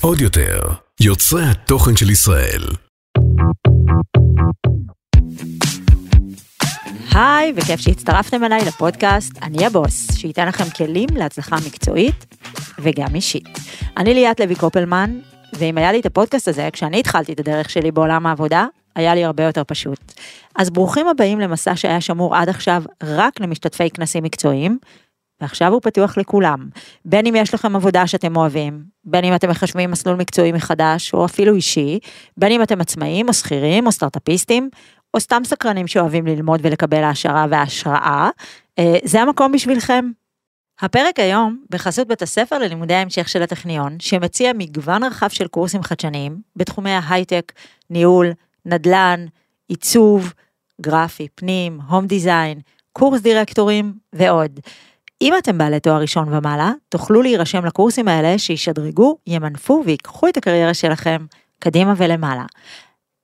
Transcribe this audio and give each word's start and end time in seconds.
עוד 0.00 0.20
יותר, 0.20 0.60
יוצרי 1.00 1.42
התוכן 1.44 1.96
של 1.96 2.10
ישראל. 2.10 2.62
היי, 7.12 7.52
וכיף 7.56 7.80
שהצטרפתם 7.80 8.44
אליי 8.44 8.64
לפודקאסט 8.64 9.32
אני 9.42 9.66
הבוס, 9.66 10.16
שייתן 10.16 10.48
לכם 10.48 10.70
כלים 10.70 11.08
להצלחה 11.16 11.56
מקצועית 11.66 12.26
וגם 12.78 13.14
אישית. 13.14 13.48
אני 13.96 14.14
ליאת 14.14 14.40
לוי 14.40 14.54
קופלמן, 14.54 15.18
ואם 15.52 15.78
היה 15.78 15.92
לי 15.92 16.00
את 16.00 16.06
הפודקאסט 16.06 16.48
הזה, 16.48 16.68
כשאני 16.72 17.00
התחלתי 17.00 17.32
את 17.32 17.40
הדרך 17.40 17.70
שלי 17.70 17.90
בעולם 17.90 18.26
העבודה, 18.26 18.66
היה 18.96 19.14
לי 19.14 19.24
הרבה 19.24 19.44
יותר 19.44 19.62
פשוט. 19.66 20.12
אז 20.56 20.70
ברוכים 20.70 21.08
הבאים 21.08 21.40
למסע 21.40 21.76
שהיה 21.76 22.00
שמור 22.00 22.36
עד 22.36 22.48
עכשיו 22.48 22.82
רק 23.02 23.40
למשתתפי 23.40 23.90
כנסים 23.90 24.24
מקצועיים, 24.24 24.78
ועכשיו 25.40 25.72
הוא 25.72 25.80
פתוח 25.82 26.18
לכולם. 26.18 26.68
בין 27.04 27.26
אם 27.26 27.34
יש 27.36 27.54
לכם 27.54 27.76
עבודה 27.76 28.06
שאתם 28.06 28.36
אוהבים, 28.36 28.82
בין 29.04 29.24
אם 29.24 29.34
אתם 29.34 29.50
מחשבים 29.50 29.90
מסלול 29.90 30.16
מקצועי 30.16 30.52
מחדש, 30.52 31.14
או 31.14 31.24
אפילו 31.24 31.54
אישי, 31.54 31.98
בין 32.36 32.52
אם 32.52 32.62
אתם 32.62 32.80
עצמאים, 32.80 33.28
או 33.28 33.32
שכירים, 33.32 33.86
או 33.86 33.92
סטארט-אפיסטים, 33.92 34.70
או 35.14 35.20
סתם 35.20 35.42
סקרנים 35.44 35.86
שאוהבים 35.86 36.26
ללמוד 36.26 36.60
ולקבל 36.62 37.04
העשרה 37.04 37.46
והשראה, 37.50 38.30
אה, 38.78 38.96
זה 39.04 39.22
המקום 39.22 39.52
בשבילכם. 39.52 40.10
הפרק 40.80 41.18
היום 41.18 41.64
בחסות 41.70 42.08
בית 42.08 42.22
הספר 42.22 42.58
ללימודי 42.58 42.94
ההמשך 42.94 43.28
של 43.28 43.42
הטכניון, 43.42 43.96
שמציע 44.00 44.52
מגוון 44.54 45.04
רחב 45.04 45.28
של 45.28 45.46
קורסים 45.46 45.82
חדשניים 45.82 46.40
בתחומי 46.56 46.90
ההייטק, 46.90 47.52
ניהול, 47.90 48.32
נדל"ן, 48.66 49.26
עיצוב, 49.68 50.32
גרפי, 50.80 51.28
פנים, 51.34 51.80
הום 51.88 52.06
דיזיין, 52.06 52.60
קורס 52.92 53.20
דירקטורים 53.20 53.92
ועוד. 54.12 54.60
אם 55.22 55.34
אתם 55.38 55.58
בעלי 55.58 55.80
תואר 55.80 56.00
ראשון 56.00 56.34
ומעלה, 56.34 56.72
תוכלו 56.88 57.22
להירשם 57.22 57.64
לקורסים 57.64 58.08
האלה 58.08 58.38
שישדרגו, 58.38 59.18
ימנפו 59.26 59.82
ויקחו 59.86 60.28
את 60.28 60.36
הקריירה 60.36 60.74
שלכם 60.74 61.26
קדימה 61.58 61.94
ולמעלה. 61.96 62.44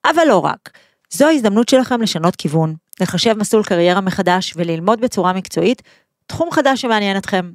אבל 0.05 0.23
לא 0.29 0.39
רק, 0.39 0.71
זו 1.11 1.27
ההזדמנות 1.27 1.69
שלכם 1.69 2.03
לשנות 2.03 2.37
כיוון, 2.37 2.75
לחשב 3.01 3.35
מסלול 3.39 3.63
קריירה 3.63 4.01
מחדש 4.01 4.53
וללמוד 4.57 5.01
בצורה 5.01 5.33
מקצועית 5.33 5.83
תחום 6.27 6.51
חדש 6.51 6.81
שמעניין 6.81 7.17
אתכם. 7.17 7.51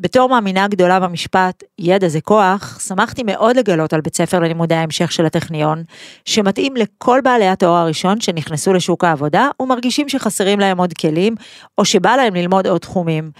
בתור 0.00 0.28
מאמינה 0.28 0.68
גדולה 0.68 1.00
במשפט, 1.00 1.64
ידע 1.78 2.08
זה 2.08 2.20
כוח, 2.20 2.80
שמחתי 2.88 3.22
מאוד 3.22 3.56
לגלות 3.56 3.92
על 3.92 4.00
בית 4.00 4.16
ספר 4.16 4.38
ללימודי 4.38 4.74
ההמשך 4.74 5.12
של 5.12 5.26
הטכניון, 5.26 5.82
שמתאים 6.24 6.76
לכל 6.76 7.20
בעלי 7.24 7.48
התואר 7.48 7.76
הראשון 7.76 8.20
שנכנסו 8.20 8.72
לשוק 8.72 9.04
העבודה 9.04 9.48
ומרגישים 9.60 10.08
שחסרים 10.08 10.60
להם 10.60 10.78
עוד 10.78 10.92
כלים, 10.92 11.34
או 11.78 11.84
שבא 11.84 12.16
להם 12.16 12.34
ללמוד 12.34 12.66
עוד 12.66 12.80
תחומים. 12.80 13.30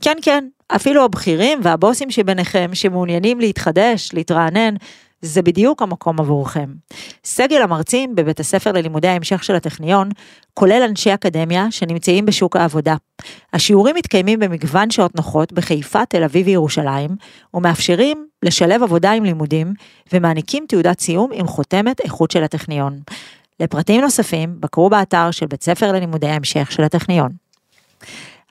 כן, 0.00 0.16
כן, 0.22 0.44
אפילו 0.68 1.04
הבכירים 1.04 1.60
והבוסים 1.62 2.10
שביניכם 2.10 2.70
שמעוניינים 2.74 3.40
להתחדש, 3.40 4.10
להתרענן, 4.12 4.74
זה 5.22 5.42
בדיוק 5.42 5.82
המקום 5.82 6.20
עבורכם. 6.20 6.70
סגל 7.24 7.62
המרצים 7.62 8.14
בבית 8.14 8.40
הספר 8.40 8.72
ללימודי 8.72 9.08
ההמשך 9.08 9.44
של 9.44 9.54
הטכניון, 9.54 10.08
כולל 10.54 10.82
אנשי 10.88 11.14
אקדמיה 11.14 11.66
שנמצאים 11.70 12.26
בשוק 12.26 12.56
העבודה. 12.56 12.96
השיעורים 13.52 13.96
מתקיימים 13.96 14.38
במגוון 14.38 14.90
שעות 14.90 15.14
נוחות 15.16 15.52
בחיפה, 15.52 16.06
תל 16.06 16.24
אביב 16.24 16.46
וירושלים, 16.46 17.10
ומאפשרים 17.54 18.26
לשלב 18.42 18.82
עבודה 18.82 19.12
עם 19.12 19.24
לימודים, 19.24 19.74
ומעניקים 20.12 20.64
תעודת 20.68 21.00
סיום 21.00 21.30
עם 21.32 21.46
חותמת 21.46 22.00
איכות 22.00 22.30
של 22.30 22.42
הטכניון. 22.42 22.98
לפרטים 23.60 24.00
נוספים, 24.00 24.56
בקרו 24.60 24.90
באתר 24.90 25.30
של 25.30 25.46
בית 25.46 25.62
ספר 25.62 25.92
ללימודי 25.92 26.28
ההמשך 26.28 26.72
של 26.72 26.82
הטכניון. 26.82 27.32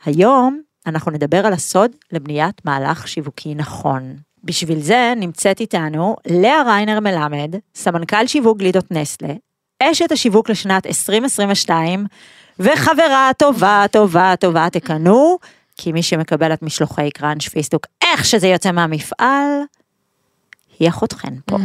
היום 0.06 0.62
אנחנו 0.88 1.12
נדבר 1.12 1.46
על 1.46 1.54
הסוד 1.54 1.92
לבניית 2.12 2.66
מהלך 2.66 3.08
שיווקי 3.08 3.56
נכון. 3.56 4.16
בשביל 4.44 4.80
זה 4.80 5.14
נמצאת 5.18 5.60
איתנו 5.60 6.16
לאה 6.28 6.64
ריינר 6.64 7.00
מלמד, 7.00 7.56
סמנכ"ל 7.76 8.28
שיווק 8.28 8.58
גלידות 8.58 8.92
נסטלה, 8.92 9.34
אשת 9.84 10.12
השיווק 10.12 10.50
לשנת 10.50 10.86
2022, 10.86 12.06
וחברה 12.60 13.32
טובה, 13.38 13.86
טובה, 13.92 14.34
טובה, 14.40 14.68
תקנו, 14.72 15.38
כי 15.78 15.92
מי 15.92 16.04
שמקבל 16.04 16.54
את 16.54 16.62
משלוחי 16.62 17.12
קראנץ' 17.12 17.48
פיסטוק, 17.48 17.86
איך 18.02 18.26
שזה 18.26 18.48
יוצא 18.48 18.72
מהמפעל, 18.72 19.62
היא 20.80 20.90
אחותכן 20.90 21.34
פה. 21.46 21.58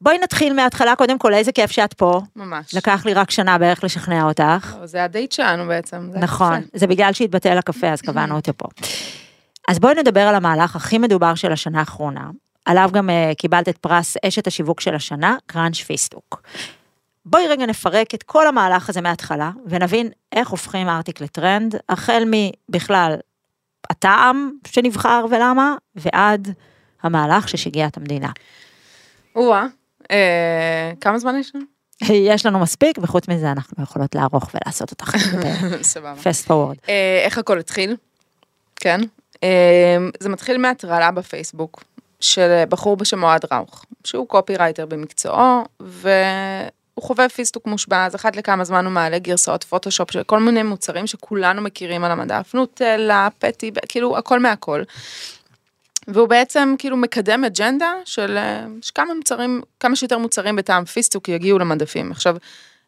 בואי 0.00 0.18
נתחיל 0.18 0.52
מההתחלה, 0.52 0.96
קודם 0.96 1.18
כל, 1.18 1.34
איזה 1.34 1.52
כיף 1.52 1.70
שאת 1.70 1.94
פה. 1.94 2.20
ממש. 2.36 2.74
לקח 2.74 3.06
לי 3.06 3.14
רק 3.14 3.30
שנה 3.30 3.58
בערך 3.58 3.84
לשכנע 3.84 4.22
אותך. 4.22 4.76
לא, 4.80 4.86
זה 4.86 5.04
הדייט 5.04 5.32
שלנו 5.32 5.66
בעצם. 5.66 6.08
זה 6.12 6.18
נכון, 6.18 6.58
יפה. 6.58 6.78
זה 6.78 6.86
בגלל 6.86 7.12
שהתבטל 7.12 7.58
הקפה, 7.58 7.88
אז 7.88 8.00
קבענו 8.00 8.36
אותו 8.36 8.52
פה. 8.56 8.68
אז 9.68 9.78
בואי 9.78 9.94
נדבר 9.94 10.20
על 10.20 10.34
המהלך 10.34 10.76
הכי 10.76 10.98
מדובר 10.98 11.34
של 11.34 11.52
השנה 11.52 11.78
האחרונה, 11.78 12.30
עליו 12.64 12.90
גם 12.92 13.08
אה, 13.08 13.34
קיבלת 13.34 13.68
את 13.68 13.78
פרס 13.78 14.16
אשת 14.26 14.46
השיווק 14.46 14.80
של 14.80 14.94
השנה, 14.94 15.36
קראנץ' 15.46 15.76
פיסטוק. 15.76 16.42
בואי 17.24 17.48
רגע 17.48 17.66
נפרק 17.66 18.14
את 18.14 18.22
כל 18.22 18.46
המהלך 18.46 18.88
הזה 18.88 19.00
מההתחלה, 19.00 19.50
ונבין 19.66 20.08
איך 20.32 20.48
הופכים 20.48 20.88
ארטיק 20.88 21.20
לטרנד, 21.20 21.74
החל 21.88 22.22
מבכלל 22.26 23.14
הטעם 23.90 24.50
שנבחר 24.66 25.24
ולמה, 25.30 25.74
ועד 25.96 26.54
המהלך 27.02 27.48
ששיגע 27.48 27.86
את 27.86 27.96
המדינה. 27.96 28.30
או-אה, 29.36 29.58
אה, 29.58 29.66
כמה 31.00 31.18
זמן 31.18 31.36
יש 31.40 31.52
לנו? 31.54 31.64
יש 32.30 32.46
לנו 32.46 32.58
מספיק, 32.58 32.98
וחוץ 33.02 33.28
מזה 33.28 33.50
אנחנו 33.52 33.82
יכולות 33.82 34.14
לערוך 34.14 34.50
ולעשות 34.54 34.90
אותך 34.90 35.16
סבבה. 35.82 36.14
fast 36.22 36.46
forward. 36.46 36.76
אה, 36.88 37.22
איך 37.24 37.38
הכל 37.38 37.58
התחיל? 37.58 37.96
כן. 38.76 39.00
אה, 39.42 39.96
זה 40.20 40.28
מתחיל 40.28 40.58
מהטרלה 40.58 41.10
בפייסבוק 41.10 41.84
של 42.20 42.62
בחור 42.68 42.96
בשם 42.96 43.22
אוהד 43.22 43.44
ראוך, 43.52 43.84
שהוא 44.04 44.28
קופירייטר 44.28 44.86
במקצועו, 44.86 45.64
והוא 45.80 46.70
חובב 47.00 47.28
פיסטוק 47.28 47.66
מושבע, 47.66 48.06
אז 48.06 48.14
אחת 48.14 48.36
לכמה 48.36 48.64
זמן 48.64 48.84
הוא 48.84 48.92
מעלה 48.92 49.18
גרסאות 49.18 49.64
פוטושופ 49.64 50.10
של 50.10 50.22
כל 50.22 50.40
מיני 50.40 50.62
מוצרים 50.62 51.06
שכולנו 51.06 51.62
מכירים 51.62 52.04
על 52.04 52.10
המדף, 52.10 52.54
נוטלה, 52.54 53.28
פטי, 53.38 53.70
כאילו 53.88 54.18
הכל 54.18 54.40
מהכל. 54.40 54.82
והוא 56.08 56.28
בעצם 56.28 56.74
כאילו 56.78 56.96
מקדם 56.96 57.44
אג'נדה 57.44 57.92
של 58.04 58.36
אה, 58.36 58.66
שכמה 58.82 59.14
מוצרים, 59.14 59.62
כמה 59.80 59.96
שיותר 59.96 60.18
מוצרים 60.18 60.56
בטעם 60.56 60.84
פיסטוק 60.84 61.28
יגיעו 61.28 61.58
למדפים. 61.58 62.10
עכשיו, 62.10 62.36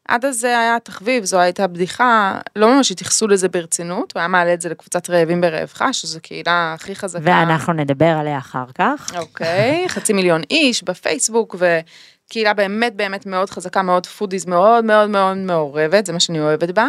עד 0.09 0.25
אז 0.25 0.37
זה 0.37 0.59
היה 0.59 0.79
תחביב, 0.81 1.25
זו 1.25 1.39
הייתה 1.39 1.67
בדיחה, 1.67 2.39
לא 2.57 2.75
ממש 2.75 2.91
התייחסו 2.91 3.29
לזה 3.29 3.49
ברצינות, 3.49 4.13
הוא 4.13 4.21
היה 4.21 4.29
מעלה 4.29 4.55
את 4.55 4.61
זה 4.61 4.69
לקבוצת 4.69 5.11
רעבים 5.11 5.41
ברעבך, 5.41 5.85
שזו 5.93 6.19
קהילה 6.23 6.75
הכי 6.75 6.95
חזקה. 6.95 7.25
ואנחנו 7.25 7.73
נדבר 7.73 8.17
עליה 8.21 8.39
אחר 8.39 8.65
כך. 8.75 9.13
אוקיי, 9.17 9.85
חצי 9.89 10.13
מיליון 10.13 10.43
איש 10.51 10.83
בפייסבוק, 10.83 11.57
וקהילה 11.59 12.55
באמת 12.55 12.97
באמת 12.97 13.27
מאוד 13.27 13.51
חזקה, 13.51 13.83
מאוד 13.83 14.07
foodies, 14.07 14.47
מאוד 14.47 14.85
מאוד 14.85 15.11
מאוד 15.11 15.37
מעורבת, 15.37 16.07
זה 16.07 16.13
מה 16.13 16.21
שאני 16.21 16.41
אוהבת 16.41 16.71
בה. 16.71 16.89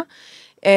אמ, 0.66 0.70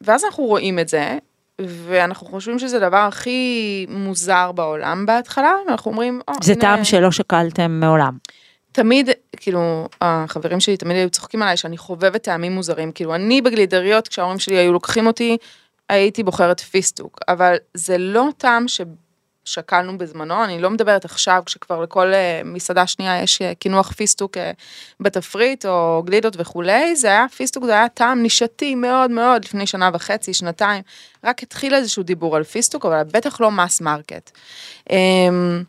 ואז 0.00 0.24
אנחנו 0.24 0.44
רואים 0.44 0.78
את 0.78 0.88
זה, 0.88 1.18
ואנחנו 1.60 2.26
חושבים 2.26 2.58
שזה 2.58 2.76
הדבר 2.76 2.96
הכי 2.96 3.86
מוזר 3.88 4.52
בעולם 4.52 5.06
בהתחלה, 5.06 5.52
ואנחנו 5.66 5.90
אומרים, 5.90 6.20
או, 6.28 6.32
זה 6.42 6.52
הנה- 6.52 6.60
טעם 6.60 6.84
שלא 6.84 7.10
שקלתם 7.10 7.80
מעולם. 7.80 8.16
תמיד, 8.72 9.10
כאילו, 9.36 9.88
החברים 10.00 10.60
שלי 10.60 10.76
תמיד 10.76 10.96
היו 10.96 11.10
צוחקים 11.10 11.42
עליי 11.42 11.56
שאני 11.56 11.76
חובבת 11.78 12.22
טעמים 12.22 12.52
מוזרים, 12.52 12.92
כאילו, 12.92 13.14
אני 13.14 13.42
בגלידריות, 13.42 14.08
כשההורים 14.08 14.38
שלי 14.38 14.56
היו 14.56 14.72
לוקחים 14.72 15.06
אותי, 15.06 15.36
הייתי 15.88 16.22
בוחרת 16.22 16.60
פיסטוק, 16.60 17.18
אבל 17.28 17.54
זה 17.74 17.98
לא 17.98 18.28
טעם 18.38 18.68
ששקלנו 19.48 19.98
בזמנו, 19.98 20.44
אני 20.44 20.60
לא 20.60 20.70
מדברת 20.70 21.04
עכשיו, 21.04 21.42
כשכבר 21.46 21.80
לכל 21.80 22.14
אה, 22.14 22.40
מסעדה 22.44 22.86
שנייה 22.86 23.22
יש 23.22 23.42
אה, 23.42 23.52
קינוח 23.54 23.92
פיסטוק 23.92 24.36
אה, 24.36 24.50
בתפריט, 25.00 25.66
או 25.66 26.02
גלידות 26.06 26.34
וכולי, 26.38 26.96
זה 26.96 27.08
היה 27.08 27.26
פיסטוק, 27.36 27.64
זה 27.64 27.72
היה 27.72 27.88
טעם 27.88 28.22
נישתי 28.22 28.74
מאוד 28.74 29.10
מאוד, 29.10 29.44
לפני 29.44 29.66
שנה 29.66 29.90
וחצי, 29.94 30.34
שנתיים, 30.34 30.82
רק 31.24 31.42
התחיל 31.42 31.74
איזשהו 31.74 32.02
דיבור 32.02 32.36
על 32.36 32.44
פיסטוק, 32.44 32.86
אבל 32.86 33.02
בטח 33.12 33.40
לא 33.40 33.50
mass 33.50 33.80
market. 33.80 34.30
אמ, 34.90 35.62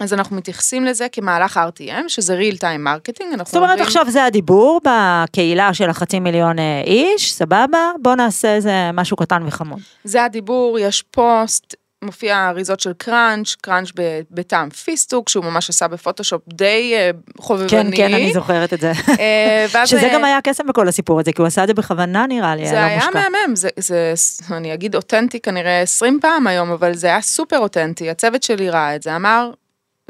אז 0.00 0.12
אנחנו 0.12 0.36
מתייחסים 0.36 0.84
לזה 0.84 1.06
כמהלך 1.12 1.60
RTM, 1.68 2.08
שזה 2.08 2.38
real 2.38 2.56
time 2.56 2.60
marketing. 2.86 3.24
אנחנו 3.34 3.44
זאת 3.44 3.56
אומרת, 3.56 3.70
אומרים- 3.70 3.86
עכשיו 3.86 4.04
זה 4.10 4.24
הדיבור 4.24 4.80
בקהילה 4.84 5.74
של 5.74 5.90
החצי 5.90 6.20
מיליון 6.20 6.56
איש, 6.86 7.32
סבבה? 7.32 7.90
בוא 8.02 8.14
נעשה 8.14 8.54
איזה 8.54 8.90
משהו 8.94 9.16
קטן 9.16 9.42
וחמוד. 9.46 9.78
זה 10.04 10.24
הדיבור, 10.24 10.78
יש 10.78 11.02
פוסט, 11.02 11.74
מופיע 12.02 12.48
אריזות 12.48 12.80
של 12.80 12.92
קראנץ', 12.92 13.54
קראנץ' 13.60 13.88
בטעם 14.30 14.70
פיסטוק, 14.70 15.28
שהוא 15.28 15.44
ממש 15.44 15.70
עשה 15.70 15.88
בפוטושופ 15.88 16.42
די 16.48 16.92
אה, 16.94 17.10
חובבני. 17.38 17.68
כן, 17.68 17.96
כן, 17.96 18.14
אני 18.14 18.32
זוכרת 18.32 18.72
את 18.72 18.80
זה. 18.80 18.92
אה, 19.20 19.66
ואז, 19.72 19.88
שזה 19.88 20.06
אה, 20.06 20.14
גם 20.14 20.24
היה 20.24 20.38
קסם 20.44 20.66
בכל 20.66 20.88
הסיפור 20.88 21.20
הזה, 21.20 21.32
כי 21.32 21.42
הוא 21.42 21.46
עשה 21.46 21.62
את 21.62 21.68
זה 21.68 21.74
בכוונה 21.74 22.26
נראה 22.26 22.56
לי, 22.56 22.66
זה 22.66 22.74
לא 22.74 22.78
היה 22.78 22.96
מושקע. 22.96 23.10
מהמם, 23.12 23.56
זה, 23.56 23.68
זה, 23.76 24.14
אני 24.50 24.74
אגיד 24.74 24.94
אותנטי 24.94 25.40
כנראה 25.40 25.80
20 25.80 26.18
פעם 26.22 26.46
היום, 26.46 26.70
אבל 26.70 26.94
זה 26.94 27.06
היה 27.06 27.20
סופר 27.20 27.58
אותנטי, 27.58 28.10
הצוות 28.10 28.42
שלי 28.42 28.70
ראה 28.70 28.96
את 28.96 29.02
זה, 29.02 29.16
אמר, 29.16 29.50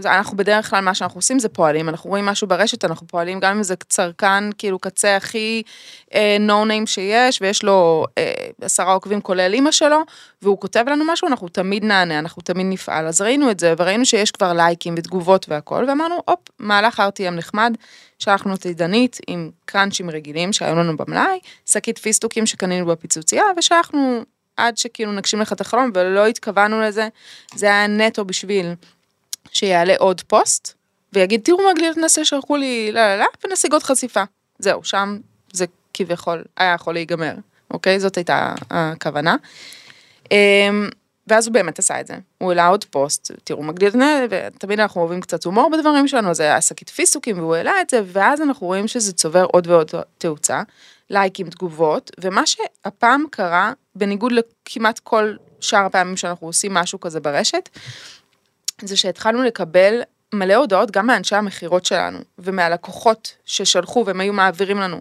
אנחנו 0.07 0.37
בדרך 0.37 0.71
כלל 0.71 0.81
מה 0.81 0.95
שאנחנו 0.95 1.19
עושים 1.19 1.39
זה 1.39 1.49
פועלים, 1.49 1.89
אנחנו 1.89 2.11
רואים 2.11 2.27
משהו 2.27 2.47
ברשת, 2.47 2.85
אנחנו 2.85 3.07
פועלים 3.07 3.41
גם 3.41 3.57
אם 3.57 3.63
זה 3.63 3.77
צרכן 3.77 4.53
כאילו 4.59 4.79
קצה 4.79 5.17
הכי 5.17 5.63
נו 6.41 6.63
uh, 6.63 6.65
ניים 6.65 6.87
שיש, 6.87 7.43
ויש 7.43 7.63
לו 7.63 8.07
uh, 8.11 8.65
עשרה 8.65 8.93
עוקבים 8.93 9.21
כולל 9.21 9.55
אימא 9.55 9.71
שלו, 9.71 9.99
והוא 10.43 10.59
כותב 10.59 10.85
לנו 10.89 11.05
משהו, 11.05 11.29
אנחנו 11.29 11.49
תמיד 11.49 11.85
נענה, 11.85 12.19
אנחנו 12.19 12.43
תמיד 12.43 12.67
נפעל. 12.71 13.07
אז 13.07 13.21
ראינו 13.21 13.51
את 13.51 13.61
זה, 13.61 13.75
וראינו 13.79 14.07
שיש 14.07 14.31
כבר 14.31 14.53
לייקים 14.53 14.95
ותגובות 14.99 15.47
והכל, 15.49 15.85
ואמרנו, 15.89 16.15
הופ, 16.29 16.41
מהלך 16.59 17.01
RTM 17.01 17.31
נחמד, 17.31 17.77
שלחנו 18.19 18.55
את 18.55 18.65
עידנית 18.65 19.19
עם 19.27 19.51
קראנצ'ים 19.65 20.11
רגילים 20.11 20.53
שהיו 20.53 20.77
לנו 20.77 20.97
במלאי, 20.97 21.39
שקית 21.67 21.99
פיסטוקים 21.99 22.47
שקנינו 22.47 22.87
בפיצוצייה, 22.87 23.45
ושלחנו 23.57 24.23
עד 24.57 24.77
שכאילו 24.77 25.13
נגשים 25.13 25.41
לך 25.41 25.53
את 25.53 25.61
החלום, 25.61 25.91
ולא 25.95 26.27
התכוונו 26.27 26.81
לזה, 26.81 27.09
זה 27.55 27.67
היה 27.67 27.87
נטו 27.87 28.25
בשביל 28.25 28.75
שיעלה 29.51 29.95
עוד 29.99 30.21
פוסט, 30.21 30.75
ויגיד, 31.13 31.41
תראו 31.45 31.59
מה 31.59 31.75
גלילות 31.75 31.97
נעשה 31.97 32.25
שלחו 32.25 32.57
לי, 32.57 32.93
לא, 32.93 33.01
לא, 33.01 33.17
לא, 33.17 33.27
ונשיג 33.45 33.73
עוד 33.73 33.83
חשיפה. 33.83 34.23
זהו, 34.59 34.85
שם 34.85 35.19
זה 35.53 35.65
כביכול 35.95 36.45
היה 36.57 36.75
יכול 36.75 36.95
להיגמר, 36.95 37.35
אוקיי? 37.71 38.01
זאת 38.01 38.17
הייתה 38.17 38.55
הכוונה. 38.71 39.37
אמ, 40.31 40.89
ואז 41.27 41.47
הוא 41.47 41.55
באמת 41.55 41.79
עשה 41.79 42.01
את 42.01 42.07
זה, 42.07 42.15
הוא 42.39 42.51
העלה 42.51 42.67
עוד 42.67 42.85
פוסט, 42.85 43.33
תראו 43.45 43.63
מגדיל 43.63 43.89
את 43.89 43.97
ותמיד 44.31 44.81
אנחנו 44.81 45.01
אוהבים 45.01 45.21
קצת 45.21 45.45
הומור 45.45 45.71
בדברים 45.71 46.09
שלנו, 46.09 46.35
זה 46.35 46.43
היה 46.43 46.61
שקית 46.61 46.91
פיסטוקים 46.91 47.39
והוא 47.39 47.55
העלה 47.55 47.81
את 47.81 47.91
זה, 47.91 48.01
ואז 48.07 48.43
אנחנו 48.43 48.67
רואים 48.67 48.89
שזה 48.89 49.13
צובר 49.13 49.45
עוד 49.45 49.67
ועוד 49.67 49.91
תאוצה, 50.19 50.63
לייקים, 51.11 51.51
תגובות, 51.51 52.11
ומה 52.21 52.47
שהפעם 52.47 53.25
קרה, 53.31 53.73
בניגוד 53.95 54.33
לכמעט 54.33 54.99
כל 54.99 55.35
שאר 55.61 55.85
הפעמים 55.85 56.17
שאנחנו 56.17 56.47
עושים 56.47 56.75
משהו 56.75 57.01
כזה 57.01 57.21
ברשת, 57.21 57.69
זה 58.89 58.97
שהתחלנו 58.97 59.43
לקבל 59.43 60.03
מלא 60.33 60.55
הודעות 60.55 60.91
גם 60.91 61.07
מאנשי 61.07 61.37
המכירות 61.37 61.85
שלנו, 61.85 62.19
ומהלקוחות 62.39 63.37
ששלחו 63.45 64.05
והם 64.07 64.21
היו 64.21 64.33
מעבירים 64.33 64.79
לנו. 64.79 65.01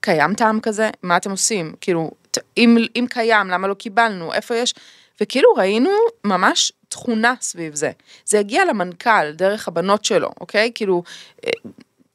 קיים 0.00 0.34
טעם 0.34 0.60
כזה? 0.60 0.90
מה 1.02 1.16
אתם 1.16 1.30
עושים? 1.30 1.74
כאילו, 1.80 2.10
אם, 2.56 2.76
אם 2.96 3.06
קיים, 3.10 3.48
למה 3.48 3.68
לא 3.68 3.74
קיבלנו? 3.74 4.32
איפה 4.32 4.56
יש? 4.56 4.74
וכאילו 5.20 5.54
ראינו 5.54 5.90
ממש 6.24 6.72
תכונה 6.88 7.34
סביב 7.40 7.74
זה. 7.74 7.90
זה 8.24 8.38
הגיע 8.38 8.64
למנכ"ל 8.64 9.32
דרך 9.32 9.68
הבנות 9.68 10.04
שלו, 10.04 10.30
אוקיי? 10.40 10.70
כאילו, 10.74 11.02
אה, 11.46 11.50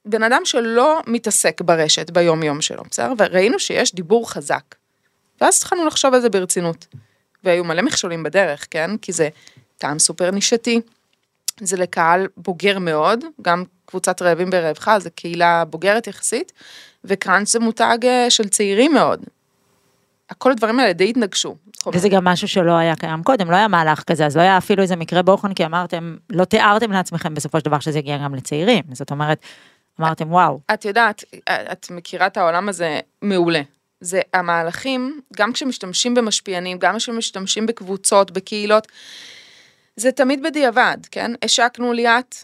בן 0.06 0.24
אדם 0.24 0.42
שלא 0.46 1.02
מתעסק 1.08 1.62
ברשת 1.62 2.10
ביום 2.10 2.44
יום 2.44 2.62
שלו, 2.62 2.84
בסדר? 2.92 3.14
וראינו 3.18 3.60
שיש 3.60 3.96
דיבור 3.96 4.32
חזק. 4.32 4.76
ואז 5.42 5.58
התחלנו 5.58 5.86
לחשוב 5.86 6.14
על 6.14 6.22
זה 6.22 6.30
ברצינות. 6.30 6.88
והיו 7.44 7.64
מלא 7.64 7.82
מכשולים 7.82 8.24
בדרך, 8.24 8.68
כן? 8.72 8.98
כי 8.98 9.12
זה 9.12 9.30
טעם 9.78 10.00
סופר 10.00 10.32
נישתי, 10.32 10.82
זה 11.60 11.78
לקהל 11.78 12.28
בוגר 12.38 12.80
מאוד, 12.80 13.26
גם 13.42 13.64
קבוצת 13.86 14.22
רעבים 14.22 14.50
ברעבך, 14.50 14.98
זה 14.98 15.10
קהילה 15.10 15.66
בוגרת 15.66 16.08
יחסית, 16.08 16.52
וקראנץ' 17.04 17.52
זה 17.52 17.60
מותג 17.60 17.98
אה, 18.04 18.30
של 18.30 18.48
צעירים 18.48 18.94
מאוד. 18.94 19.26
כל 20.38 20.52
הדברים 20.52 20.80
האלה 20.80 20.94
די 20.94 21.10
התנגשו. 21.10 21.56
וזה 21.94 22.10
גם 22.10 22.26
משהו 22.26 22.48
שלא 22.48 22.72
היה 22.72 22.96
קיים 22.96 23.24
קודם, 23.24 23.52
לא 23.52 23.56
היה 23.56 23.68
מהלך 23.68 24.04
כזה, 24.04 24.26
אז 24.26 24.38
לא 24.38 24.42
היה 24.42 24.58
אפילו 24.58 24.84
איזה 24.84 24.96
מקרה 24.96 25.22
בוחן, 25.22 25.54
כי 25.54 25.66
אמרתם, 25.66 26.18
לא 26.30 26.46
תיארתם 26.46 26.92
לעצמכם 26.92 27.34
בסופו 27.34 27.60
של 27.60 27.66
דבר 27.66 27.80
שזה 27.80 28.00
יגיע 28.00 28.18
גם 28.18 28.36
לצעירים, 28.36 28.84
זאת 28.94 29.12
אומרת, 29.12 29.46
אמרתם 30.00 30.32
וואו. 30.32 30.60
את 30.74 30.86
יודעת, 30.86 31.24
את 31.50 31.88
מכירה 31.92 32.28
את 32.28 32.38
העולם 32.38 32.70
הזה 32.70 33.00
מעולה. 33.22 33.62
זה 34.02 34.22
המהלכים, 34.34 35.22
גם 35.38 35.54
כשמשתמשים 35.54 36.14
במשפיענים, 36.14 36.78
גם 36.80 36.98
כשמשתמשים 36.98 37.66
בקבוצות, 37.66 38.32
בקהילות, 38.32 38.88
זה 39.96 40.12
תמיד 40.12 40.44
בדיעבד, 40.44 40.98
כן? 41.12 41.32
השקנו 41.44 41.94
ליאת, 41.94 42.36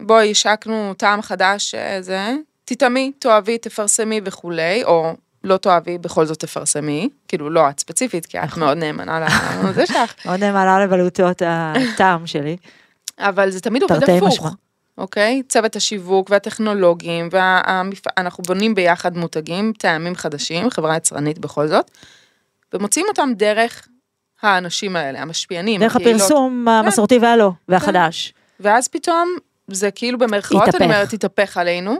בואי, 0.00 0.30
השקנו 0.30 0.94
טעם 0.94 1.22
חדש, 1.22 1.74
אה, 1.74 2.02
זה, 2.02 2.34
תטעמי, 2.64 3.12
תאהבי, 3.18 3.58
תפרסמי 3.58 4.20
וכולי, 4.24 4.84
או 4.84 5.14
לא 5.44 5.56
תאהבי, 5.56 5.98
בכל 5.98 6.26
זאת 6.26 6.40
תפרסמי, 6.40 7.08
כאילו 7.28 7.50
לא 7.50 7.70
את 7.70 7.80
ספציפית, 7.80 8.26
כי 8.26 8.38
את 8.38 8.44
נכון. 8.44 8.62
מאוד 8.62 8.78
נאמנה 8.78 9.26
לזה 9.64 9.86
שלך. 9.86 10.14
מאוד 10.26 10.40
נאמנה 10.40 10.84
לבלוטות 10.84 11.42
הטעם 11.46 12.26
שלי. 12.26 12.56
אבל 13.18 13.50
זה 13.50 13.60
תמיד 13.60 13.82
עובד 13.82 14.10
הפוך. 14.10 14.54
אוקיי? 14.98 15.42
צוות 15.48 15.76
השיווק 15.76 16.30
והטכנולוגים, 16.30 17.28
ואנחנו 17.32 18.44
בונים 18.44 18.74
ביחד 18.74 19.16
מותגים, 19.16 19.72
טעמים 19.78 20.14
חדשים, 20.14 20.70
חברה 20.70 20.96
יצרנית 20.96 21.38
בכל 21.38 21.68
זאת, 21.68 21.90
ומוציאים 22.72 23.06
אותם 23.08 23.30
דרך 23.36 23.88
האנשים 24.42 24.96
האלה, 24.96 25.22
המשפיענים, 25.22 25.80
דרך 25.80 25.96
הקהילות. 25.96 26.20
הפרסום 26.20 26.68
המסורתי 26.68 27.18
כן. 27.18 27.24
והלא, 27.24 27.50
והחדש. 27.68 28.32
כן. 28.36 28.68
ואז 28.68 28.88
פתאום, 28.88 29.28
זה 29.68 29.90
כאילו 29.90 30.18
במרכאות, 30.18 30.74
אני 30.74 30.84
אומרת, 30.84 31.12
התהפך 31.12 31.56
עלינו, 31.56 31.96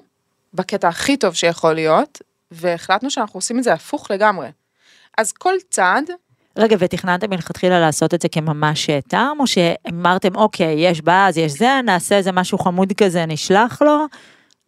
בקטע 0.54 0.88
הכי 0.88 1.16
טוב 1.16 1.34
שיכול 1.34 1.72
להיות, 1.72 2.22
והחלטנו 2.50 3.10
שאנחנו 3.10 3.38
עושים 3.38 3.58
את 3.58 3.64
זה 3.64 3.72
הפוך 3.72 4.10
לגמרי. 4.10 4.48
אז 5.18 5.32
כל 5.32 5.54
צעד... 5.70 6.10
רגע, 6.56 6.76
ותכננתם 6.78 7.30
מלכתחילה 7.30 7.80
לעשות 7.80 8.14
את 8.14 8.22
זה 8.22 8.28
כממש 8.28 8.90
טעם, 9.08 9.40
או 9.40 9.46
שאמרתם, 9.46 10.36
אוקיי, 10.36 10.74
יש 10.78 11.00
באז, 11.00 11.38
יש 11.38 11.52
זה, 11.52 11.80
נעשה 11.84 12.16
איזה 12.16 12.32
משהו 12.32 12.58
חמוד 12.58 12.92
כזה, 12.92 13.26
נשלח 13.26 13.82
לו? 13.82 14.06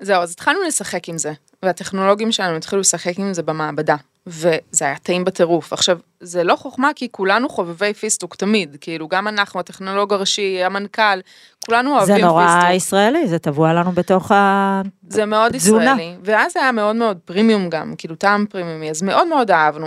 זהו, 0.01 0.23
אז 0.23 0.33
התחלנו 0.33 0.63
לשחק 0.63 1.09
עם 1.09 1.19
זה, 1.19 1.33
והטכנולוגים 1.63 2.33
שלנו 2.33 2.57
התחילו 2.57 2.81
לשחק 2.81 3.19
עם 3.19 3.35
זה 3.35 3.43
במעבדה. 3.43 3.97
וזה 4.27 4.85
היה 4.85 4.99
טעים 4.99 5.25
בטירוף. 5.25 5.73
עכשיו, 5.73 5.99
זה 6.21 6.45
לא 6.45 6.57
חוכמה 6.57 6.91
כי 6.97 7.09
כולנו 7.11 7.49
חובבי 7.49 7.95
פיסטוק 7.95 8.35
תמיד, 8.35 8.77
כאילו 8.81 9.09
גם 9.09 9.29
אנחנו, 9.29 9.61
הטכנולוג 9.61 10.13
הראשי, 10.13 10.65
המנכ"ל, 10.65 11.21
כולנו 11.67 11.91
אוהבים 11.91 12.15
פיסטוק. 12.15 12.21
זה 12.21 12.27
נורא 12.27 12.55
פיסטוק. 12.55 12.75
ישראלי, 12.75 13.29
זה 13.29 13.39
טבוע 13.39 13.73
לנו 13.73 13.93
בתוך 13.93 14.33
התזונה. 14.35 14.91
זה 15.09 15.25
מאוד 15.25 15.55
ישראלי, 15.55 16.15
ואז 16.23 16.53
זה 16.53 16.61
היה 16.63 16.73
מאוד 16.73 16.97
מאוד 16.97 17.19
פרימיום 17.25 17.69
גם, 17.69 17.95
כאילו 17.99 18.15
טעם 18.15 18.47
פרימיומי, 18.47 18.91
אז 18.91 19.03
מאוד 19.03 19.29
מאוד 19.29 19.51
אהבנו. 19.51 19.87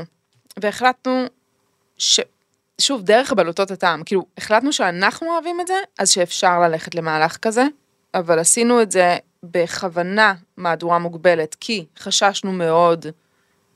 והחלטנו, 0.60 1.26
ש... 1.98 2.20
שוב, 2.82 3.02
דרך 3.02 3.34
בלוטות 3.34 3.72
הטעם, 3.72 4.04
כאילו, 4.04 4.26
החלטנו 4.38 4.74
שאנחנו 4.74 5.28
אוהבים 5.28 5.62
את 5.62 5.68
זה, 5.68 5.74
אז 6.00 6.10
שאפשר 6.10 6.60
ללכת 6.60 6.96
למהלך 6.96 7.38
כזה, 7.38 7.64
אבל 8.14 8.40
עשינו 8.40 8.82
את 8.82 8.92
זה 8.92 9.18
בכוונה 9.44 10.34
מהדורה 10.58 11.00
מוגבלת, 11.00 11.56
כי 11.60 11.86
חששנו 12.00 12.52
מאוד 12.52 13.06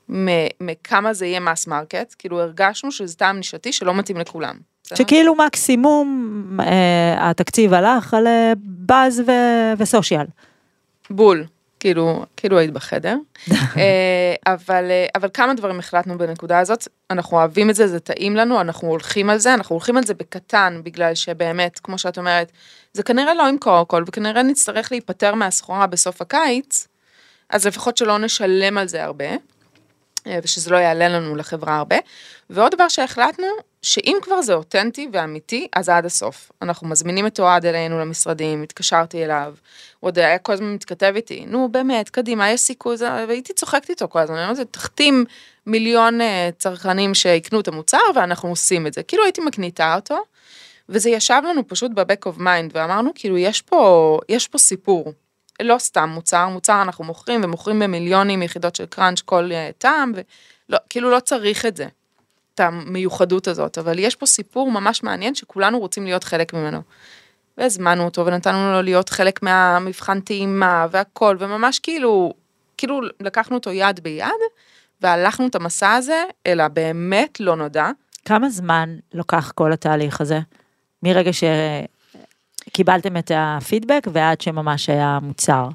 מכמה 0.08 1.14
זה 1.14 1.26
יהיה 1.26 1.40
mass 1.40 1.66
market, 1.66 2.14
כאילו 2.18 2.40
הרגשנו 2.40 2.92
שזה 2.92 3.16
טעם 3.16 3.36
נישתי 3.36 3.72
שלא 3.72 3.94
מתאים 3.94 4.16
לכולם. 4.16 4.56
שכאילו 4.94 5.34
מקסימום 5.34 6.58
אה, 6.60 7.30
התקציב 7.30 7.74
הלך 7.74 8.14
על 8.14 8.26
אה, 8.26 8.52
באז 8.56 9.20
ו- 9.26 9.72
וסושיאל. 9.78 10.26
בול, 11.10 11.44
כאילו, 11.80 12.24
כאילו 12.36 12.58
היית 12.58 12.70
בחדר. 12.70 13.16
אה, 13.52 14.34
אבל, 14.46 14.90
אה, 14.90 15.06
אבל 15.14 15.28
כמה 15.34 15.54
דברים 15.54 15.78
החלטנו 15.78 16.18
בנקודה 16.18 16.58
הזאת, 16.58 16.88
אנחנו 17.10 17.36
אוהבים 17.36 17.70
את 17.70 17.74
זה, 17.74 17.86
זה 17.86 18.00
טעים 18.00 18.36
לנו, 18.36 18.60
אנחנו 18.60 18.88
הולכים 18.88 19.30
על 19.30 19.38
זה, 19.38 19.54
אנחנו 19.54 19.74
הולכים 19.74 19.96
על 19.96 20.04
זה 20.04 20.14
בקטן, 20.14 20.80
בגלל 20.84 21.14
שבאמת, 21.14 21.78
כמו 21.78 21.98
שאת 21.98 22.18
אומרת, 22.18 22.52
זה 22.92 23.02
כנראה 23.02 23.34
לא 23.34 23.48
ימכור 23.48 23.78
הכל, 23.78 24.04
וכנראה 24.06 24.42
נצטרך 24.42 24.92
להיפטר 24.92 25.34
מהסחורה 25.34 25.86
בסוף 25.86 26.22
הקיץ, 26.22 26.88
אז 27.50 27.66
לפחות 27.66 27.96
שלא 27.96 28.18
נשלם 28.18 28.78
על 28.78 28.88
זה 28.88 29.04
הרבה. 29.04 29.28
אה, 30.26 30.38
ושזה 30.42 30.70
לא 30.70 30.76
יעלה 30.76 31.08
לנו 31.08 31.36
לחברה 31.36 31.76
הרבה. 31.76 31.96
ועוד 32.50 32.74
דבר 32.74 32.88
שהחלטנו, 32.88 33.46
שאם 33.82 34.16
כבר 34.22 34.42
זה 34.42 34.54
אותנטי 34.54 35.08
ואמיתי, 35.12 35.68
אז 35.76 35.88
עד 35.88 36.06
הסוף. 36.06 36.52
אנחנו 36.62 36.88
מזמינים 36.88 37.26
את 37.26 37.40
אוהד 37.40 37.66
אלינו 37.66 37.98
למשרדים, 37.98 38.62
התקשרתי 38.62 39.24
אליו, 39.24 39.54
הוא 40.00 40.08
עוד 40.08 40.18
היה 40.18 40.38
כל 40.38 40.52
הזמן 40.52 40.74
מתכתב 40.74 41.12
איתי, 41.16 41.44
נו 41.46 41.68
באמת, 41.72 42.08
קדימה, 42.08 42.50
יש 42.50 42.60
סיכוי, 42.60 42.96
והייתי 43.28 43.52
צוחקת 43.52 43.90
איתו 43.90 44.08
כל 44.08 44.18
הזמן, 44.18 44.36
אני 44.36 44.50
אומרת, 44.50 44.68
תחתים 44.70 45.24
מיליון 45.66 46.20
אה, 46.20 46.50
צרכנים 46.58 47.14
שיקנו 47.14 47.60
את 47.60 47.68
המוצר 47.68 47.98
ואנחנו 48.14 48.48
עושים 48.48 48.86
את 48.86 48.94
זה. 48.94 49.02
כאילו 49.02 49.24
הייתי 49.24 49.40
מקניטה 49.40 49.94
אותו, 49.94 50.18
וזה 50.88 51.10
ישב 51.10 51.40
לנו 51.48 51.68
פשוט 51.68 51.90
ב 51.90 51.97
back 51.97 52.26
of 52.26 52.38
mind, 52.38 52.70
ואמרנו, 52.74 53.10
כאילו, 53.14 53.38
יש 53.38 53.62
פה, 53.62 54.18
יש 54.28 54.48
פה 54.48 54.58
סיפור. 54.58 55.12
לא 55.62 55.78
סתם 55.78 56.10
מוצר, 56.14 56.48
מוצר 56.48 56.82
אנחנו 56.82 57.04
מוכרים 57.04 57.40
ומוכרים 57.44 57.78
במיליונים 57.78 58.42
יחידות 58.42 58.76
של 58.76 58.86
קראנץ' 58.86 59.20
כל 59.20 59.50
uh, 59.50 59.72
טעם, 59.78 60.12
וכאילו 60.70 61.10
לא 61.10 61.20
צריך 61.20 61.66
את 61.66 61.76
זה, 61.76 61.86
את 62.54 62.60
המיוחדות 62.60 63.48
הזאת, 63.48 63.78
אבל 63.78 63.98
יש 63.98 64.16
פה 64.16 64.26
סיפור 64.26 64.70
ממש 64.70 65.02
מעניין 65.02 65.34
שכולנו 65.34 65.78
רוצים 65.78 66.04
להיות 66.04 66.24
חלק 66.24 66.54
ממנו. 66.54 66.82
והזמנו 67.58 68.04
אותו 68.04 68.26
ונתנו 68.26 68.72
לו 68.72 68.82
להיות 68.82 69.08
חלק 69.08 69.42
מהמבחן 69.42 70.20
טעימה 70.20 70.86
והכל, 70.90 71.36
וממש 71.38 71.78
כאילו, 71.78 72.32
כאילו 72.76 73.00
לקחנו 73.20 73.56
אותו 73.56 73.70
יד 73.70 74.00
ביד, 74.00 74.28
והלכנו 75.00 75.46
את 75.46 75.54
המסע 75.54 75.92
הזה 75.92 76.24
אל 76.46 76.60
הבאמת 76.60 77.40
לא 77.40 77.56
נודע. 77.56 77.90
כמה 78.24 78.50
זמן 78.50 78.96
לוקח 79.14 79.52
כל 79.54 79.72
התהליך 79.72 80.20
הזה? 80.20 80.40
מרגע 81.02 81.32
ש... 81.32 81.44
קיבלתם 82.74 83.16
את 83.16 83.30
הפידבק 83.34 84.06
ועד 84.12 84.40
שממש 84.40 84.88
היה 84.88 85.18
מוצר. 85.22 85.68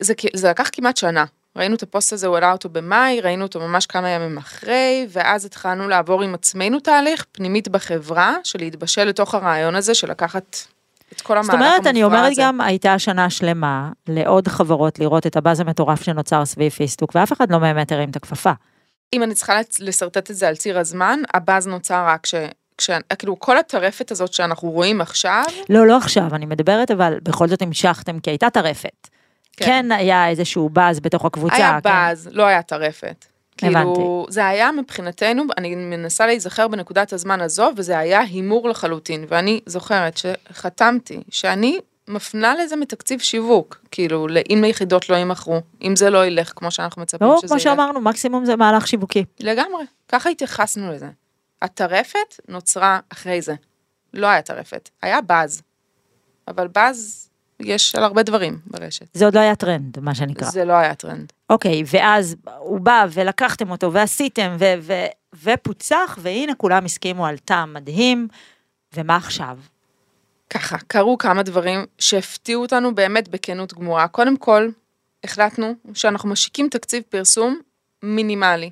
זה, 0.00 0.14
זה 0.34 0.50
לקח 0.50 0.68
כמעט 0.72 0.96
שנה. 0.96 1.24
ראינו 1.56 1.74
את 1.74 1.82
הפוסט 1.82 2.12
הזה, 2.12 2.26
הוא 2.26 2.34
העלה 2.34 2.52
אותו 2.52 2.68
במאי, 2.68 3.20
ראינו 3.20 3.44
אותו 3.44 3.60
ממש 3.60 3.86
כמה 3.86 4.08
ימים 4.08 4.38
אחרי, 4.38 5.06
ואז 5.10 5.44
התחלנו 5.44 5.88
לעבור 5.88 6.22
עם 6.22 6.34
עצמנו 6.34 6.80
תהליך 6.80 7.24
פנימית 7.32 7.68
בחברה, 7.68 8.36
של 8.44 8.58
להתבשל 8.58 9.04
לתוך 9.04 9.34
הרעיון 9.34 9.74
הזה 9.74 9.94
של 9.94 10.10
לקחת 10.10 10.56
את 11.12 11.20
כל 11.20 11.38
המהלך 11.38 11.46
זאת 11.46 11.54
המופרע 11.54 11.68
הזה. 11.68 11.76
אומרת, 11.76 11.86
אני 11.86 12.04
אומרת 12.04 12.32
גם, 12.38 12.60
הייתה 12.60 12.98
שנה 12.98 13.30
שלמה 13.30 13.90
לעוד 14.08 14.48
חברות 14.48 14.98
לראות 14.98 15.26
את 15.26 15.36
הבאז 15.36 15.60
המטורף 15.60 16.02
שנוצר 16.02 16.44
סביב 16.44 16.72
פיסטוק, 16.72 17.12
ואף 17.14 17.32
אחד 17.32 17.50
לא 17.50 17.58
באמת 17.58 17.92
הרים 17.92 18.10
את 18.10 18.16
הכפפה. 18.16 18.52
אם 19.12 19.22
אני 19.22 19.34
צריכה 19.34 19.60
לשרטט 19.80 20.30
את 20.30 20.36
זה 20.36 20.48
על 20.48 20.56
ציר 20.56 20.78
הזמן, 20.78 21.20
הבאז 21.34 21.66
נוצר 21.66 22.04
רק 22.06 22.26
כש... 22.78 22.90
כש... 22.90 22.96
כאילו, 23.18 23.40
כל 23.40 23.58
הטרפת 23.58 24.10
הזאת 24.10 24.32
שאנחנו 24.32 24.70
רואים 24.70 25.00
עכשיו, 25.00 25.44
לא, 25.68 25.86
לא 25.86 25.96
עכשיו, 25.96 26.34
אני 26.34 26.46
מדברת, 26.46 26.90
אבל 26.90 27.18
בכל 27.22 27.48
זאת 27.48 27.62
המשכתם, 27.62 28.20
כי 28.20 28.30
הייתה 28.30 28.50
טרפת. 28.50 29.08
כן. 29.56 29.64
כן, 29.66 29.92
היה 29.92 30.28
איזשהו 30.28 30.68
באז 30.68 31.00
בתוך 31.00 31.24
הקבוצה. 31.24 31.56
היה 31.56 31.80
כן. 31.82 31.90
באז, 31.90 32.28
לא 32.32 32.42
היה 32.42 32.62
טרפת. 32.62 33.24
כאילו, 33.56 33.78
הבנתי. 33.78 34.32
זה 34.32 34.46
היה 34.46 34.72
מבחינתנו, 34.72 35.42
אני 35.58 35.74
מנסה 35.74 36.26
להיזכר 36.26 36.68
בנקודת 36.68 37.12
הזמן 37.12 37.40
הזו, 37.40 37.70
וזה 37.76 37.98
היה 37.98 38.20
הימור 38.20 38.68
לחלוטין. 38.68 39.24
ואני 39.28 39.60
זוכרת 39.66 40.16
שחתמתי, 40.16 41.20
שאני 41.30 41.78
מפנה 42.08 42.54
לזה 42.54 42.76
מתקציב 42.76 43.20
שיווק, 43.20 43.80
כאילו, 43.90 44.26
אם 44.50 44.64
היחידות 44.64 45.08
לא 45.08 45.16
יימכרו, 45.16 45.60
אם 45.82 45.96
זה 45.96 46.10
לא 46.10 46.26
ילך 46.26 46.52
כמו 46.56 46.70
שאנחנו 46.70 47.02
מצפים 47.02 47.28
לא, 47.28 47.36
שזה 47.38 47.48
כמו 47.48 47.56
ילך. 47.56 47.64
שאמרנו, 47.64 48.00
מקסימום 48.00 48.44
זה 48.44 48.56
מהלך 48.56 48.86
שיווקי. 48.86 49.24
לגמרי, 49.40 49.84
ככה 50.08 50.30
התייחסנו 50.30 50.92
לזה. 50.92 51.08
הטרפת 51.64 52.40
נוצרה 52.48 53.00
אחרי 53.08 53.42
זה. 53.42 53.54
לא 54.14 54.26
היה 54.26 54.42
טרפת, 54.42 54.90
היה 55.02 55.20
באז. 55.20 55.62
אבל 56.48 56.68
באז 56.68 57.28
יש 57.60 57.94
על 57.94 58.04
הרבה 58.04 58.22
דברים 58.22 58.58
ברשת. 58.66 59.06
זה 59.14 59.24
עוד 59.24 59.34
לא 59.34 59.40
היה 59.40 59.56
טרנד, 59.56 60.00
מה 60.00 60.14
שנקרא. 60.14 60.50
זה 60.50 60.64
לא 60.64 60.72
היה 60.72 60.94
טרנד. 60.94 61.32
אוקיי, 61.50 61.82
ואז 61.92 62.36
הוא 62.58 62.80
בא 62.80 63.06
ולקחתם 63.12 63.70
אותו 63.70 63.92
ועשיתם 63.92 64.56
ו- 64.58 64.74
ו- 64.80 65.06
ופוצח, 65.42 66.18
והנה 66.22 66.54
כולם 66.54 66.84
הסכימו 66.84 67.26
על 67.26 67.38
טעם 67.38 67.74
מדהים, 67.74 68.28
ומה 68.94 69.16
עכשיו? 69.16 69.58
ככה, 70.50 70.76
קרו 70.86 71.18
כמה 71.18 71.42
דברים 71.42 71.86
שהפתיעו 71.98 72.62
אותנו 72.62 72.94
באמת 72.94 73.28
בכנות 73.28 73.74
גמורה. 73.74 74.08
קודם 74.08 74.36
כל, 74.36 74.68
החלטנו 75.24 75.74
שאנחנו 75.94 76.28
משיקים 76.28 76.68
תקציב 76.68 77.02
פרסום 77.08 77.60
מינימלי. 78.02 78.70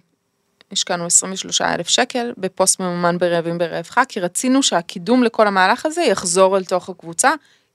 השקענו 0.72 1.06
23 1.06 1.60
אלף 1.60 1.88
שקל 1.88 2.32
בפוסט 2.38 2.80
ממומן 2.80 3.18
ברעבים 3.18 3.58
ברעבך, 3.58 4.00
כי 4.08 4.20
רצינו 4.20 4.62
שהקידום 4.62 5.22
לכל 5.22 5.46
המהלך 5.46 5.86
הזה 5.86 6.02
יחזור 6.02 6.56
אל 6.56 6.64
תוך 6.64 6.88
הקבוצה. 6.88 7.30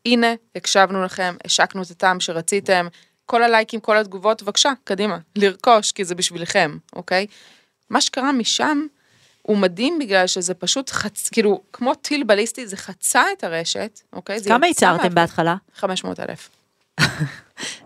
הנה, 0.05 0.33
הקשבנו 0.55 1.03
לכם, 1.03 1.35
השקנו 1.45 1.81
את 1.81 1.91
הטעם 1.91 2.19
שרציתם, 2.19 2.87
כל 3.25 3.43
הלייקים, 3.43 3.79
כל 3.79 3.97
התגובות, 3.97 4.43
בבקשה, 4.43 4.71
קדימה, 4.83 5.17
לרכוש, 5.35 5.91
כי 5.91 6.05
זה 6.05 6.15
בשבילכם, 6.15 6.77
אוקיי? 6.95 7.27
מה 7.89 8.01
שקרה 8.01 8.31
משם 8.31 8.85
הוא 9.41 9.57
מדהים 9.57 9.99
בגלל 9.99 10.27
שזה 10.27 10.53
פשוט 10.53 10.89
חצ... 10.89 11.29
כאילו, 11.29 11.61
כמו 11.73 11.95
טיל 11.95 12.23
בליסטי, 12.23 12.67
זה 12.67 12.77
חצה 12.77 13.23
את 13.37 13.43
הרשת, 13.43 13.99
אוקיי? 14.13 14.39
כמה 14.47 14.67
ייצרתם 14.67 15.15
בהתחלה? 15.15 15.55
500 15.75 16.19
אלף. 16.19 16.49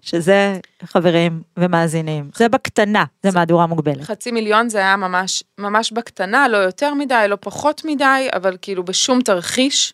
שזה 0.01 0.59
חברים 0.83 1.41
ומאזינים. 1.57 2.29
זה 2.35 2.49
בקטנה, 2.49 3.03
זה 3.23 3.29
מהדורה 3.33 3.65
מוגבלת. 3.65 4.01
חצי 4.01 4.31
מיליון 4.31 4.69
זה 4.69 4.77
היה 4.77 4.95
ממש, 4.95 5.43
ממש 5.57 5.91
בקטנה, 5.91 6.47
לא 6.47 6.57
יותר 6.57 6.93
מדי, 6.93 7.25
לא 7.29 7.37
פחות 7.39 7.81
מדי, 7.85 8.27
אבל 8.33 8.57
כאילו 8.61 8.83
בשום 8.83 9.21
תרחיש 9.21 9.93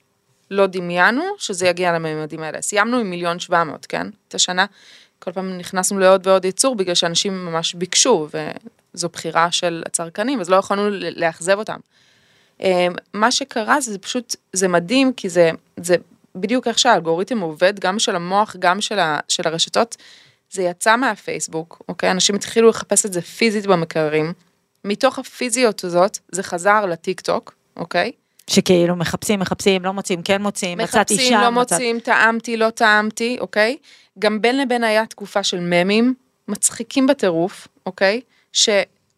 לא 0.51 0.67
דמיינו 0.67 1.23
שזה 1.37 1.67
יגיע 1.67 1.93
לממדים 1.93 2.43
האלה. 2.43 2.61
סיימנו 2.61 2.97
עם 2.97 3.09
מיליון 3.09 3.39
שבע 3.39 3.63
מאות, 3.63 3.85
כן? 3.85 4.07
את 4.27 4.35
השנה. 4.35 4.65
כל 5.19 5.31
פעם 5.31 5.57
נכנסנו 5.57 5.99
לעוד 5.99 6.27
ועוד 6.27 6.45
ייצור 6.45 6.75
בגלל 6.75 6.95
שאנשים 6.95 7.45
ממש 7.45 7.73
ביקשו, 7.73 8.27
וזו 8.93 9.09
בחירה 9.09 9.51
של 9.51 9.83
הצרכנים, 9.85 10.39
אז 10.39 10.49
לא 10.49 10.55
יכולנו 10.55 10.89
לאכזב 11.15 11.57
אותם. 11.57 11.79
אה, 12.61 12.87
מה 13.13 13.31
שקרה 13.31 13.81
זה 13.81 13.99
פשוט, 13.99 14.35
זה 14.53 14.67
מדהים, 14.67 15.13
כי 15.13 15.29
זה, 15.29 15.51
זה 15.77 15.95
בדיוק 16.37 16.67
איך 16.67 16.79
שהאלגוריתם 16.79 17.39
עובד, 17.39 17.79
גם 17.79 17.99
של 17.99 18.15
המוח, 18.15 18.55
גם 18.59 18.81
של, 18.81 18.99
ה, 18.99 19.19
של 19.27 19.43
הרשתות. 19.47 19.95
זה 20.51 20.61
יצא 20.63 20.95
מהפייסבוק, 20.95 21.81
אוקיי? 21.89 22.11
אנשים 22.11 22.35
התחילו 22.35 22.69
לחפש 22.69 23.05
את 23.05 23.13
זה 23.13 23.21
פיזית 23.21 23.65
במקררים. 23.65 24.33
מתוך 24.85 25.19
הפיזיות 25.19 25.83
הזאת, 25.83 26.17
זה 26.31 26.43
חזר 26.43 26.85
לטיק 26.85 27.21
טוק, 27.21 27.55
אוקיי? 27.77 28.11
שכאילו 28.49 28.95
מחפשים, 28.95 29.39
מחפשים, 29.39 29.85
לא 29.85 29.93
מוצאים, 29.93 30.21
כן 30.21 30.41
מוצאים, 30.41 30.77
מצאתי 30.77 31.15
שם. 31.15 31.21
מחפשים, 31.21 31.39
לא 31.39 31.49
מצאת- 31.49 31.73
מוצאים, 31.73 31.99
טעמתי, 31.99 32.57
לא 32.57 32.69
טעמתי, 32.69 33.37
אוקיי? 33.39 33.77
גם 34.19 34.41
בין 34.41 34.57
לבין 34.57 34.83
היה 34.83 35.05
תקופה 35.05 35.43
של 35.43 35.59
ממים, 35.61 36.13
מצחיקים 36.47 37.07
בטירוף, 37.07 37.67
אוקיי? 37.85 38.21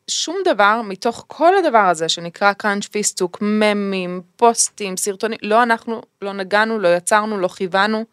ששום 0.09 0.37
דבר 0.45 0.81
מתוך 0.83 1.25
כל 1.27 1.53
הדבר 1.57 1.77
הזה 1.77 2.09
שנקרא 2.09 2.53
קראנץ' 2.53 2.87
פיסטוק, 2.87 3.37
ממים, 3.41 4.21
פוסטים, 4.35 4.97
סרטונים, 4.97 5.37
לא 5.41 5.63
אנחנו, 5.63 6.01
לא 6.21 6.33
נגענו, 6.33 6.79
לא 6.79 6.87
יצרנו, 6.95 7.39
לא 7.39 7.47
כיוונו, 7.47 8.05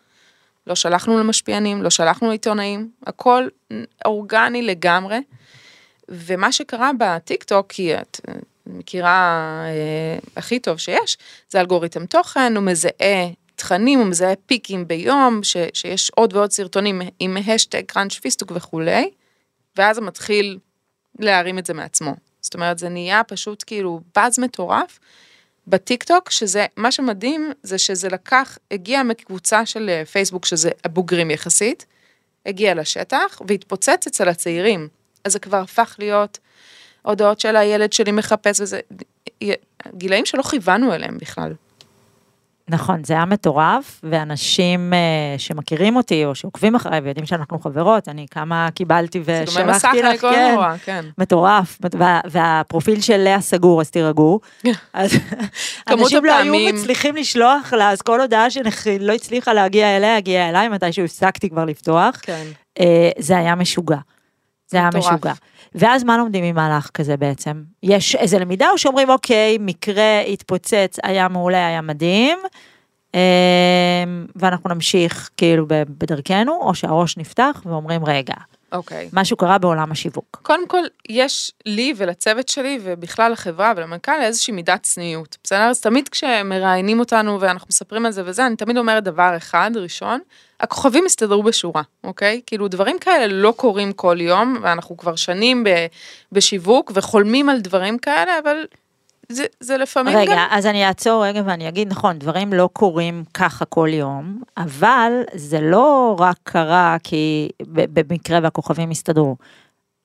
לא 0.66 0.74
שלחנו 0.74 1.18
למשפיענים, 1.18 1.82
לא 1.82 1.90
שלחנו 1.90 2.28
לעיתונאים, 2.28 2.90
הכל 3.06 3.48
אורגני 4.04 4.62
לגמרי. 4.62 5.18
ומה 6.08 6.52
שקרה 6.52 6.90
בטיק 6.98 7.44
טוק, 7.44 7.66
כי 7.68 7.94
את 7.94 8.20
אה, 8.28 8.34
מכירה 8.66 9.62
אה, 9.66 10.18
הכי 10.36 10.58
טוב 10.58 10.78
שיש, 10.78 11.18
זה 11.50 11.60
אלגוריתם 11.60 12.06
תוכן, 12.06 12.56
הוא 12.56 12.64
מזהה 12.64 13.26
תכנים, 13.56 13.98
הוא 13.98 14.06
מזהה 14.06 14.34
פיקים 14.46 14.88
ביום, 14.88 15.40
ש, 15.42 15.56
שיש 15.74 16.10
עוד 16.10 16.36
ועוד 16.36 16.50
סרטונים 16.50 17.02
עם 17.20 17.36
השטג 17.46 17.82
קראנץ' 17.86 18.18
פיסטוק 18.18 18.52
וכולי, 18.54 19.10
ואז 19.76 19.98
הוא 19.98 20.06
מתחיל 20.06 20.58
להרים 21.18 21.58
את 21.58 21.66
זה 21.66 21.74
מעצמו. 21.74 22.14
זאת 22.40 22.54
אומרת, 22.54 22.78
זה 22.78 22.88
נהיה 22.88 23.24
פשוט 23.24 23.64
כאילו 23.66 24.00
באז 24.14 24.38
מטורף 24.38 24.98
בטיק 25.66 26.04
טוק, 26.04 26.30
שזה, 26.30 26.66
מה 26.76 26.92
שמדהים 26.92 27.52
זה 27.62 27.78
שזה 27.78 28.08
לקח, 28.08 28.58
הגיע 28.70 29.02
מקבוצה 29.02 29.66
של 29.66 29.88
אה, 29.88 30.04
פייסבוק, 30.04 30.44
שזה 30.44 30.70
הבוגרים 30.84 31.30
יחסית, 31.30 31.86
הגיע 32.46 32.74
לשטח 32.74 33.40
והתפוצץ 33.48 34.06
אצל 34.06 34.28
הצעירים. 34.28 34.88
אז 35.24 35.32
זה 35.32 35.38
כבר 35.38 35.56
הפך 35.56 35.96
להיות 35.98 36.38
הודעות 37.02 37.40
של 37.40 37.56
הילד 37.56 37.92
שלי 37.92 38.12
מחפש 38.12 38.60
וזה, 38.60 38.80
גילאים 39.94 40.26
שלא 40.26 40.42
כיוונו 40.42 40.94
אליהם 40.94 41.18
בכלל. 41.18 41.52
נכון, 42.68 43.04
זה 43.04 43.14
היה 43.14 43.24
מטורף, 43.24 44.00
ואנשים 44.02 44.92
אה, 44.92 45.38
שמכירים 45.38 45.96
אותי 45.96 46.24
או 46.24 46.34
שעוקבים 46.34 46.74
אחריי 46.74 47.00
ויודעים 47.00 47.26
שאנחנו 47.26 47.58
חברות, 47.58 48.08
אני 48.08 48.26
כמה 48.30 48.68
קיבלתי 48.74 49.22
ושלחתי 49.24 50.02
לך, 50.02 50.20
כן, 50.20 50.56
כן. 50.84 51.04
מטורף, 51.18 51.78
וה, 51.98 52.20
והפרופיל 52.30 53.00
של 53.00 53.16
לאה 53.16 53.40
סגור, 53.40 53.80
אז 53.80 53.90
תירגעו. 53.90 54.40
אז 54.92 55.14
אנשים 55.88 56.24
לא 56.24 56.32
היו 56.32 56.54
מצליחים 56.74 57.16
לשלוח 57.16 57.72
לה, 57.72 57.90
אז 57.90 58.02
כל 58.02 58.20
הודעה 58.20 58.50
שלא 58.50 59.12
הצליחה 59.12 59.52
להגיע 59.52 59.96
אליה, 59.96 60.16
הגיעה 60.16 60.48
אליי, 60.48 60.68
מתי 60.68 60.92
שהפסקתי 60.92 61.50
כבר 61.50 61.64
לפתוח. 61.64 62.16
כן. 62.22 62.46
אה, 62.80 63.10
זה 63.18 63.36
היה 63.36 63.54
משוגע. 63.54 63.98
זה 64.68 64.78
היה. 64.78 64.90
משוגע. 64.94 65.32
ואז 65.74 66.04
מה 66.04 66.16
לומדים 66.16 66.44
ממהלך 66.44 66.90
כזה 66.94 67.16
בעצם? 67.16 67.62
יש 67.82 68.14
איזה 68.14 68.38
למידה 68.38 68.70
או 68.70 68.78
שאומרים, 68.78 69.10
אוקיי, 69.10 69.56
מקרה 69.60 70.20
התפוצץ, 70.20 70.96
היה 71.02 71.28
מעולה, 71.28 71.66
היה 71.66 71.80
מדהים, 71.80 72.38
אה, 73.14 73.20
ואנחנו 74.36 74.70
נמשיך 74.74 75.30
כאילו 75.36 75.66
בדרכנו, 75.68 76.60
או 76.62 76.74
שהראש 76.74 77.16
נפתח 77.16 77.62
ואומרים, 77.66 78.04
רגע, 78.04 78.34
אוקיי. 78.72 79.08
משהו 79.12 79.36
קרה 79.36 79.58
בעולם 79.58 79.92
השיווק. 79.92 80.38
קודם 80.42 80.68
כל, 80.68 80.82
יש 81.08 81.52
לי 81.66 81.94
ולצוות 81.96 82.48
שלי 82.48 82.78
ובכלל 82.82 83.32
לחברה 83.32 83.72
ולמנכ"ל 83.76 84.20
איזושהי 84.22 84.54
מידת 84.54 84.82
צניעות, 84.82 85.36
בסדר? 85.44 85.58
אז 85.58 85.80
תמיד 85.80 86.08
כשמראיינים 86.08 87.00
אותנו 87.00 87.40
ואנחנו 87.40 87.66
מספרים 87.70 88.06
על 88.06 88.12
זה 88.12 88.22
וזה, 88.24 88.46
אני 88.46 88.56
תמיד 88.56 88.76
אומרת 88.76 89.04
דבר 89.04 89.36
אחד, 89.36 89.70
ראשון, 89.74 90.20
הכוכבים 90.60 91.06
יסתדרו 91.06 91.42
בשורה, 91.42 91.82
אוקיי? 92.04 92.40
כאילו 92.46 92.68
דברים 92.68 92.98
כאלה 92.98 93.26
לא 93.26 93.54
קורים 93.56 93.92
כל 93.92 94.16
יום, 94.20 94.56
ואנחנו 94.62 94.96
כבר 94.96 95.16
שנים 95.16 95.64
ב- 95.64 95.86
בשיווק 96.32 96.92
וחולמים 96.94 97.48
על 97.48 97.60
דברים 97.60 97.98
כאלה, 97.98 98.38
אבל 98.42 98.56
זה, 99.28 99.44
זה 99.60 99.76
לפעמים 99.76 100.16
רגע, 100.16 100.32
גם... 100.32 100.46
אז 100.50 100.66
אני 100.66 100.86
אעצור 100.86 101.26
רגע 101.26 101.42
ואני 101.46 101.68
אגיד, 101.68 101.88
נכון, 101.88 102.18
דברים 102.18 102.52
לא 102.52 102.68
קורים 102.72 103.24
ככה 103.34 103.64
כל 103.64 103.88
יום, 103.92 104.42
אבל 104.56 105.12
זה 105.34 105.60
לא 105.60 106.16
רק 106.18 106.36
קרה 106.42 106.96
כי 107.04 107.48
במקרה 107.68 108.38
והכוכבים 108.42 108.90
הסתדרו. 108.90 109.36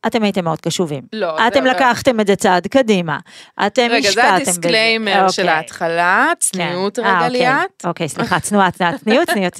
אתם 0.08 0.24
הייתם 0.24 0.44
מאוד 0.44 0.62
קשובים. 0.62 1.02
לא, 1.14 1.48
אתם 1.48 1.64
זה- 1.64 1.70
לקחתם 1.70 2.20
את 2.20 2.28
זה 2.28 2.36
צעד 2.36 2.68
קדימה. 2.68 3.20
אתם 3.68 3.88
רגע, 3.90 4.10
השקעתם 4.10 4.16
זה 4.16 4.42
בזה. 4.42 4.52
הדיסקליימר 4.52 5.30
של 5.30 5.42
אוקיי. 5.42 5.56
ההתחלה, 5.56 6.32
צניעות 6.40 6.96
כן. 7.00 7.06
אה, 7.06 7.10
רגע 7.18 7.26
אוקיי. 7.26 7.40
ליאת. 7.40 7.86
אוקיי, 7.86 8.10
סליחה, 8.10 8.40
צנועה, 8.40 8.72
צנועה, 8.72 8.98
צניעות, 8.98 9.30
צניעות. 9.30 9.54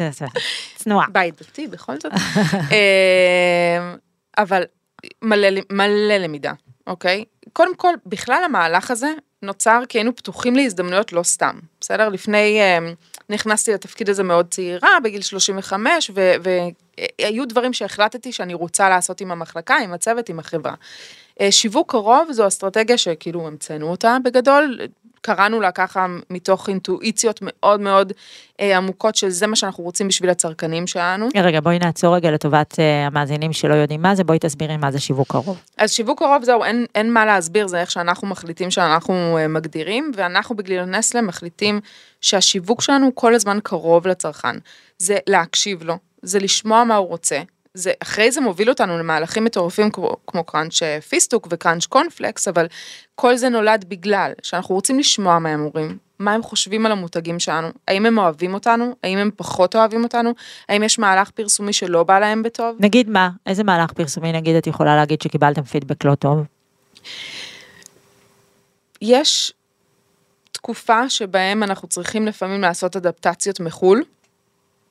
צנועה. 0.76 1.06
בית 1.12 1.42
דתי 1.42 1.68
בכל 1.68 1.94
זאת. 2.00 2.12
אה, 2.72 3.94
אבל 4.38 4.64
מלא, 5.22 5.48
מלא 5.72 6.18
למידה, 6.20 6.54
אוקיי? 6.88 7.24
קודם 7.54 7.76
כל, 7.76 7.94
בכלל 8.06 8.42
המהלך 8.46 8.92
הזה 8.92 9.12
נוצר 9.44 9.82
כי 9.90 9.98
היינו 9.98 10.16
פתוחים 10.16 10.56
להזדמנויות 10.56 11.14
לא 11.14 11.24
סתם, 11.24 11.60
בסדר? 11.82 12.10
לפני, 12.10 12.60
אה, 12.62 12.78
נכנסתי 13.30 13.74
לתפקיד 13.74 14.10
הזה 14.10 14.24
מאוד 14.24 14.48
צעירה, 14.50 14.98
בגיל 15.04 15.22
35, 15.22 16.12
והיו 16.44 17.48
דברים 17.48 17.74
שהחלטתי 17.74 18.32
שאני 18.32 18.54
רוצה 18.54 18.90
לעשות 18.90 19.22
עם 19.22 19.32
המחלקה, 19.32 19.76
עם 19.78 19.94
הצוות, 19.94 20.30
עם 20.30 20.40
החברה. 20.40 20.74
אה, 21.42 21.52
שיווק 21.52 21.92
קרוב 21.92 22.32
זו 22.32 22.48
אסטרטגיה 22.48 22.98
שכאילו 22.98 23.48
המצאנו 23.48 23.92
אותה 23.92 24.18
בגדול, 24.24 24.80
קראנו 25.22 25.62
לה 25.62 25.72
ככה 25.72 26.06
מתוך 26.30 26.70
אינטואיציות 26.70 27.40
מאוד 27.42 27.82
מאוד 27.82 28.14
אה, 28.60 28.78
עמוקות 28.78 29.16
של 29.16 29.30
זה 29.30 29.48
מה 29.48 29.56
שאנחנו 29.56 29.84
רוצים 29.84 30.08
בשביל 30.08 30.30
הצרכנים 30.30 30.88
שלנו. 30.88 31.30
רגע, 31.38 31.60
בואי 31.60 31.80
נעצור 31.80 32.16
רגע 32.16 32.32
לטובת 32.32 32.80
אה, 32.80 33.08
המאזינים 33.08 33.54
שלא 33.54 33.74
יודעים 33.74 34.02
מה 34.02 34.16
זה, 34.16 34.24
בואי 34.24 34.40
תסבירי 34.40 34.78
מה 34.78 34.92
זה 34.92 35.00
שיווק 35.00 35.32
קרוב. 35.32 35.62
אז 35.78 35.92
שיווק 35.92 36.20
קרוב 36.20 36.44
זהו, 36.44 36.64
אין, 36.64 36.86
אין 36.96 37.14
מה 37.14 37.26
להסביר, 37.26 37.68
זה 37.68 37.82
איך 37.82 37.92
שאנחנו 37.92 38.28
מחליטים 38.28 38.72
שאנחנו 38.72 39.38
אה, 39.38 39.48
מגדירים, 39.48 40.12
ואנחנו 40.16 40.56
בגליל 40.56 40.86
נסלה 40.86 41.22
מחליטים 41.22 41.80
שהשיווק 42.22 42.82
שלנו 42.82 43.16
כל 43.16 43.36
הזמן 43.36 43.60
קרוב 43.64 44.08
לצרכן. 44.08 44.56
זה 44.98 45.18
להקשיב 45.28 45.84
לו, 45.84 45.98
זה 46.22 46.40
לשמוע 46.40 46.84
מה 46.84 46.96
הוא 46.96 47.08
רוצה, 47.08 47.42
זה 47.74 47.92
אחרי 48.00 48.32
זה 48.32 48.42
מוביל 48.42 48.70
אותנו 48.70 48.98
למהלכים 48.98 49.44
מטורפים 49.44 49.92
כמו, 49.92 50.16
כמו 50.28 50.44
קראנץ' 50.44 50.80
פיסטוק 51.10 51.48
וקראנץ' 51.52 51.86
קונפלקס, 51.86 52.48
אבל 52.48 52.68
כל 53.16 53.36
זה 53.36 53.50
נולד 53.50 53.86
בגלל 53.88 54.32
שאנחנו 54.44 54.76
רוצים 54.76 55.00
לשמוע 55.00 55.40
מה 55.40 55.50
הם 55.50 55.62
אומרים, 55.62 55.98
מה 56.20 56.34
הם 56.34 56.44
חושבים 56.44 56.86
על 56.86 56.92
המותגים 56.92 57.40
שלנו, 57.40 57.68
האם 57.88 58.06
הם 58.06 58.18
אוהבים 58.18 58.54
אותנו, 58.54 58.96
האם 59.04 59.18
הם 59.18 59.32
פחות 59.36 59.76
אוהבים 59.76 60.04
אותנו, 60.04 60.32
האם 60.70 60.84
יש 60.84 61.00
מהלך 61.00 61.32
פרסומי 61.32 61.74
שלא 61.74 62.04
בא 62.04 62.20
להם 62.20 62.44
בטוב. 62.44 62.78
נגיד 62.80 63.10
מה, 63.10 63.30
איזה 63.46 63.64
מהלך 63.64 63.92
פרסומי 63.92 64.32
נגיד 64.32 64.56
את 64.56 64.68
יכולה 64.68 64.96
להגיד 64.96 65.22
שקיבלתם 65.22 65.64
פידבק 65.64 66.06
לא 66.06 66.16
טוב? 66.16 66.40
יש 69.02 69.54
תקופה 70.52 71.10
שבהם 71.10 71.64
אנחנו 71.64 71.88
צריכים 71.88 72.28
לפעמים 72.28 72.62
לעשות 72.62 72.96
אדפטציות 72.96 73.60
מחו"ל, 73.60 74.04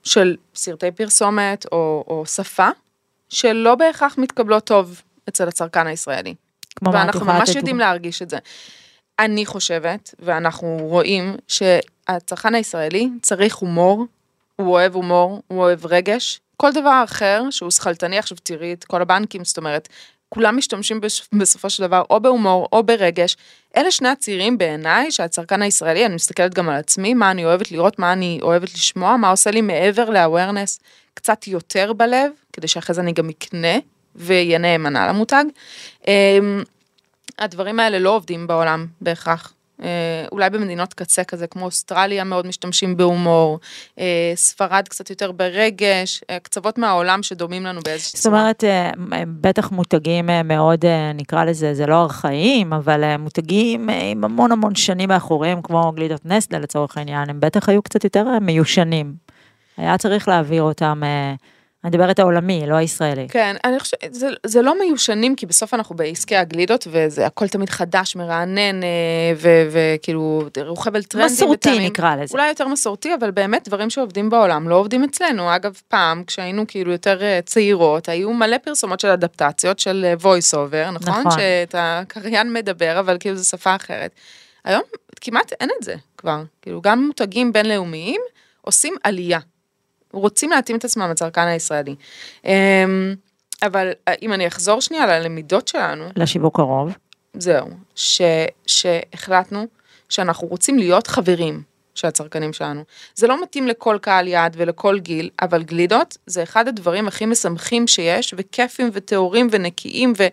של 0.05 0.37
סרטי 0.55 0.91
פרסומת 0.91 1.67
או, 1.73 2.05
או 2.07 2.27
שפה, 2.27 2.69
שלא 3.29 3.75
בהכרח 3.75 4.19
מתקבלות 4.19 4.65
טוב 4.65 5.03
אצל 5.29 5.49
הצרכן 5.49 5.87
הישראלי. 5.87 6.35
כמו 6.77 6.91
מה 6.91 7.01
את 7.01 7.05
ואנחנו 7.05 7.21
יכולה 7.21 7.39
ממש 7.39 7.55
יודעים? 7.55 7.79
להרגיש 7.79 8.23
את 8.23 8.31
זה. 8.31 8.39
אני 9.19 9.47
חושבת, 9.47 10.15
ואנחנו 10.19 10.79
רואים, 10.81 11.37
שהצרכן 11.49 12.55
הישראלי 12.55 13.11
צריך 13.23 13.57
הומור, 13.57 14.07
הוא 14.57 14.73
אוהב 14.73 14.95
הומור, 14.95 15.43
הוא 15.47 15.59
אוהב 15.59 15.87
רגש, 15.87 16.41
כל 16.57 16.73
דבר 16.73 17.03
אחר 17.05 17.43
שהוא 17.51 17.71
שכלתני, 17.71 18.19
עכשיו 18.19 18.39
תראי 18.43 18.73
את 18.73 18.85
כל 18.85 19.03
הבנקים, 19.03 19.45
זאת 19.45 19.59
אומרת, 19.59 19.89
כולם 20.35 20.57
משתמשים 20.57 21.01
בסופו 21.33 21.71
של 21.71 21.83
דבר 21.83 22.03
או 22.11 22.21
בהומור 22.21 22.69
או 22.73 22.83
ברגש. 22.83 23.37
אלה 23.77 23.91
שני 23.91 24.09
הצירים 24.09 24.59
בעיניי 24.59 25.11
שהצרכן 25.11 25.63
הישראלי, 25.63 26.07
אני 26.07 26.15
מסתכלת 26.15 26.55
גם 26.55 26.69
על 26.69 26.75
עצמי, 26.77 27.15
מה 27.15 27.31
אני 27.31 27.45
אוהבת 27.45 27.73
לראות, 27.73 27.99
מה 27.99 28.13
אני 28.13 28.39
אוהבת 28.43 28.75
לשמוע, 28.75 29.17
מה 29.17 29.31
עושה 29.31 29.51
לי 29.51 29.61
מעבר 29.61 30.11
ל-awareness 30.11 30.81
קצת 31.15 31.47
יותר 31.47 31.93
בלב, 31.93 32.31
כדי 32.53 32.69
שאחרי 32.69 32.95
זה 32.95 33.01
אני 33.01 33.13
גם 33.13 33.29
אקנה 33.29 33.79
ואהיה 34.15 34.59
נאמנה 34.59 35.09
למותג. 35.09 35.45
אמ, 36.09 36.63
הדברים 37.39 37.81
האלה 37.81 37.99
לא 37.99 38.11
עובדים 38.17 38.47
בעולם 38.47 38.87
בהכרח. 39.01 39.55
אה, 39.83 39.89
אולי 40.33 40.51
במדינות 40.51 40.95
קצה 40.95 41.25
כזה 41.25 41.47
כמו 41.47 41.65
אוסטרליה 41.65 42.25
מאוד 42.25 42.47
משתמשים 42.47 42.97
בהומור, 42.97 43.59
אה, 43.99 44.33
ספרד 44.35 44.89
קצת 44.89 45.11
יותר 45.11 45.33
ברגש, 45.33 46.21
אה, 46.31 46.39
קצוות 46.39 46.79
מהעולם 46.79 47.23
שדומים 47.23 47.67
לנו 47.67 47.81
באיזושהי 47.85 48.19
זאת 48.19 48.27
אומרת, 48.27 48.65
אה, 48.65 48.91
בטח 49.41 49.71
מותגים 49.71 50.31
אה, 50.31 50.43
מאוד, 50.43 50.85
אה, 50.85 51.13
נקרא 51.13 51.45
לזה, 51.45 51.75
זה 51.75 51.87
לא 51.87 52.03
ארכאיים, 52.03 52.73
אבל 52.73 53.05
אה, 53.05 53.17
מותגים 53.17 53.91
אה, 53.91 54.11
עם 54.11 54.25
המון 54.25 54.53
המון 54.53 54.75
שנים 54.75 55.09
מאחוריהם, 55.09 55.63
כמו 55.63 55.93
גלידות 55.93 56.27
נסטלה 56.27 56.59
לצורך 56.59 56.97
העניין, 56.97 57.31
הם 57.31 57.41
בטח 57.41 57.69
היו 57.69 57.83
קצת 57.83 58.05
יותר 58.05 58.27
אה, 58.27 58.41
מיושנים. 58.41 59.15
היה 59.77 59.99
צריך 59.99 60.29
להעביר 60.29 60.63
אותם, 60.63 61.01
אה, 61.05 61.35
אני 61.85 61.91
מדברת 61.91 62.19
העולמי, 62.19 62.67
לא 62.67 62.75
הישראלי. 62.75 63.29
כן, 63.29 63.57
אני 63.65 63.81
חושבת, 63.81 64.15
זה, 64.15 64.29
זה 64.47 64.63
לא 64.63 64.79
מיושנים, 64.81 65.37
כי 65.37 65.47
בסוף 65.47 65.75
אנחנו 65.75 65.97
בעסקי 65.97 66.37
הגלידות, 66.37 66.87
וזה 66.91 67.27
הכל 67.27 67.49
תמיד 67.49 67.71
חדש, 67.71 68.17
מרענן, 68.17 68.83
אה, 68.83 68.89
וכאילו, 69.71 70.43
רוכב 70.67 71.01
טרנדים. 71.01 71.33
מסורתי 71.33 71.69
וטעמים. 71.69 71.83
נקרא 71.83 72.17
לזה. 72.17 72.33
אולי 72.33 72.49
יותר 72.49 72.69
מסורתי, 72.69 73.15
אבל 73.15 73.31
באמת 73.31 73.69
דברים 73.69 73.91
שעובדים 73.91 74.31
בעולם 74.31 74.69
לא 74.69 74.75
עובדים 74.75 75.05
אצלנו. 75.05 75.57
אגב, 75.57 75.81
פעם, 75.89 76.25
כשהיינו 76.25 76.65
כאילו 76.69 76.93
יותר 76.93 77.23
אה, 77.23 77.41
צעירות, 77.45 78.09
היו 78.09 78.33
מלא 78.33 78.59
פרסומות 78.59 79.01
של 79.01 79.09
אדפטציות 79.09 79.79
של 79.79 80.05
אה, 80.05 80.15
voice 80.21 80.55
over, 80.55 80.91
נכון? 80.91 81.21
נכון. 81.21 81.33
שאתה 81.41 81.99
הקריין 81.99 82.53
מדבר, 82.53 83.01
אבל 83.01 83.17
כאילו 83.21 83.37
זו 83.37 83.45
שפה 83.45 83.77
אחרת. 83.77 84.11
היום 84.65 84.83
כמעט 85.21 85.53
אין 85.61 85.71
את 85.79 85.85
זה 85.85 85.95
כבר. 86.17 86.43
כאילו, 86.63 86.81
גם 86.81 87.07
מותגים 87.07 87.53
בינלאומיים 87.53 88.21
עושים 88.61 88.95
עלייה. 89.05 89.39
רוצים 90.13 90.51
להתאים 90.51 90.77
את 90.77 90.85
עצמם 90.85 91.11
לצרכן 91.11 91.47
הישראלי. 91.47 91.95
אמ, 92.45 93.15
אבל 93.63 93.91
אה, 94.09 94.15
אם 94.23 94.33
אני 94.33 94.47
אחזור 94.47 94.81
שנייה 94.81 95.07
ללמידות 95.07 95.69
שלנו, 95.69 96.05
לשיווק 96.17 96.57
קרוב. 96.57 96.93
זהו, 97.35 97.69
ש, 97.95 98.23
שהחלטנו 98.67 99.67
שאנחנו 100.09 100.47
רוצים 100.49 100.79
להיות 100.79 101.07
חברים 101.07 101.63
של 101.95 102.07
הצרכנים 102.07 102.53
שלנו. 102.53 102.85
זה 103.15 103.27
לא 103.27 103.43
מתאים 103.43 103.69
לכל 103.69 103.99
קהל 104.03 104.29
יעד 104.29 104.55
ולכל 104.59 104.99
גיל, 104.99 105.31
אבל 105.43 105.63
גלידות 105.63 106.17
זה 106.27 106.43
אחד 106.43 106.69
הדברים 106.69 107.09
הכי 107.09 107.27
משמחים 107.27 107.87
שיש, 107.89 108.35
וכיפים 108.37 108.91
וטהורים 108.93 109.49
ונקיים, 109.51 110.13
ו, 110.19 110.27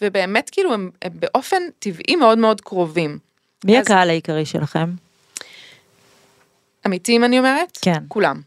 ובאמת 0.00 0.50
כאילו 0.52 0.74
הם, 0.74 0.90
הם 1.02 1.12
באופן 1.14 1.62
טבעי 1.78 2.16
מאוד 2.16 2.38
מאוד 2.38 2.60
קרובים. 2.60 3.18
מי 3.64 3.78
אז- 3.78 3.86
הקהל 3.86 4.10
העיקרי 4.10 4.46
שלכם? 4.46 4.90
אמיתיים 6.86 7.24
אני 7.24 7.38
אומרת? 7.38 7.78
כן. 7.82 7.98
כולם. 8.08 8.40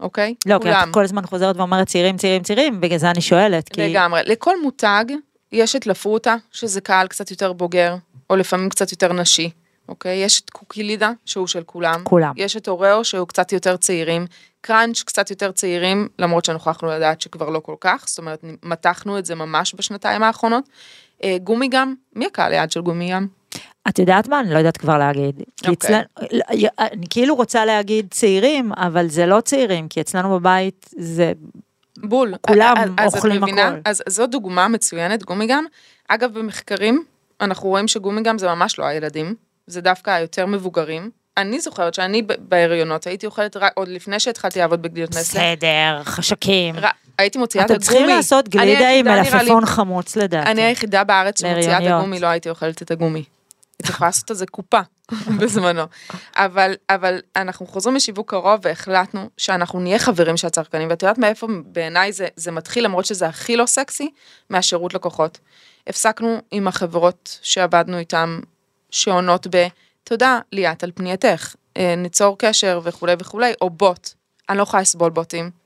אוקיי? 0.00 0.34
לא, 0.46 0.58
כי 0.58 0.62
כולם. 0.62 0.88
את 0.88 0.94
כל 0.94 1.04
הזמן 1.04 1.26
חוזרת 1.26 1.56
ואומרת 1.56 1.86
צעירים, 1.86 2.16
צעירים, 2.16 2.42
צעירים, 2.42 2.80
בגלל 2.80 2.98
זה 2.98 3.10
אני 3.10 3.20
שואלת, 3.20 3.68
כי... 3.68 3.88
לגמרי. 3.88 4.20
לכל 4.24 4.62
מותג 4.62 5.04
יש 5.52 5.76
את 5.76 5.86
לפרוטה, 5.86 6.36
שזה 6.52 6.80
קהל 6.80 7.06
קצת 7.06 7.30
יותר 7.30 7.52
בוגר, 7.52 7.96
או 8.30 8.36
לפעמים 8.36 8.68
קצת 8.68 8.92
יותר 8.92 9.12
נשי, 9.12 9.50
אוקיי? 9.88 10.16
יש 10.16 10.40
את 10.40 10.50
קוקילידה, 10.50 11.10
שהוא 11.24 11.46
של 11.46 11.62
כולם. 11.66 12.00
כולם. 12.04 12.32
יש 12.36 12.56
את 12.56 12.68
אוראו, 12.68 13.04
שהוא 13.04 13.28
קצת 13.28 13.52
יותר 13.52 13.76
צעירים. 13.76 14.26
קראנץ' 14.60 15.02
קצת 15.02 15.30
יותר 15.30 15.52
צעירים, 15.52 16.08
למרות 16.18 16.44
שנוכחנו 16.44 16.88
לדעת 16.88 17.20
שכבר 17.20 17.48
לא 17.50 17.60
כל 17.60 17.74
כך, 17.80 18.04
זאת 18.06 18.18
אומרת, 18.18 18.44
מתחנו 18.62 19.18
את 19.18 19.26
זה 19.26 19.34
ממש 19.34 19.74
בשנתיים 19.78 20.22
האחרונות. 20.22 20.64
אה, 21.24 21.36
גומי 21.44 21.68
גם, 21.68 21.94
מי 22.16 22.26
הקהל 22.26 22.52
היעד 22.52 22.70
של 22.70 22.80
גומי 22.80 23.12
גם? 23.12 23.26
את 23.88 23.98
יודעת 23.98 24.28
מה? 24.28 24.40
אני 24.40 24.50
לא 24.50 24.58
יודעת 24.58 24.76
כבר 24.76 24.98
להגיד. 24.98 25.36
כי 25.62 25.68
אוקיי. 25.68 25.72
אצלנו, 25.72 26.02
אני 26.78 27.06
כאילו 27.10 27.34
רוצה 27.34 27.64
להגיד 27.64 28.06
צעירים, 28.10 28.72
אבל 28.76 29.08
זה 29.08 29.26
לא 29.26 29.40
צעירים, 29.40 29.88
כי 29.88 30.00
אצלנו 30.00 30.38
בבית 30.40 30.90
זה... 30.98 31.32
בול. 31.98 32.34
כולם 32.40 32.74
אז- 32.78 32.90
אז 32.96 33.14
אוכלים 33.16 33.42
מבינה? 33.42 33.68
הכל. 33.68 33.76
אז 33.84 34.02
זו 34.08 34.26
דוגמה 34.26 34.68
מצוינת, 34.68 35.22
גומי 35.24 35.46
גם. 35.46 35.64
אגב, 36.08 36.38
במחקרים, 36.38 37.04
אנחנו 37.40 37.68
רואים 37.68 37.88
שגומי 37.88 38.22
גם 38.22 38.38
זה 38.38 38.48
ממש 38.48 38.78
לא 38.78 38.84
הילדים, 38.84 39.34
זה 39.66 39.80
דווקא 39.80 40.10
היותר 40.10 40.46
מבוגרים. 40.46 41.10
אני 41.36 41.60
זוכרת 41.60 41.94
שאני 41.94 42.22
בהריונות 42.38 43.06
הייתי 43.06 43.26
אוכלת 43.26 43.56
רק, 43.56 43.72
עוד 43.74 43.88
לפני 43.88 44.20
שהתחלתי 44.20 44.58
לעבוד 44.58 44.82
בגלילות 44.82 45.10
נסלה, 45.10 45.22
בסדר, 45.54 46.00
חשקים. 46.04 46.74
ר- 46.76 46.88
הייתי 47.18 47.38
מוציאה 47.38 47.64
את 47.64 47.70
אתם 47.70 47.74
הגומי. 47.74 47.86
צריכים 47.88 48.06
לעשות 48.16 48.48
גלידה 48.48 48.88
עם 48.88 49.06
מלפפון 49.08 49.66
חמוץ 49.66 50.16
לדעתי. 50.16 50.50
אני 50.50 50.62
היחידה 50.62 51.04
בארץ 51.04 51.40
שמוציאה 51.40 51.78
את. 51.78 51.82
הגומי, 51.86 52.20
לא 52.20 52.26
הייתי 52.26 52.50
אוכלת 52.50 52.82
את 52.82 52.90
הגומי. 52.90 53.24
הייתי 53.82 53.92
יכולה 53.92 54.08
לעשות 54.08 54.30
על 54.30 54.36
זה 54.36 54.46
קופה 54.46 54.80
בזמנו. 55.40 55.82
אבל, 56.36 56.74
אבל 56.90 57.20
אנחנו 57.36 57.66
חוזרים 57.66 57.96
לשיווק 57.96 58.30
קרוב 58.30 58.60
והחלטנו 58.62 59.30
שאנחנו 59.36 59.80
נהיה 59.80 59.98
חברים 59.98 60.36
של 60.36 60.46
הצרכנים, 60.46 60.90
ואת 60.90 61.02
יודעת 61.02 61.18
מאיפה 61.18 61.46
בעיניי 61.66 62.12
זה, 62.12 62.28
זה 62.36 62.50
מתחיל, 62.50 62.84
למרות 62.84 63.04
שזה 63.04 63.26
הכי 63.26 63.56
לא 63.56 63.66
סקסי, 63.66 64.10
מהשירות 64.50 64.94
לקוחות. 64.94 65.38
הפסקנו 65.86 66.38
עם 66.50 66.68
החברות 66.68 67.38
שעבדנו 67.42 67.98
איתן, 67.98 68.38
שעונות 68.90 69.46
ב, 69.50 69.66
תודה 70.04 70.40
ליאת 70.52 70.84
על 70.84 70.92
פנייתך, 70.94 71.54
אה, 71.76 71.94
ניצור 71.96 72.38
קשר 72.38 72.80
וכולי 72.84 73.14
וכולי, 73.18 73.52
או 73.60 73.70
בוט. 73.70 74.08
אני 74.48 74.58
לא 74.58 74.62
יכולה 74.62 74.80
לסבול 74.80 75.10
בוטים. 75.10 75.63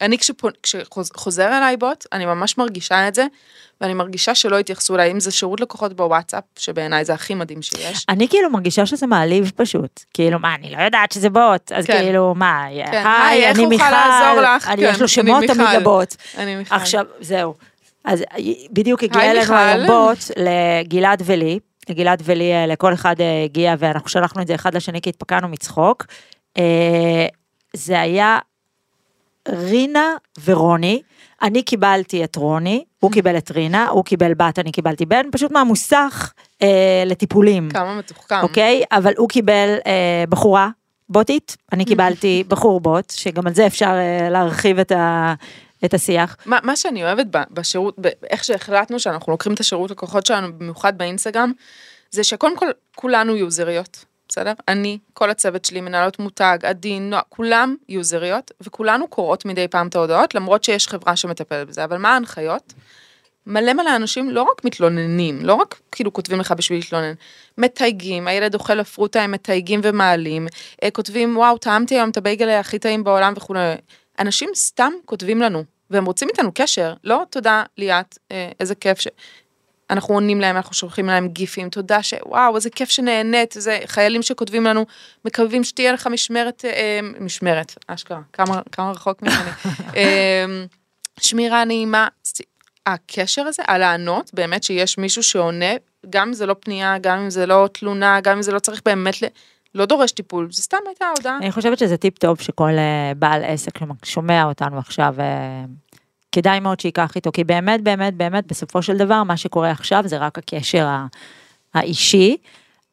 אני 0.00 0.16
כשחוזר 0.62 1.46
אליי 1.58 1.76
בוט, 1.76 2.06
אני 2.12 2.26
ממש 2.26 2.58
מרגישה 2.58 3.08
את 3.08 3.14
זה, 3.14 3.26
ואני 3.80 3.94
מרגישה 3.94 4.34
שלא 4.34 4.58
התייחסו 4.58 4.94
אליי, 4.94 5.10
אם 5.10 5.20
זה 5.20 5.30
שירות 5.30 5.60
לקוחות 5.60 5.92
בוואטסאפ, 5.92 6.44
שבעיניי 6.58 7.04
זה 7.04 7.14
הכי 7.14 7.34
מדהים 7.34 7.62
שיש. 7.62 8.04
אני 8.08 8.28
כאילו 8.28 8.50
מרגישה 8.50 8.86
שזה 8.86 9.06
מעליב 9.06 9.52
פשוט. 9.56 10.04
כאילו, 10.14 10.38
מה, 10.38 10.54
אני 10.54 10.70
לא 10.70 10.82
יודעת 10.82 11.12
שזה 11.12 11.30
בוט, 11.30 11.72
אז 11.72 11.86
כן. 11.86 11.98
כאילו, 11.98 12.34
מה, 12.34 12.64
כן, 12.90 13.06
היי, 13.06 13.50
אני 13.50 13.66
מיכל? 13.66 13.84
אני, 13.84 14.82
כן, 14.82 14.90
יש 14.90 15.00
לו 15.00 15.08
שמות 15.08 15.44
תמיד. 15.44 15.68
לבוט. 15.80 16.16
אני 16.38 16.56
מיכל. 16.56 16.74
עכשיו, 16.74 17.04
זהו. 17.20 17.54
אז 18.04 18.24
בדיוק 18.72 19.02
הגיע 19.02 19.22
אלינו 19.22 19.40
מיכל. 19.40 19.54
היום 19.54 19.86
בוט 19.86 20.18
לגלעד 20.36 21.22
ולי, 21.26 21.58
לגלעד 21.88 22.22
ולי, 22.24 22.52
אה, 22.52 22.66
לכל 22.66 22.94
אחד 22.94 23.20
אה, 23.20 23.44
הגיע, 23.44 23.74
ואנחנו 23.78 24.08
שלחנו 24.08 24.42
את 24.42 24.46
זה 24.46 24.54
אחד 24.54 24.74
לשני 24.74 25.00
כי 25.00 25.10
התפקענו 25.10 25.48
מצחוק. 25.48 26.06
אה, 26.58 27.26
זה 27.72 28.00
היה 28.00 28.38
רינה 29.48 30.14
ורוני, 30.44 31.02
אני 31.42 31.62
קיבלתי 31.62 32.24
את 32.24 32.36
רוני, 32.36 32.84
הוא 33.00 33.12
קיבל 33.12 33.38
את 33.38 33.50
רינה, 33.50 33.88
הוא 33.88 34.04
קיבל 34.04 34.34
בת, 34.34 34.58
אני 34.58 34.72
קיבלתי 34.72 35.06
בן, 35.06 35.30
פשוט 35.32 35.52
מהמוסך 35.52 36.32
אה, 36.62 37.02
לטיפולים. 37.06 37.70
כמה 37.70 37.98
מתוחכם. 37.98 38.40
אוקיי? 38.42 38.82
אבל 38.92 39.12
הוא 39.18 39.28
קיבל 39.28 39.76
אה, 39.86 40.24
בחורה 40.28 40.68
בוטית, 41.08 41.56
אני 41.72 41.84
קיבלתי 41.84 42.44
בחור 42.48 42.80
בוט, 42.80 43.10
שגם 43.10 43.46
על 43.46 43.54
זה 43.54 43.66
אפשר 43.66 43.90
אה, 43.90 44.30
להרחיב 44.30 44.78
את, 44.78 44.92
ה, 44.92 45.34
את 45.84 45.94
השיח. 45.94 46.36
מה, 46.46 46.58
מה 46.62 46.76
שאני 46.76 47.04
אוהבת 47.04 47.26
בשירות, 47.50 47.96
איך 48.30 48.44
שהחלטנו 48.44 49.00
שאנחנו 49.00 49.32
לוקחים 49.32 49.54
את 49.54 49.60
השירות 49.60 49.90
לקוחות 49.90 50.26
שלנו, 50.26 50.58
במיוחד 50.58 50.98
באינסטגרם, 50.98 51.52
זה 52.10 52.24
שקודם 52.24 52.56
כל 52.56 52.66
כולנו 52.96 53.36
יוזריות, 53.36 54.04
בסדר? 54.30 54.52
אני, 54.68 54.98
כל 55.12 55.30
הצוות 55.30 55.64
שלי, 55.64 55.80
מנהלות 55.80 56.18
מותג, 56.18 56.58
עדי, 56.62 57.00
נועה, 57.00 57.22
כולם 57.28 57.76
יוזריות, 57.88 58.50
וכולנו 58.60 59.08
קוראות 59.08 59.44
מדי 59.44 59.68
פעם 59.68 59.88
את 59.88 59.96
ההודעות, 59.96 60.34
למרות 60.34 60.64
שיש 60.64 60.88
חברה 60.88 61.16
שמטפלת 61.16 61.68
בזה, 61.68 61.84
אבל 61.84 61.96
מה 61.96 62.14
ההנחיות? 62.14 62.72
מלא 63.46 63.72
מלא 63.72 63.96
אנשים 63.96 64.30
לא 64.30 64.42
רק 64.42 64.64
מתלוננים, 64.64 65.38
לא 65.42 65.54
רק 65.54 65.80
כאילו 65.92 66.12
כותבים 66.12 66.40
לך 66.40 66.52
בשביל 66.52 66.78
להתלונן, 66.78 67.12
מתייגים, 67.58 68.28
הילד 68.28 68.54
אוכל 68.54 68.80
הפרוטה, 68.80 69.22
הם 69.22 69.32
מתייגים 69.32 69.80
ומעלים, 69.82 70.46
אה, 70.82 70.90
כותבים 70.90 71.36
וואו, 71.36 71.58
טעמתי 71.58 71.94
היום 71.94 72.10
את 72.10 72.16
הבייגל 72.16 72.48
הכי 72.48 72.78
טעים 72.78 73.04
בעולם 73.04 73.32
וכולי. 73.36 73.74
אנשים 74.18 74.50
סתם 74.54 74.92
כותבים 75.04 75.40
לנו, 75.40 75.64
והם 75.90 76.04
רוצים 76.04 76.28
איתנו 76.28 76.50
קשר, 76.54 76.94
לא 77.04 77.22
תודה 77.30 77.62
ליאת, 77.78 78.18
אה, 78.32 78.50
איזה 78.60 78.74
כיף 78.74 79.00
ש... 79.00 79.08
אנחנו 79.90 80.14
עונים 80.14 80.40
להם, 80.40 80.56
אנחנו 80.56 80.74
שולחים 80.74 81.06
להם 81.06 81.28
גיפים, 81.28 81.68
תודה 81.68 82.02
שוואו, 82.02 82.56
איזה 82.56 82.70
כיף 82.70 82.90
שנהנית, 82.90 83.54
זה 83.58 83.78
חיילים 83.86 84.22
שכותבים 84.22 84.64
לנו, 84.64 84.86
מקווים 85.24 85.64
שתהיה 85.64 85.92
לך 85.92 86.06
משמרת, 86.06 86.64
אה, 86.64 87.00
משמרת, 87.20 87.74
אשכרה, 87.86 88.20
כמה, 88.32 88.60
כמה 88.72 88.90
רחוק 88.90 89.22
ממני, 89.22 89.50
אה, 89.96 90.44
שמירה 91.20 91.64
נעימה, 91.64 92.08
הקשר 92.86 93.42
הזה, 93.42 93.62
הלענות, 93.66 94.30
באמת 94.34 94.62
שיש 94.62 94.98
מישהו 94.98 95.22
שעונה, 95.22 95.72
גם 96.10 96.28
אם 96.28 96.34
זה 96.34 96.46
לא 96.46 96.56
פנייה, 96.60 96.98
גם 96.98 97.18
אם 97.18 97.30
זה 97.30 97.46
לא 97.46 97.68
תלונה, 97.72 98.20
גם 98.20 98.36
אם 98.36 98.42
זה 98.42 98.52
לא 98.52 98.58
צריך 98.58 98.82
באמת, 98.84 99.22
ל... 99.22 99.26
לא 99.74 99.86
דורש 99.86 100.12
טיפול, 100.12 100.48
זה 100.52 100.62
סתם 100.62 100.76
הייתה 100.86 101.04
הודעה. 101.16 101.38
אני 101.38 101.52
חושבת 101.52 101.78
שזה 101.78 101.96
טיפ 101.96 102.18
טוב 102.18 102.40
שכל 102.40 102.70
אה, 102.70 103.12
בעל 103.16 103.44
עסק 103.44 103.78
שומע 104.04 104.44
אותנו 104.44 104.78
עכשיו, 104.78 105.14
אה, 105.18 105.64
כדאי 106.32 106.60
מאוד 106.60 106.80
שייקח 106.80 107.16
איתו, 107.16 107.32
כי 107.32 107.44
באמת, 107.44 107.82
באמת, 107.82 108.14
באמת, 108.14 108.46
בסופו 108.46 108.82
של 108.82 108.96
דבר, 108.96 109.22
מה 109.22 109.36
שקורה 109.36 109.70
עכשיו 109.70 110.02
זה 110.06 110.18
רק 110.18 110.38
הקשר 110.38 110.88
האישי. 111.74 112.36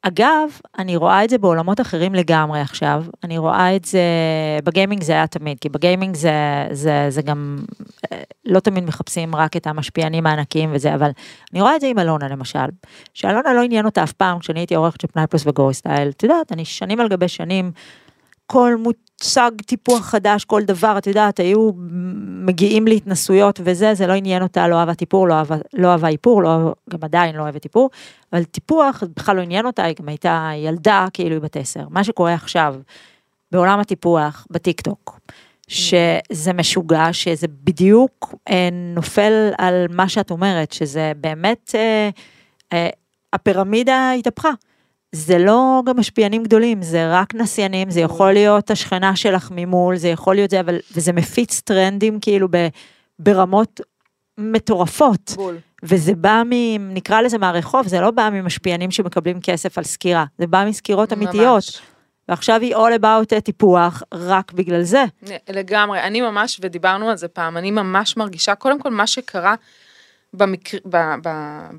אגב, 0.01 0.49
אני 0.79 0.95
רואה 0.95 1.23
את 1.23 1.29
זה 1.29 1.37
בעולמות 1.37 1.81
אחרים 1.81 2.15
לגמרי 2.15 2.61
עכשיו, 2.61 3.03
אני 3.23 3.37
רואה 3.37 3.75
את 3.75 3.85
זה, 3.85 3.99
בגיימינג 4.63 5.03
זה 5.03 5.13
היה 5.13 5.27
תמיד, 5.27 5.59
כי 5.59 5.69
בגיימינג 5.69 6.15
זה, 6.15 6.31
זה, 6.71 7.05
זה 7.09 7.21
גם, 7.21 7.57
אה, 8.11 8.21
לא 8.45 8.59
תמיד 8.59 8.83
מחפשים 8.83 9.35
רק 9.35 9.57
את 9.57 9.67
המשפיענים 9.67 10.25
הענקיים 10.25 10.69
וזה, 10.73 10.95
אבל 10.95 11.09
אני 11.53 11.61
רואה 11.61 11.75
את 11.75 11.81
זה 11.81 11.87
עם 11.87 11.99
אלונה 11.99 12.27
למשל, 12.27 12.65
שאלונה 13.13 13.53
לא 13.53 13.61
עניין 13.61 13.85
אותה 13.85 14.03
אף 14.03 14.11
פעם, 14.11 14.39
כשאני 14.39 14.59
הייתי 14.59 14.75
עורכת 14.75 15.01
של 15.01 15.07
פנאי 15.07 15.27
פלוס 15.27 15.47
וגו 15.47 15.73
סטייל, 15.73 16.09
את 16.09 16.23
יודעת, 16.23 16.51
אני 16.51 16.65
שנים 16.65 16.99
על 16.99 17.07
גבי 17.07 17.27
שנים, 17.27 17.71
כל 18.47 18.75
מוצג 18.79 19.51
טיפוח 19.65 20.05
חדש, 20.05 20.45
כל 20.45 20.63
דבר, 20.63 20.97
את 20.97 21.07
יודעת, 21.07 21.39
היו 21.39 21.71
מגיעים 22.45 22.87
להתנסויות 22.87 23.59
וזה, 23.63 23.93
זה 23.93 24.07
לא 24.07 24.13
עניין 24.13 24.43
אותה, 24.43 24.67
לא 24.67 24.75
אהבה 24.75 24.93
טיפור, 24.93 25.27
לא 25.27 25.33
אהבה, 25.33 25.55
לא 25.73 25.87
אהבה 25.87 26.07
איפור, 26.07 26.43
לא, 26.43 26.73
גם 26.89 26.99
עדיין 27.01 27.35
לא 27.35 27.41
אוהבת 27.41 27.65
איפור, 27.65 27.89
אבל 28.33 28.43
טיפוח 28.43 29.03
בכלל 29.15 29.35
לא 29.35 29.41
עניין 29.41 29.65
אותה, 29.65 29.83
היא 29.83 29.95
גם 29.99 30.09
הייתה 30.09 30.49
ילדה 30.55 31.07
כאילו 31.13 31.35
היא 31.35 31.41
בת 31.41 31.57
עשר. 31.57 31.83
מה 31.89 32.03
שקורה 32.03 32.33
עכשיו 32.33 32.75
בעולם 33.51 33.79
הטיפוח, 33.79 34.47
בטיק 34.49 34.81
טוק, 34.81 35.19
שזה 35.67 36.53
משוגע, 36.53 37.07
שזה 37.11 37.47
בדיוק 37.63 38.35
אה, 38.49 38.69
נופל 38.71 39.49
על 39.57 39.85
מה 39.89 40.09
שאת 40.09 40.31
אומרת, 40.31 40.71
שזה 40.71 41.11
באמת, 41.17 41.71
אה, 41.75 42.09
אה, 42.73 42.89
הפירמידה 43.33 44.11
התהפכה. 44.11 44.51
זה 45.11 45.37
לא 45.37 45.81
גם 45.85 45.99
משפיענים 45.99 46.43
גדולים, 46.43 46.81
זה 46.81 47.13
רק 47.13 47.35
נסיינים, 47.35 47.89
זה 47.89 47.99
יכול 47.99 48.33
להיות 48.33 48.71
השכנה 48.71 49.15
שלך 49.15 49.49
ממול, 49.51 49.97
זה 49.97 50.07
יכול 50.07 50.35
להיות 50.35 50.49
זה, 50.49 50.59
אבל, 50.59 50.77
וזה 50.95 51.13
מפיץ 51.13 51.61
טרנדים 51.61 52.19
כאילו 52.19 52.47
ב, 52.51 52.67
ברמות 53.19 53.81
מטורפות. 54.37 55.33
בול. 55.35 55.57
וזה 55.83 56.15
בא 56.15 56.43
מ... 56.45 56.51
נקרא 56.93 57.21
לזה 57.21 57.37
מהרחוב, 57.37 57.87
זה 57.87 58.01
לא 58.01 58.11
בא 58.11 58.29
ממשפיענים 58.33 58.91
שמקבלים 58.91 59.41
כסף 59.41 59.77
על 59.77 59.83
סקירה, 59.83 60.25
זה 60.37 60.47
בא 60.47 60.65
מסקירות 60.67 61.13
ממש. 61.13 61.25
אמיתיות. 61.25 61.81
ועכשיו 62.29 62.61
היא 62.61 62.75
all 62.75 62.99
about 63.01 63.39
טיפוח 63.39 64.03
רק 64.13 64.51
בגלל 64.51 64.83
זה. 64.83 65.05
לגמרי, 65.49 66.01
אני 66.01 66.21
ממש, 66.21 66.59
ודיברנו 66.63 67.09
על 67.09 67.17
זה 67.17 67.27
פעם, 67.27 67.57
אני 67.57 67.71
ממש 67.71 68.17
מרגישה, 68.17 68.55
קודם 68.55 68.79
כל 68.79 68.91
מה 68.91 69.07
שקרה 69.07 69.55
במקר... 70.33 70.77
ב... 70.85 70.97
ב... 71.23 71.29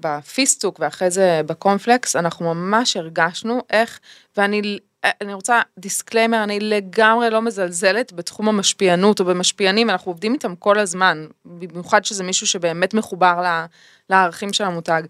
בפיסטוק 0.00 0.76
ואחרי 0.80 1.10
זה 1.10 1.40
בקורנפלקס, 1.46 2.16
אנחנו 2.16 2.54
ממש 2.54 2.96
הרגשנו 2.96 3.62
איך, 3.70 4.00
ואני 4.36 4.78
אני 5.04 5.34
רוצה 5.34 5.60
דיסקליימר, 5.78 6.44
אני 6.44 6.60
לגמרי 6.60 7.30
לא 7.30 7.42
מזלזלת 7.42 8.12
בתחום 8.12 8.48
המשפיענות 8.48 9.20
או 9.20 9.24
במשפיענים, 9.24 9.90
אנחנו 9.90 10.10
עובדים 10.10 10.34
איתם 10.34 10.56
כל 10.56 10.78
הזמן, 10.78 11.26
במיוחד 11.44 12.04
שזה 12.04 12.24
מישהו 12.24 12.46
שבאמת 12.46 12.94
מחובר 12.94 13.64
לערכים 14.10 14.52
של 14.52 14.64
המותג, 14.64 15.02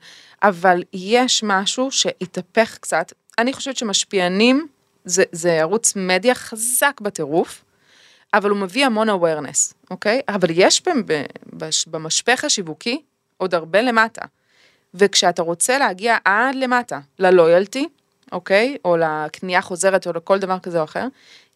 אבל 0.43 0.83
יש 0.93 1.43
משהו 1.43 1.91
שהתהפך 1.91 2.79
קצת, 2.81 3.13
אני 3.39 3.53
חושבת 3.53 3.77
שמשפיענים 3.77 4.67
זה, 5.05 5.25
זה 5.33 5.53
ערוץ 5.53 5.97
מדיה 5.97 6.35
חזק 6.35 7.01
בטירוף, 7.01 7.65
אבל 8.35 8.51
הוא 8.51 8.59
מביא 8.59 8.87
המון 8.87 9.09
awareness, 9.09 9.75
אוקיי? 9.91 10.21
אבל 10.29 10.49
יש 10.51 10.83
במשפך 11.87 12.45
השיווקי 12.45 13.03
עוד 13.39 13.55
הרבה 13.55 13.83
למטה. 13.83 14.23
וכשאתה 14.95 15.43
רוצה 15.43 15.79
להגיע 15.79 16.17
עד 16.25 16.55
למטה, 16.55 17.01
ללויאלטי, 17.19 17.89
אוקיי? 18.33 18.77
או 18.85 18.97
לקנייה 18.97 19.63
חוזרת 19.63 20.07
או 20.07 20.13
לכל 20.13 20.39
דבר 20.39 20.59
כזה 20.59 20.79
או 20.79 20.85
אחר, 20.85 21.07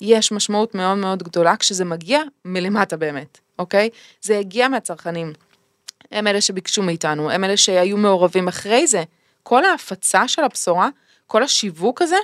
יש 0.01 0.33
משמעות 0.33 0.75
מאוד 0.75 0.99
מאוד 0.99 1.23
גדולה 1.23 1.57
כשזה 1.57 1.85
מגיע 1.85 2.21
מלמטה 2.45 2.97
באמת, 2.97 3.39
אוקיי? 3.59 3.89
זה 4.21 4.39
הגיע 4.39 4.69
מהצרכנים. 4.69 5.33
הם 6.11 6.27
אלה 6.27 6.41
שביקשו 6.41 6.83
מאיתנו, 6.83 7.31
הם 7.31 7.45
אלה 7.45 7.57
שהיו 7.57 7.97
מעורבים 7.97 8.49
אחרי 8.49 8.87
זה. 8.87 9.03
כל 9.43 9.65
ההפצה 9.65 10.29
של 10.29 10.43
הבשורה, 10.45 10.89
כל 11.27 11.43
השיווק 11.43 12.03
הזה, 12.03 12.17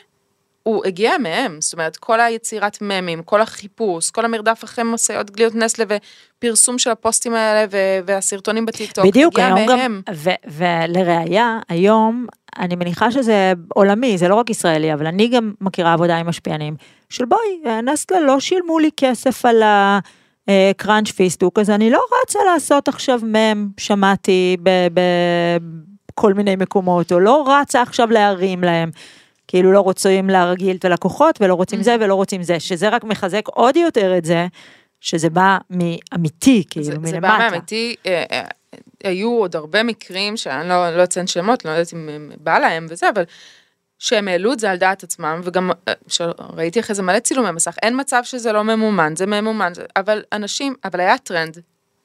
הוא 0.68 0.86
הגיע 0.86 1.18
מהם, 1.18 1.56
זאת 1.60 1.72
אומרת, 1.72 1.96
כל 1.96 2.20
היצירת 2.20 2.78
ממים, 2.80 3.22
כל 3.22 3.40
החיפוש, 3.40 4.10
כל 4.10 4.24
המרדף 4.24 4.64
אחרי 4.64 4.84
משאיות 4.84 5.30
גליות 5.30 5.54
נסלה 5.54 5.84
ופרסום 5.88 6.78
של 6.78 6.90
הפוסטים 6.90 7.34
האלה 7.34 7.66
והסרטונים 8.06 8.66
בטיקטוק, 8.66 9.06
בדיוק, 9.06 9.38
הגיע 9.38 9.54
מהם. 9.54 9.66
גם, 9.68 10.00
ולראיה, 10.46 11.58
היום, 11.68 12.26
אני 12.58 12.76
מניחה 12.76 13.10
שזה 13.10 13.52
עולמי, 13.74 14.18
זה 14.18 14.28
לא 14.28 14.34
רק 14.34 14.50
ישראלי, 14.50 14.94
אבל 14.94 15.06
אני 15.06 15.28
גם 15.28 15.52
מכירה 15.60 15.92
עבודה 15.92 16.16
עם 16.16 16.26
משפיענים, 16.26 16.76
של 17.10 17.24
בואי, 17.24 17.80
נסלה 17.82 18.20
לא 18.20 18.40
שילמו 18.40 18.78
לי 18.78 18.90
כסף 18.96 19.44
על 19.44 19.62
ה... 19.62 19.98
קראנץ' 20.76 21.10
פיסטוק, 21.10 21.58
אז 21.58 21.70
אני 21.70 21.90
לא 21.90 22.00
רצה 22.22 22.38
לעשות 22.52 22.88
עכשיו 22.88 23.20
מם, 23.22 23.68
שמעתי 23.76 24.56
בכל 26.14 26.34
מיני 26.34 26.56
מקומות, 26.56 27.12
או 27.12 27.20
לא 27.20 27.46
רצה 27.48 27.82
עכשיו 27.82 28.10
להרים 28.10 28.64
להם. 28.64 28.90
כאילו 29.48 29.72
לא 29.72 29.80
רוצים 29.80 30.30
להרגיל 30.30 30.76
את 30.76 30.84
הלקוחות 30.84 31.38
ולא 31.40 31.54
רוצים 31.54 31.82
זה 31.82 31.96
ולא 32.00 32.14
רוצים 32.14 32.42
זה, 32.42 32.60
שזה 32.60 32.88
רק 32.88 33.04
מחזק 33.04 33.48
עוד 33.48 33.76
יותר 33.76 34.18
את 34.18 34.24
זה, 34.24 34.46
שזה 35.00 35.30
בא 35.30 35.58
מאמיתי, 35.70 36.64
כאילו 36.70 36.84
זה, 36.84 36.92
מלמטה. 36.92 37.10
זה 37.10 37.20
בא 37.20 37.38
מאמיתי, 37.38 37.94
אה, 38.06 38.24
אה, 38.30 38.44
היו 39.04 39.30
עוד 39.30 39.56
הרבה 39.56 39.82
מקרים, 39.82 40.36
שאני 40.36 40.68
לא, 40.68 40.96
לא 40.96 41.04
אציין 41.04 41.26
שמות, 41.26 41.64
לא 41.64 41.70
יודעת 41.70 41.94
אם 41.94 42.30
בא 42.40 42.58
להם 42.58 42.86
וזה, 42.90 43.08
אבל 43.08 43.24
שהם 43.98 44.28
העלו 44.28 44.52
את 44.52 44.60
זה 44.60 44.70
על 44.70 44.76
דעת 44.76 45.02
עצמם, 45.02 45.40
וגם 45.44 45.70
אה, 45.88 45.94
ראיתי 46.56 46.80
אחרי 46.80 46.94
זה 46.94 47.02
מלא 47.02 47.18
צילומי 47.18 47.50
מסך, 47.50 47.76
אין 47.82 48.00
מצב 48.00 48.20
שזה 48.24 48.52
לא 48.52 48.64
ממומן, 48.64 49.16
זה 49.16 49.26
ממומן, 49.26 49.72
אבל 49.96 50.22
אנשים, 50.32 50.74
אבל 50.84 51.00
היה 51.00 51.18
טרנד, 51.18 51.58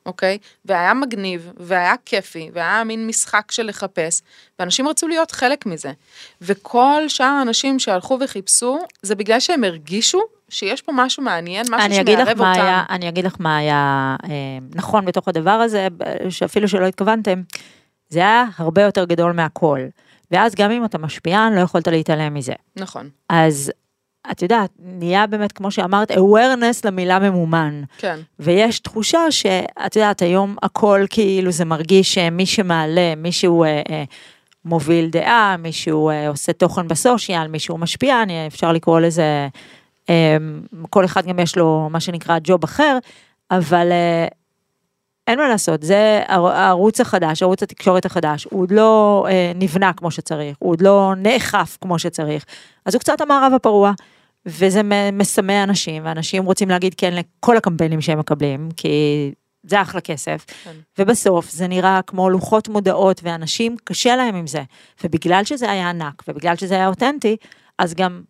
אוקיי? 0.06 0.38
והיה 0.66 0.94
מגניב, 0.94 1.52
והיה 1.58 1.94
כיפי, 2.06 2.50
והיה 2.54 2.84
מין 2.84 3.08
משחק 3.08 3.52
של 3.52 3.63
לחפש, 3.63 4.22
ואנשים 4.60 4.88
רצו 4.88 5.08
להיות 5.08 5.32
חלק 5.32 5.66
מזה. 5.66 5.92
וכל 6.42 7.04
שאר 7.08 7.26
האנשים 7.26 7.80
שהלכו 7.80 8.18
וחיפשו, 8.22 8.80
זה 9.02 9.16
בגלל 9.16 9.39
שהם 9.39 9.63
הרגישו 9.63 10.22
שיש 10.50 10.82
פה 10.82 10.92
משהו 10.96 11.24
מעניין, 11.24 11.66
משהו 11.70 11.94
שמערב 11.96 12.30
אותם. 12.30 12.62
היה, 12.62 12.84
אני 12.89 13.10
אגיד 13.10 13.26
לך 13.26 13.36
מה 13.39 13.58
היה 13.58 14.16
אה, 14.24 14.30
נכון 14.76 15.06
בתוך 15.06 15.28
הדבר 15.28 15.52
הזה, 15.52 15.88
שאפילו 16.30 16.68
שלא 16.68 16.86
התכוונתם, 16.86 17.42
זה 18.10 18.20
היה 18.20 18.46
הרבה 18.58 18.82
יותר 18.82 19.06
גדול 19.06 19.32
מהכל. 19.32 19.80
ואז 20.32 20.56
גם 20.56 20.72
אם 20.72 20.86
אתה 20.86 20.98
משפיען, 20.98 21.54
לא 21.54 21.60
יכולת 21.60 21.88
להתעלם 21.88 22.34
מזה. 22.34 22.54
נכון. 22.76 23.10
אז 23.30 23.72
את 24.31 24.41
יודעת, 24.41 24.69
נהיה 24.79 25.27
באמת, 25.27 25.51
כמו 25.51 25.71
שאמרת, 25.71 26.12
awareness 26.12 26.81
למילה 26.86 27.19
ממומן. 27.19 27.81
כן. 27.97 28.19
ויש 28.39 28.79
תחושה 28.79 29.31
שאת 29.31 29.95
יודעת, 29.95 30.21
היום 30.21 30.55
הכל 30.63 31.05
כאילו 31.09 31.51
זה 31.51 31.65
מרגיש 31.65 32.13
שמי 32.13 32.45
שמעלה, 32.45 33.13
מישהו 33.17 33.63
אה, 33.63 33.81
אה, 33.89 34.03
מוביל 34.65 35.09
דעה, 35.09 35.55
מישהו 35.57 36.09
אה, 36.09 36.27
עושה 36.27 36.53
תוכן 36.53 36.88
בסושיאל, 36.88 37.47
מישהו 37.47 37.77
משפיע, 37.77 38.23
אני, 38.23 38.47
אפשר 38.47 38.71
לקרוא 38.71 38.99
לזה, 38.99 39.47
אה, 40.09 40.38
כל 40.89 41.05
אחד 41.05 41.25
גם 41.25 41.39
יש 41.39 41.57
לו 41.57 41.88
מה 41.91 41.99
שנקרא 41.99 42.38
ג'וב 42.43 42.63
אחר, 42.63 42.97
אבל 43.51 43.91
אה, 43.91 44.27
אין 45.27 45.39
מה 45.39 45.49
לעשות, 45.49 45.83
זה 45.83 46.21
הערוץ 46.27 47.01
החדש, 47.01 47.43
ערוץ 47.43 47.63
התקשורת 47.63 48.05
החדש, 48.05 48.47
הוא 48.51 48.62
עוד 48.62 48.71
לא 48.71 49.25
אה, 49.29 49.51
נבנה 49.55 49.93
כמו 49.93 50.12
שצריך, 50.12 50.57
הוא 50.59 50.71
עוד 50.71 50.81
לא 50.81 51.13
נאכף 51.17 51.77
כמו 51.81 51.99
שצריך, 51.99 52.45
אז 52.86 52.93
הוא 52.93 52.99
קצת 52.99 53.21
המערב 53.21 53.53
הפרוע, 53.53 53.91
וזה 54.45 54.82
מסמא 55.13 55.63
אנשים, 55.63 56.06
ואנשים 56.06 56.45
רוצים 56.45 56.69
להגיד 56.69 56.93
כן 56.97 57.13
לכל 57.13 57.58
הקמפיינים 57.58 58.01
שהם 58.01 58.19
מקבלים, 58.19 58.69
כי 58.77 58.89
זה 59.63 59.82
אחלה 59.82 60.01
כסף. 60.01 60.45
כן. 60.63 60.71
ובסוף 60.99 61.51
זה 61.51 61.67
נראה 61.67 61.99
כמו 62.08 62.29
לוחות 62.29 62.67
מודעות, 62.67 63.21
ואנשים, 63.23 63.75
קשה 63.84 64.15
להם 64.15 64.36
עם 64.36 64.47
זה. 64.47 64.63
ובגלל 65.03 65.43
שזה 65.43 65.71
היה 65.71 65.89
ענק, 65.89 66.23
ובגלל 66.27 66.56
שזה 66.56 66.75
היה 66.75 66.88
אותנטי, 66.88 67.38
אז 67.79 67.93
גם 67.93 68.21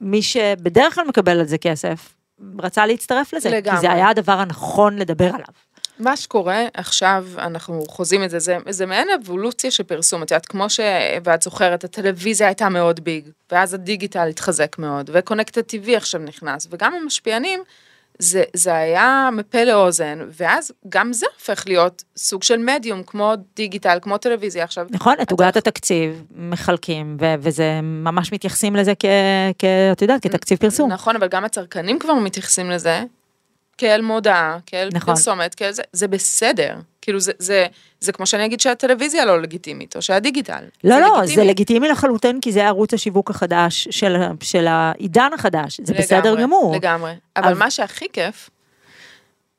מי 0.00 0.22
שבדרך 0.22 0.94
כלל 0.94 1.04
מקבל 1.08 1.40
על 1.40 1.46
זה 1.46 1.58
כסף, 1.58 2.14
רצה 2.58 2.86
להצטרף 2.86 3.34
לזה. 3.34 3.50
כי 3.50 3.56
לגמרי. 3.56 3.80
זה 3.80 3.92
היה 3.92 4.08
הדבר 4.08 4.32
הנכון 4.32 4.98
לדבר 4.98 5.28
עליו. 5.28 5.44
מה 5.98 6.16
שקורה 6.16 6.64
עכשיו, 6.74 7.26
אנחנו 7.38 7.84
חוזים 7.88 8.24
את 8.24 8.30
זה, 8.30 8.38
זה, 8.38 8.56
זה 8.68 8.86
מעין 8.86 9.08
אבולוציה 9.10 9.70
של 9.70 9.82
פרסום, 9.82 10.22
את 10.22 10.30
יודעת, 10.30 10.46
כמו 10.46 10.70
ש... 10.70 10.80
ואת 11.24 11.42
זוכרת, 11.42 11.84
הטלוויזיה 11.84 12.46
הייתה 12.46 12.68
מאוד 12.68 13.00
ביג, 13.00 13.28
ואז 13.52 13.74
הדיגיטל 13.74 14.28
התחזק 14.28 14.78
מאוד, 14.78 15.10
וקונקטד 15.12 15.62
TV 15.62 15.96
עכשיו 15.96 16.20
נכנס, 16.20 16.68
וגם 16.70 16.94
המשפיענים, 16.94 17.60
זה, 18.18 18.42
זה 18.56 18.74
היה 18.74 19.28
מפה 19.32 19.64
לאוזן, 19.64 20.18
ואז 20.30 20.72
גם 20.88 21.12
זה 21.12 21.26
הופך 21.38 21.64
להיות 21.66 22.04
סוג 22.16 22.42
של 22.42 22.56
מדיום, 22.56 23.02
כמו 23.02 23.32
דיגיטל, 23.56 23.98
כמו 24.02 24.18
טלוויזיה 24.18 24.64
עכשיו. 24.64 24.86
נכון, 24.90 25.14
את 25.22 25.30
עוגת 25.30 25.56
התקציב 25.56 26.24
מחלקים, 26.36 27.16
ו- 27.20 27.34
וזה 27.40 27.80
ממש 27.82 28.32
מתייחסים 28.32 28.76
לזה 28.76 28.92
כ... 28.98 29.04
כ- 29.58 29.64
את 29.92 30.02
יודעת, 30.02 30.22
כתקציב 30.22 30.58
פרסום. 30.58 30.92
נכון, 30.92 31.16
אבל 31.16 31.28
גם 31.28 31.44
הצרכנים 31.44 31.98
כבר 31.98 32.14
מתייחסים 32.14 32.70
לזה 32.70 33.02
כאל 33.78 34.00
מודעה, 34.02 34.58
כאל 34.66 34.88
נכון. 34.92 35.14
פרסומת, 35.14 35.54
כאל 35.54 35.72
זה, 35.72 35.82
זה 35.92 36.08
בסדר. 36.08 36.76
כאילו 37.02 37.20
זה, 37.20 37.32
זה, 37.38 37.66
זה 38.00 38.12
כמו 38.12 38.26
שאני 38.26 38.44
אגיד 38.44 38.60
שהטלוויזיה 38.60 39.24
לא 39.24 39.42
לגיטימית, 39.42 39.96
או 39.96 40.02
שהדיגיטל. 40.02 40.64
לא, 40.84 41.00
לא, 41.00 41.20
זה 41.24 41.44
לגיטימי 41.44 41.88
לחלוטין, 41.88 42.40
כי 42.40 42.52
זה 42.52 42.66
ערוץ 42.66 42.94
השיווק 42.94 43.30
החדש 43.30 43.88
של, 43.90 44.16
של 44.42 44.66
העידן 44.66 45.30
החדש, 45.34 45.80
זה 45.84 45.94
בסדר 45.94 46.18
לגמרי, 46.30 46.42
גמור. 46.42 46.74
לגמרי. 46.76 47.12
אבל 47.36 47.44
אבל- 47.48 47.58
מה 47.58 47.70
שהכי 47.70 48.06
כיף, 48.12 48.50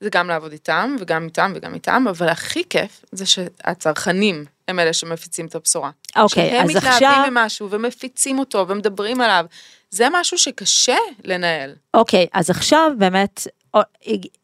זה 0.01 0.09
גם 0.11 0.27
לעבוד 0.27 0.51
איתם, 0.51 0.95
וגם 0.99 1.25
איתם 1.25 1.51
וגם 1.55 1.73
איתם, 1.73 2.05
אבל 2.09 2.29
הכי 2.29 2.63
כיף 2.69 3.05
זה 3.11 3.25
שהצרכנים 3.25 4.45
הם 4.67 4.79
אלה 4.79 4.93
שמפיצים 4.93 5.45
את 5.45 5.55
הבשורה. 5.55 5.89
אוקיי, 6.15 6.49
שהם 6.49 6.69
אז 6.69 6.75
עכשיו- 6.75 6.93
מתלהבים 6.95 7.33
ממשהו 7.33 7.69
ומפיצים 7.69 8.39
אותו 8.39 8.65
ומדברים 8.67 9.21
עליו. 9.21 9.45
זה 9.91 10.07
משהו 10.11 10.37
שקשה 10.37 10.95
לנהל. 11.23 11.75
אוקיי, 11.93 12.27
אז 12.33 12.49
עכשיו 12.49 12.91
באמת 12.97 13.47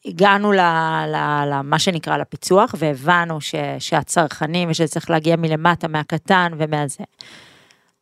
הגענו 0.05 0.51
ל- 0.51 0.59
ל- 1.07 1.49
למה 1.51 1.79
שנקרא 1.79 2.17
לפיצוח, 2.17 2.75
והבנו 2.77 3.41
ש, 3.41 3.55
שהצרכנים, 3.79 4.69
ושזה 4.69 4.87
צריך 4.87 5.09
להגיע 5.09 5.35
מלמטה, 5.35 5.87
מהקטן 5.87 6.51
ומהזה. 6.57 7.03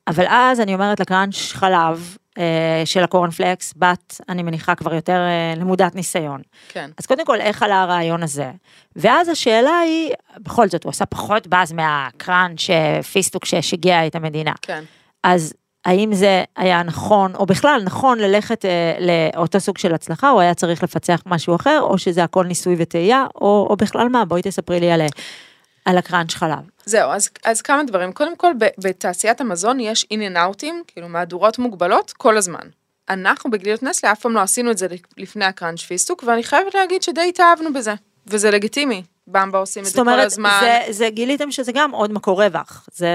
אבל 0.08 0.26
אז 0.28 0.60
אני 0.60 0.74
אומרת 0.74 1.00
לקראנץ' 1.00 1.52
חלב 1.52 2.18
אה, 2.38 2.82
של 2.86 3.04
הקורנפלקס, 3.04 3.74
בת, 3.78 4.22
אני 4.30 4.44
מניחה 4.44 4.76
כבר 4.76 4.94
יותר 4.94 5.18
אה, 5.18 5.54
למודת 5.58 5.96
ניסיון. 5.96 6.42
כן. 6.70 6.90
אז 6.98 7.06
קודם 7.06 7.26
כל, 7.26 7.42
איך 7.42 7.64
עלה 7.64 7.82
הרעיון 7.82 8.24
הזה? 8.24 8.52
ואז 8.96 9.30
השאלה 9.30 9.78
היא, 9.80 10.12
בכל 10.40 10.70
זאת, 10.70 10.84
הוא 10.84 10.90
עשה 10.90 11.06
פחות 11.06 11.48
באז 11.48 11.74
מהקראנץ' 11.74 12.68
פיסטוק 13.12 13.46
ששיגע 13.46 14.08
את 14.08 14.16
המדינה. 14.16 14.52
כן. 14.62 14.84
אז 15.24 15.54
האם 15.86 16.13
זה 16.13 16.43
היה 16.56 16.84
נכון, 16.84 17.36
או 17.36 17.46
בכלל 17.46 17.82
נכון 17.86 18.19
ללכת 18.19 18.65
אה, 18.65 18.96
לאותו 19.00 19.60
סוג 19.60 19.78
של 19.78 19.93
הצלחה, 19.93 20.30
או 20.30 20.39
היה 20.39 20.54
צריך 20.54 20.84
לפצח 20.84 21.22
משהו 21.26 21.56
אחר, 21.56 21.80
או 21.82 21.98
שזה 21.98 22.24
הכל 22.24 22.46
ניסוי 22.46 22.76
וטעייה, 22.78 23.26
או, 23.36 23.67
או 23.69 23.76
בכלל 23.76 24.10
מה, 24.10 24.26
בואי 24.26 24.41
תספרי 24.41 24.80
לי 24.80 24.91
על, 24.91 25.02
על 25.86 25.98
הקראנץ' 25.98 26.34
חלב. 26.34 26.60
זהו, 26.86 27.12
אז, 27.12 27.30
אז 27.46 27.62
כמה 27.62 27.84
דברים. 27.84 28.12
קודם 28.12 28.36
כל, 28.36 28.52
בתעשיית 28.78 29.41
המזון 29.41 29.80
יש 29.80 30.08
in 30.12 30.22
and 30.22 30.38
out 30.38 30.61
ים, 30.61 30.84
כאילו 30.88 31.10
מהדורות 31.10 31.60
מוגבלות, 31.60 32.13
כל 32.17 32.38
הזמן. 32.38 32.67
אנחנו 33.10 33.52
בגלידות 33.52 33.84
נסטלה 33.84 34.12
אף 34.12 34.19
פעם 34.19 34.34
לא 34.34 34.39
עשינו 34.39 34.72
את 34.72 34.78
זה 34.78 34.88
לפני 35.17 35.46
הקראנץ' 35.46 35.82
פיסטוק, 35.82 36.24
ואני 36.28 36.43
חייבת 36.43 36.76
להגיד 36.76 37.04
שדי 37.04 37.26
התאהבנו 37.30 37.74
בזה, 37.74 37.93
וזה 38.28 38.52
לגיטימי. 38.52 39.04
במבה 39.28 39.60
עושים 39.60 39.82
את 39.84 39.88
זה 39.88 39.91
זאת 39.91 40.06
כל 40.06 40.12
אומרת, 40.12 40.26
הזמן. 40.26 40.60
זה, 40.62 40.93
זה 40.93 41.10
גיליתם 41.10 41.52
שזה 41.52 41.72
גם 41.72 41.91
עוד 41.91 42.12
מקור 42.12 42.43
רווח, 42.43 42.88
זה 42.93 43.08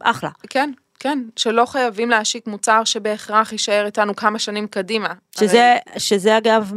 אחלה. 0.00 0.30
כן, 0.50 0.70
כן, 1.00 1.18
שלא 1.36 1.66
חייבים 1.66 2.10
להשיק 2.10 2.46
מוצר 2.46 2.84
שבהכרח 2.84 3.52
יישאר 3.52 3.86
איתנו 3.86 4.16
כמה 4.16 4.38
שנים 4.38 4.66
קדימה. 4.66 5.08
שזה, 5.38 5.76
שזה 5.98 6.38
אגב 6.38 6.72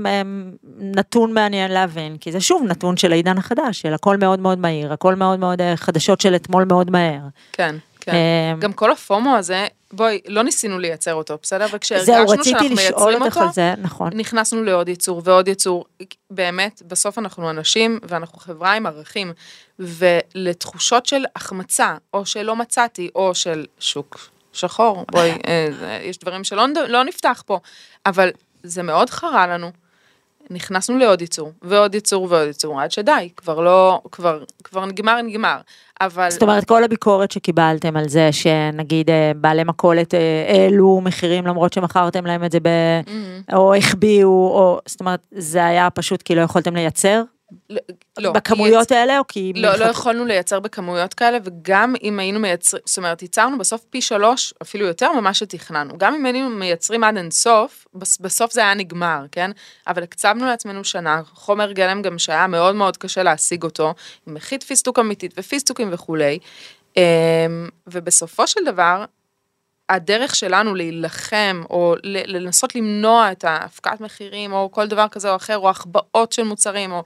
נתון 0.77 1.34
מעניין 1.34 1.71
להבין, 1.71 2.17
כי 2.17 2.31
זה 2.31 2.41
שוב 2.41 2.63
נתון 2.63 2.97
של 2.97 3.12
העידן 3.12 3.38
החדש, 3.38 3.81
של 3.81 3.93
הכל 3.93 4.17
מאוד 4.17 4.39
מאוד 4.39 4.60
מהיר, 4.60 4.93
הכל 4.93 5.15
מאוד 5.15 5.39
מאוד 5.39 5.62
אה, 5.62 5.77
חדשות 5.77 6.21
של 6.21 6.36
אתמול 6.36 6.65
מאוד 6.69 6.91
מהר. 6.91 7.21
כן, 7.51 7.75
כן. 8.12 8.17
אמ, 8.54 8.60
גם 8.60 8.74
כל 8.74 8.91
הפומו 8.91 9.36
הזה, 9.38 9.67
בואי, 9.93 10.21
לא 10.28 10.43
ניסינו 10.43 10.80
לייצר 10.80 11.13
אותו, 11.13 11.38
בסדר? 11.41 11.65
וכשהרגשנו 11.71 12.43
שאנחנו 12.43 12.76
מייצרים 12.76 13.21
אותו, 13.21 13.52
זה, 13.54 13.74
נכון. 13.78 14.10
נכנסנו 14.13 14.63
לעוד 14.63 14.89
ייצור 14.89 15.21
ועוד 15.26 15.47
ייצור. 15.47 15.86
באמת, 16.30 16.82
בסוף 16.88 17.17
אנחנו 17.17 17.50
אנשים 17.50 18.00
ואנחנו 18.04 18.39
חברה 18.39 18.74
עם 18.74 18.86
ערכים, 18.86 19.34
ולתחושות 19.80 21.06
של 21.06 21.26
החמצה, 21.36 21.95
או 22.13 22.26
שלא 22.26 22.56
מצאתי, 22.56 23.10
או 23.15 23.36
של 23.36 23.65
שוק 23.80 24.30
שחור, 24.54 25.06
בואי, 25.12 25.32
אה, 25.47 26.00
יש 26.04 26.17
דברים 26.17 26.43
שלא 26.43 26.65
לא 26.88 27.04
נפתח 27.04 27.43
פה, 27.45 27.60
אבל 28.06 28.30
זה 28.63 28.84
מאוד 28.84 29.10
חרה 29.10 29.47
לנו. 29.47 29.71
נכנסנו 30.49 30.97
לעוד 30.97 31.21
ייצור, 31.21 31.51
ועוד 31.62 31.95
ייצור 31.95 32.27
ועוד 32.30 32.47
ייצור, 32.47 32.82
עד 32.82 32.91
שדי, 32.91 33.30
כבר 33.38 33.60
לא, 33.60 34.01
כבר, 34.12 34.43
כבר 34.63 34.86
נגמר, 34.86 35.21
נגמר. 35.21 35.58
אבל... 36.01 36.30
זאת 36.30 36.41
אומרת, 36.41 36.65
כל 36.65 36.84
הביקורת 36.84 37.32
שקיבלתם 37.32 37.97
על 37.97 38.08
זה 38.08 38.32
שנגיד 38.32 39.10
אה, 39.10 39.32
בעלי 39.36 39.63
מכולת 39.63 40.13
אה, 40.13 40.45
העלו 40.47 41.01
מחירים 41.04 41.47
למרות 41.47 41.73
שמכרתם 41.73 42.25
להם 42.25 42.43
את 42.43 42.51
זה 42.51 42.60
ב... 42.60 42.67
Mhm. 43.06 43.54
או 43.56 43.75
החביאו, 43.75 44.30
או... 44.30 44.80
זאת 44.86 44.99
אומרת, 44.99 45.19
זה 45.32 45.65
היה 45.65 45.89
פשוט 45.89 46.21
כי 46.21 46.36
לא 46.36 46.41
יכולתם 46.41 46.75
לייצר? 46.75 47.23
לא, 48.18 48.32
בכמויות 48.32 48.92
האלה, 48.92 49.20
או 49.20 49.24
כי... 49.28 49.54
לא, 49.56 49.70
לא 49.70 49.78
מלכת- 49.78 49.90
יכולנו 49.92 50.26
לייצר 50.26 50.60
בכמויות 50.60 51.14
כאלה, 51.14 51.38
וגם 51.44 51.94
אם 52.04 52.20
היינו 52.20 52.40
מייצרים, 52.40 52.82
זאת 52.86 52.98
אומרת, 52.98 53.22
ייצרנו 53.22 53.58
בסוף 53.58 53.82
פי 53.90 54.02
שלוש, 54.02 54.54
אפילו 54.62 54.86
יותר 54.86 55.12
ממה 55.14 55.34
שתכננו. 55.34 55.98
גם 55.98 56.14
אם 56.16 56.26
היינו 56.26 56.50
מייצרים 56.50 57.04
עד 57.04 57.18
אינסוף, 57.18 57.88
בס- 57.96 58.18
בסוף 58.22 58.52
זה 58.54 58.62
היה 58.62 58.74
נגמר, 58.74 59.26
כן? 59.32 59.52
אבל 59.88 60.04
הקצבנו 60.04 60.46
לעצמנו 60.46 60.84
שנה, 60.84 61.22
חומר 61.34 61.72
גלם 61.72 62.02
גם 62.02 62.20
שהיה 62.20 62.48
מאוד 62.48 62.76
מאוד 62.76 62.98
קשה 62.98 63.24
להשיג 63.24 63.64
אותו, 63.64 63.94
עם 64.28 64.34
מחית 64.34 64.64
פיסטוק 64.64 65.00
אמיתית 65.00 65.34
ופיסטוקים 65.38 65.90
וכולי. 65.92 66.40
אמ, 66.98 67.02
ובסופו 67.88 68.48
של 68.48 68.60
דבר, 68.66 69.06
הדרך 69.90 70.36
שלנו 70.36 70.76
להילחם, 70.76 71.64
או 71.70 71.96
לנסות 72.04 72.76
למנוע 72.76 73.32
את 73.32 73.44
ההפקעת 73.44 74.02
מחירים, 74.02 74.54
או 74.54 74.72
כל 74.72 74.88
דבר 74.88 75.08
כזה 75.12 75.32
או 75.32 75.36
אחר, 75.36 75.58
או 75.58 75.70
החבאות 75.70 76.32
של 76.32 76.44
מוצרים, 76.44 76.92
או 76.92 77.04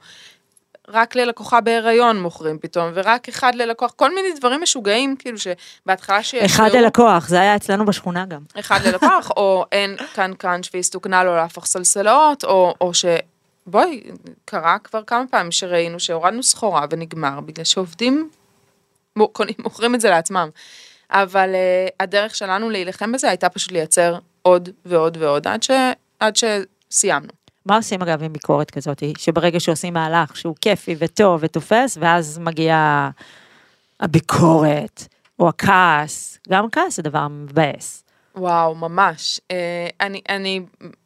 רק 0.88 1.16
ללקוחה 1.16 1.60
בהיריון 1.60 2.20
מוכרים 2.20 2.58
פתאום, 2.58 2.90
ורק 2.94 3.28
אחד 3.28 3.54
ללקוח, 3.54 3.92
כל 3.96 4.14
מיני 4.14 4.28
דברים 4.38 4.62
משוגעים, 4.62 5.16
כאילו 5.16 5.38
שבהתחלה 5.38 6.22
שיש... 6.22 6.44
אחד 6.44 6.70
ללקוח, 6.72 7.28
זה 7.28 7.40
היה 7.40 7.56
אצלנו 7.56 7.86
בשכונה 7.86 8.26
גם. 8.26 8.40
אחד 8.60 8.80
ללקוח, 8.84 9.30
או 9.36 9.64
אין 9.72 9.96
כאן 10.38 10.62
שפיסטוק 10.62 11.06
נע 11.06 11.24
לו 11.24 11.36
להפוך 11.36 11.66
סלסלות, 11.66 12.44
או, 12.44 12.74
או 12.80 12.94
ש... 12.94 13.04
בואי, 13.66 14.02
קרה 14.44 14.78
כבר 14.84 15.02
כמה 15.06 15.24
פעמים 15.30 15.52
שראינו 15.52 16.00
שהורדנו 16.00 16.42
סחורה 16.42 16.84
ונגמר, 16.90 17.40
בגלל 17.40 17.64
שעובדים 17.64 18.30
קונים, 19.32 19.54
מוכרים 19.58 19.94
את 19.94 20.00
זה 20.00 20.10
לעצמם. 20.10 20.48
אבל 21.10 21.50
uh, 21.52 21.94
הדרך 22.00 22.34
שלנו 22.34 22.70
להילחם 22.70 23.12
בזה 23.12 23.28
הייתה 23.28 23.48
פשוט 23.48 23.72
לייצר 23.72 24.18
עוד 24.42 24.68
ועוד 24.84 25.16
ועוד, 25.20 25.48
עד, 25.48 25.62
ש... 25.62 25.70
עד 26.20 26.34
שסיימנו. 26.36 27.45
מה 27.66 27.76
עושים 27.76 28.02
אגב 28.02 28.22
עם 28.22 28.32
ביקורת 28.32 28.70
כזאת, 28.70 29.02
שברגע 29.18 29.60
שעושים 29.60 29.94
מהלך 29.94 30.36
שהוא 30.36 30.54
כיפי 30.60 30.96
וטוב 30.98 31.40
ותופס, 31.42 31.98
ואז 32.00 32.38
מגיעה 32.38 33.10
הביקורת, 34.00 35.06
או 35.38 35.48
הכעס, 35.48 36.38
גם 36.48 36.70
כעס 36.70 36.96
זה 36.96 37.02
דבר 37.02 37.28
מבאס. 37.28 38.02
וואו, 38.36 38.74
ממש. 38.74 39.40
אה, 39.50 39.88
אני, 40.00 40.20
אני, 40.28 40.60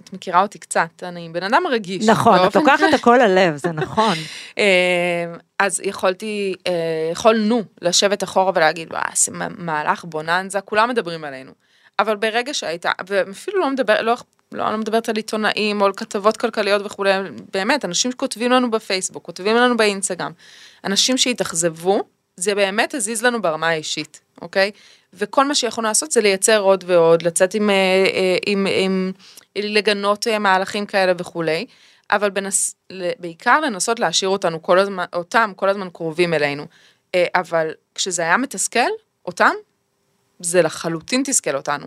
את 0.04 0.12
מכירה 0.12 0.42
אותי 0.42 0.58
קצת, 0.58 1.02
אני 1.02 1.28
בן 1.32 1.42
אדם 1.42 1.62
רגיש. 1.70 2.08
נכון, 2.08 2.38
את 2.46 2.56
לוקחת 2.56 2.94
הכל 2.94 3.18
ללב, 3.22 3.56
זה 3.56 3.72
נכון. 3.72 4.14
אה, 4.58 5.34
אז 5.58 5.80
יכולתי, 5.84 6.54
אה, 6.66 7.08
יכולנו 7.12 7.62
לשבת 7.82 8.24
אחורה 8.24 8.52
ולהגיד, 8.54 8.92
וואי, 8.92 9.02
זה 9.14 9.32
מהלך 9.58 10.04
בוננזה, 10.04 10.60
כולם 10.60 10.88
מדברים 10.88 11.24
עלינו. 11.24 11.52
אבל 11.98 12.16
ברגע 12.16 12.54
שהייתה, 12.54 12.90
ואפילו 13.06 13.60
לא 13.60 13.70
מדבר, 13.70 14.02
לא, 14.02 14.16
לא, 14.52 14.64
אני 14.64 14.72
לא 14.72 14.78
מדברת 14.78 15.08
על 15.08 15.16
עיתונאים 15.16 15.80
או 15.80 15.86
על 15.86 15.92
כתבות 15.92 16.36
כלכליות 16.36 16.82
וכולי, 16.86 17.12
באמת, 17.52 17.84
אנשים 17.84 18.10
שכותבים 18.12 18.50
לנו 18.50 18.70
בפייסבוק, 18.70 19.24
כותבים 19.24 19.56
לנו 19.56 19.76
באינסטגרם, 19.76 20.32
אנשים 20.84 21.16
שהתאכזבו, 21.16 22.02
זה 22.36 22.54
באמת 22.54 22.94
הזיז 22.94 23.22
לנו 23.22 23.42
ברמה 23.42 23.68
האישית, 23.68 24.20
אוקיי? 24.42 24.70
וכל 25.12 25.46
מה 25.46 25.54
שיכולנו 25.54 25.88
לעשות 25.88 26.12
זה 26.12 26.20
לייצר 26.20 26.60
עוד 26.60 26.84
ועוד, 26.86 27.22
לצאת 27.22 27.54
עם, 27.54 27.70
אה, 27.70 27.74
אה, 28.14 28.36
עם, 28.46 28.66
עם, 28.70 29.12
לגנות 29.56 30.26
אה, 30.26 30.38
מהלכים 30.38 30.86
כאלה 30.86 31.12
וכולי. 31.18 31.66
אבל 32.10 32.30
בנס, 32.30 32.74
בעיקר 33.18 33.60
לנסות 33.60 34.00
להשאיר 34.00 34.28
אותנו 34.28 34.62
כל 34.62 34.78
הזמן, 34.78 35.04
אותם 35.12 35.52
כל 35.56 35.68
הזמן 35.68 35.88
קרובים 35.92 36.34
אלינו. 36.34 36.66
אבל 37.34 37.70
כשזה 37.94 38.22
היה 38.22 38.36
מתסכל, 38.36 38.90
אותם, 39.26 39.52
זה 40.40 40.62
לחלוטין 40.62 41.22
תסכל 41.26 41.56
אותנו. 41.56 41.86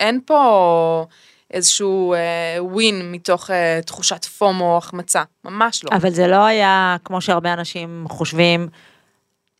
אין 0.00 0.20
פה, 0.26 1.06
איזשהו 1.50 2.14
אה, 2.14 2.64
ווין 2.64 3.12
מתוך 3.12 3.50
אה, 3.50 3.80
תחושת 3.86 4.24
פומו 4.24 4.72
או 4.72 4.78
החמצה, 4.78 5.22
ממש 5.44 5.84
לא. 5.84 5.90
אבל 5.92 6.10
זה 6.10 6.26
לא 6.26 6.44
היה 6.44 6.96
כמו 7.04 7.20
שהרבה 7.20 7.52
אנשים 7.52 8.04
חושבים. 8.08 8.68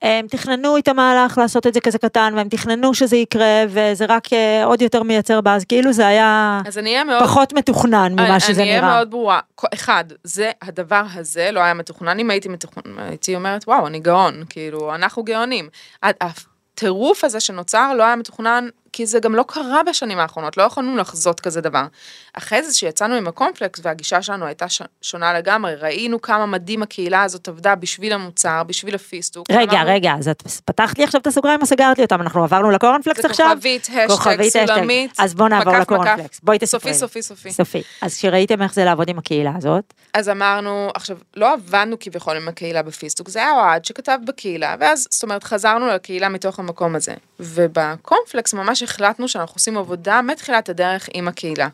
הם 0.02 0.26
תכננו 0.26 0.78
את 0.78 0.88
המהלך 0.88 1.38
לעשות 1.38 1.66
את 1.66 1.74
זה 1.74 1.80
כזה 1.80 1.98
קטן, 1.98 2.32
והם 2.36 2.48
תכננו 2.48 2.94
שזה 2.94 3.16
יקרה, 3.16 3.64
וזה 3.68 4.04
רק 4.08 4.32
אה, 4.32 4.64
עוד 4.64 4.82
יותר 4.82 5.02
מייצר 5.02 5.40
באז, 5.40 5.64
כאילו 5.64 5.92
זה 5.92 6.06
היה 6.06 6.60
אז 6.66 6.78
אני 6.78 6.90
אהיה 6.90 7.04
מאוד... 7.04 7.22
פחות 7.22 7.52
מתוכנן 7.52 8.12
ממה 8.12 8.40
שזה 8.40 8.62
אני 8.62 8.70
אהיה 8.70 8.80
נראה. 8.80 8.94
מאוד 8.94 9.10
ברורה. 9.10 9.40
אחד, 9.74 10.04
זה, 10.24 10.50
הדבר 10.62 11.02
הזה 11.14 11.50
לא 11.52 11.60
היה 11.60 11.74
מתוכנן. 11.74 12.18
אם 12.18 12.30
הייתי 12.30 12.48
מתוכנן, 12.48 12.98
הייתי 12.98 13.34
אומרת, 13.34 13.64
וואו, 13.68 13.86
אני 13.86 14.00
גאון, 14.00 14.44
כאילו, 14.48 14.94
אנחנו 14.94 15.22
גאונים. 15.22 15.68
הטירוף 16.02 17.24
הזה 17.24 17.40
שנוצר 17.40 17.94
לא 17.94 18.02
היה 18.02 18.16
מתוכנן, 18.16 18.68
כי 18.98 19.06
זה 19.06 19.20
גם 19.20 19.34
לא 19.34 19.44
קרה 19.48 19.82
בשנים 19.86 20.18
האחרונות, 20.18 20.56
לא 20.56 20.62
יכולנו 20.62 20.96
לחזות 20.96 21.40
כזה 21.40 21.60
דבר. 21.60 21.86
אחרי 22.32 22.62
זה 22.62 22.74
שיצאנו 22.74 23.14
עם 23.14 23.28
הקומפלקס 23.28 23.80
והגישה 23.82 24.22
שלנו 24.22 24.46
הייתה 24.46 24.68
ש- 24.68 24.82
שונה 25.02 25.34
לגמרי, 25.38 25.74
ראינו 25.74 26.22
כמה 26.22 26.46
מדהים 26.46 26.82
הקהילה 26.82 27.22
הזאת 27.22 27.48
עבדה 27.48 27.74
בשביל 27.74 28.12
המוצר, 28.12 28.62
בשביל 28.66 28.94
הפיסטוק. 28.94 29.50
רגע, 29.50 29.72
אמרנו, 29.72 29.90
רגע, 29.90 30.14
אז 30.18 30.28
את 30.28 30.42
פתחת 30.64 30.98
לי 30.98 31.04
עכשיו 31.04 31.20
את 31.20 31.26
הסוגריים 31.26 31.60
או 31.60 31.66
סגרתי 31.66 32.02
אותם? 32.02 32.20
אנחנו 32.20 32.44
עברנו 32.44 32.70
לקורנפלקס 32.70 33.22
זה 33.22 33.28
עכשיו? 33.28 33.50
כוכבית, 33.54 33.82
השטג, 33.82 34.06
כוכבית, 34.08 34.56
השטג. 34.56 34.66
סולמית, 34.74 35.12
אז 35.18 35.34
בוא 35.34 35.48
נעבור 35.48 35.72
מקף, 35.72 35.80
לקורנפלקס. 35.80 36.20
מקף. 36.20 36.40
בואי 36.42 36.58
תספרי. 36.58 36.94
סופי, 36.94 37.18
לי. 37.18 37.22
סופי, 37.22 37.22
סופי. 37.22 37.50
סופי. 37.50 37.82
אז 38.02 38.14
כשראיתם 38.14 38.62
איך 38.62 38.74
זה 38.74 38.84
לעבוד 38.84 39.08
עם 39.08 39.18
הקהילה 39.18 39.52
הזאת, 39.56 39.94
אז 40.14 40.28
אמרנו, 40.28 40.90
עכשיו, 40.94 41.16
לא 41.36 41.52
עבדנו 41.52 41.96
כביכול 42.00 42.36
עם 42.36 42.48
הקהילה 42.48 42.82
בפיסטוק, 42.82 43.28
זה 43.28 43.38
היה 43.38 43.52
אוהד 43.52 43.84
שכתב 43.84 44.18
בקהילה, 44.26 44.76
ואז, 44.80 45.06
זאת 45.10 45.22
אומרת, 45.22 45.44
חזרנו 45.44 45.86
לקהילה 45.86 46.28
מתוך 46.28 46.58
המקום 46.58 46.94
הזה. 46.94 47.14
ובקורנפלקס 47.40 48.54
ממש 48.54 48.82
החלטנו 48.88 49.28
שאנחנו 49.28 49.54
עושים 49.54 49.78
עבודה 49.78 50.22
מתחילת 50.22 50.68
הדרך 50.68 51.08
עם 51.14 51.28
הקהילה. 51.28 51.68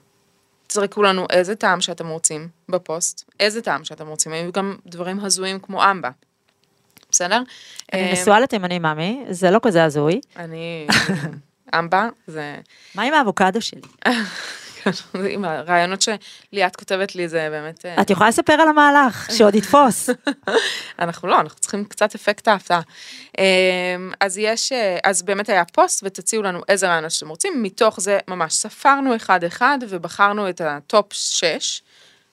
תזרקו 0.66 1.02
לנו 1.02 1.26
איזה 1.30 1.54
טעם 1.54 1.80
שאתם 1.80 2.08
רוצים 2.08 2.48
בפוסט, 2.68 3.30
איזה 3.40 3.62
טעם 3.62 3.84
שאתם 3.84 4.06
רוצים, 4.06 4.32
היו 4.32 4.52
גם 4.52 4.76
דברים 4.86 5.20
הזויים 5.20 5.58
כמו 5.58 5.90
אמבה. 5.90 6.10
בסדר? 7.10 7.42
אני 7.92 8.02
אה, 8.08 8.12
נשואה 8.12 8.40
לתימני 8.40 8.78
מאמי, 8.78 9.24
זה 9.30 9.50
לא 9.50 9.60
כזה 9.62 9.84
הזוי. 9.84 10.20
אני... 10.36 10.86
אמבה, 11.78 12.08
זה... 12.26 12.56
מה 12.94 13.02
עם 13.02 13.14
האבוקדו 13.14 13.60
שלי? 13.60 13.80
עם 15.30 15.44
הרעיונות 15.44 16.02
שליאת 16.02 16.76
כותבת 16.76 17.14
לי 17.14 17.28
זה 17.28 17.48
באמת... 17.50 17.86
אה, 17.86 18.00
את 18.00 18.10
יכולה 18.10 18.28
לספר 18.28 18.52
על 18.52 18.68
המהלך, 18.68 19.30
שעוד 19.32 19.54
יתפוס. 19.54 20.10
אנחנו 20.98 21.28
לא, 21.28 21.40
אנחנו 21.40 21.60
צריכים 21.60 21.84
קצת 21.84 22.14
אפקט 22.14 22.48
ההפתעה. 22.48 22.80
אמ, 23.38 23.44
אז 24.20 24.38
יש, 24.38 24.72
אה, 24.72 24.98
אז 25.04 25.22
באמת 25.22 25.48
היה 25.48 25.64
פוסט 25.64 26.02
ותציעו 26.06 26.42
לנו 26.42 26.60
איזה 26.68 26.88
רעיונות 26.88 27.10
שאתם 27.10 27.28
רוצים, 27.28 27.62
מתוך 27.62 28.00
זה 28.00 28.18
ממש 28.28 28.54
ספרנו 28.54 29.16
אחד 29.16 29.44
אחד 29.44 29.78
ובחרנו 29.88 30.48
את 30.48 30.60
הטופ 30.60 31.12
6, 31.12 31.82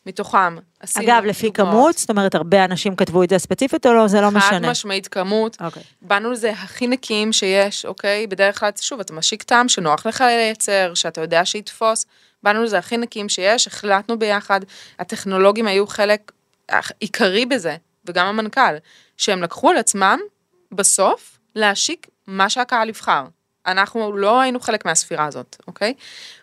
מתוכם 0.05 0.55
עשינו 0.79 1.05
אגב, 1.05 1.25
לפי 1.25 1.49
דוגמאות. 1.49 1.73
כמות, 1.73 1.97
זאת 1.97 2.09
אומרת, 2.09 2.35
הרבה 2.35 2.65
אנשים 2.65 2.95
כתבו 2.95 3.23
את 3.23 3.29
זה 3.29 3.39
ספציפית 3.39 3.85
או 3.85 3.93
לא, 3.93 4.07
זה 4.07 4.21
לא 4.21 4.27
חד 4.27 4.37
משנה. 4.37 4.71
משמעית 4.71 5.07
כמות, 5.07 5.57
אוקיי. 5.61 5.83
באנו 6.01 6.31
לזה 6.31 6.51
הכי 6.51 6.87
נקיים 6.87 7.33
שיש, 7.33 7.85
אוקיי? 7.85 8.27
בדרך 8.27 8.59
כלל, 8.59 8.69
שוב, 8.81 8.99
אתה 8.99 9.13
משיק 9.13 9.43
טעם 9.43 9.69
שנוח 9.69 10.05
לך 10.05 10.21
לייצר, 10.21 10.93
שאתה 10.93 11.21
יודע 11.21 11.45
שיתפוס, 11.45 12.05
באנו 12.43 12.63
לזה 12.63 12.77
הכי 12.77 12.97
נקיים 12.97 13.29
שיש, 13.29 13.67
החלטנו 13.67 14.19
ביחד, 14.19 14.59
הטכנולוגים 14.99 15.67
היו 15.67 15.87
חלק 15.87 16.31
עיקרי 16.99 17.45
בזה, 17.45 17.75
וגם 18.05 18.27
המנכ"ל, 18.27 18.75
שהם 19.17 19.43
לקחו 19.43 19.69
על 19.69 19.77
עצמם, 19.77 20.19
בסוף, 20.71 21.37
להשיק 21.55 22.07
מה 22.27 22.49
שהקהל 22.49 22.89
יבחר. 22.89 23.23
אנחנו 23.65 24.17
לא 24.17 24.39
היינו 24.41 24.59
חלק 24.59 24.85
מהספירה 24.85 25.25
הזאת, 25.25 25.55
אוקיי? 25.67 25.93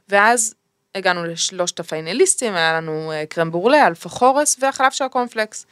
ואז 0.09 0.55
הגענו 0.95 1.25
לשלושת 1.25 1.81
הפיינליסטים, 1.81 2.55
היה 2.55 2.73
לנו 2.73 3.13
אה, 3.13 3.27
קרם 3.27 3.51
בורלה, 3.51 3.87
אלפה 3.87 4.09
חורס 4.09 4.57
והחלב 4.61 4.91
של 4.91 5.05
הקורנפלקס. 5.05 5.67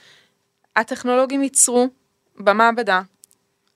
הטכנולוגים 0.77 1.43
ייצרו 1.43 1.89
במעבדה 2.37 3.01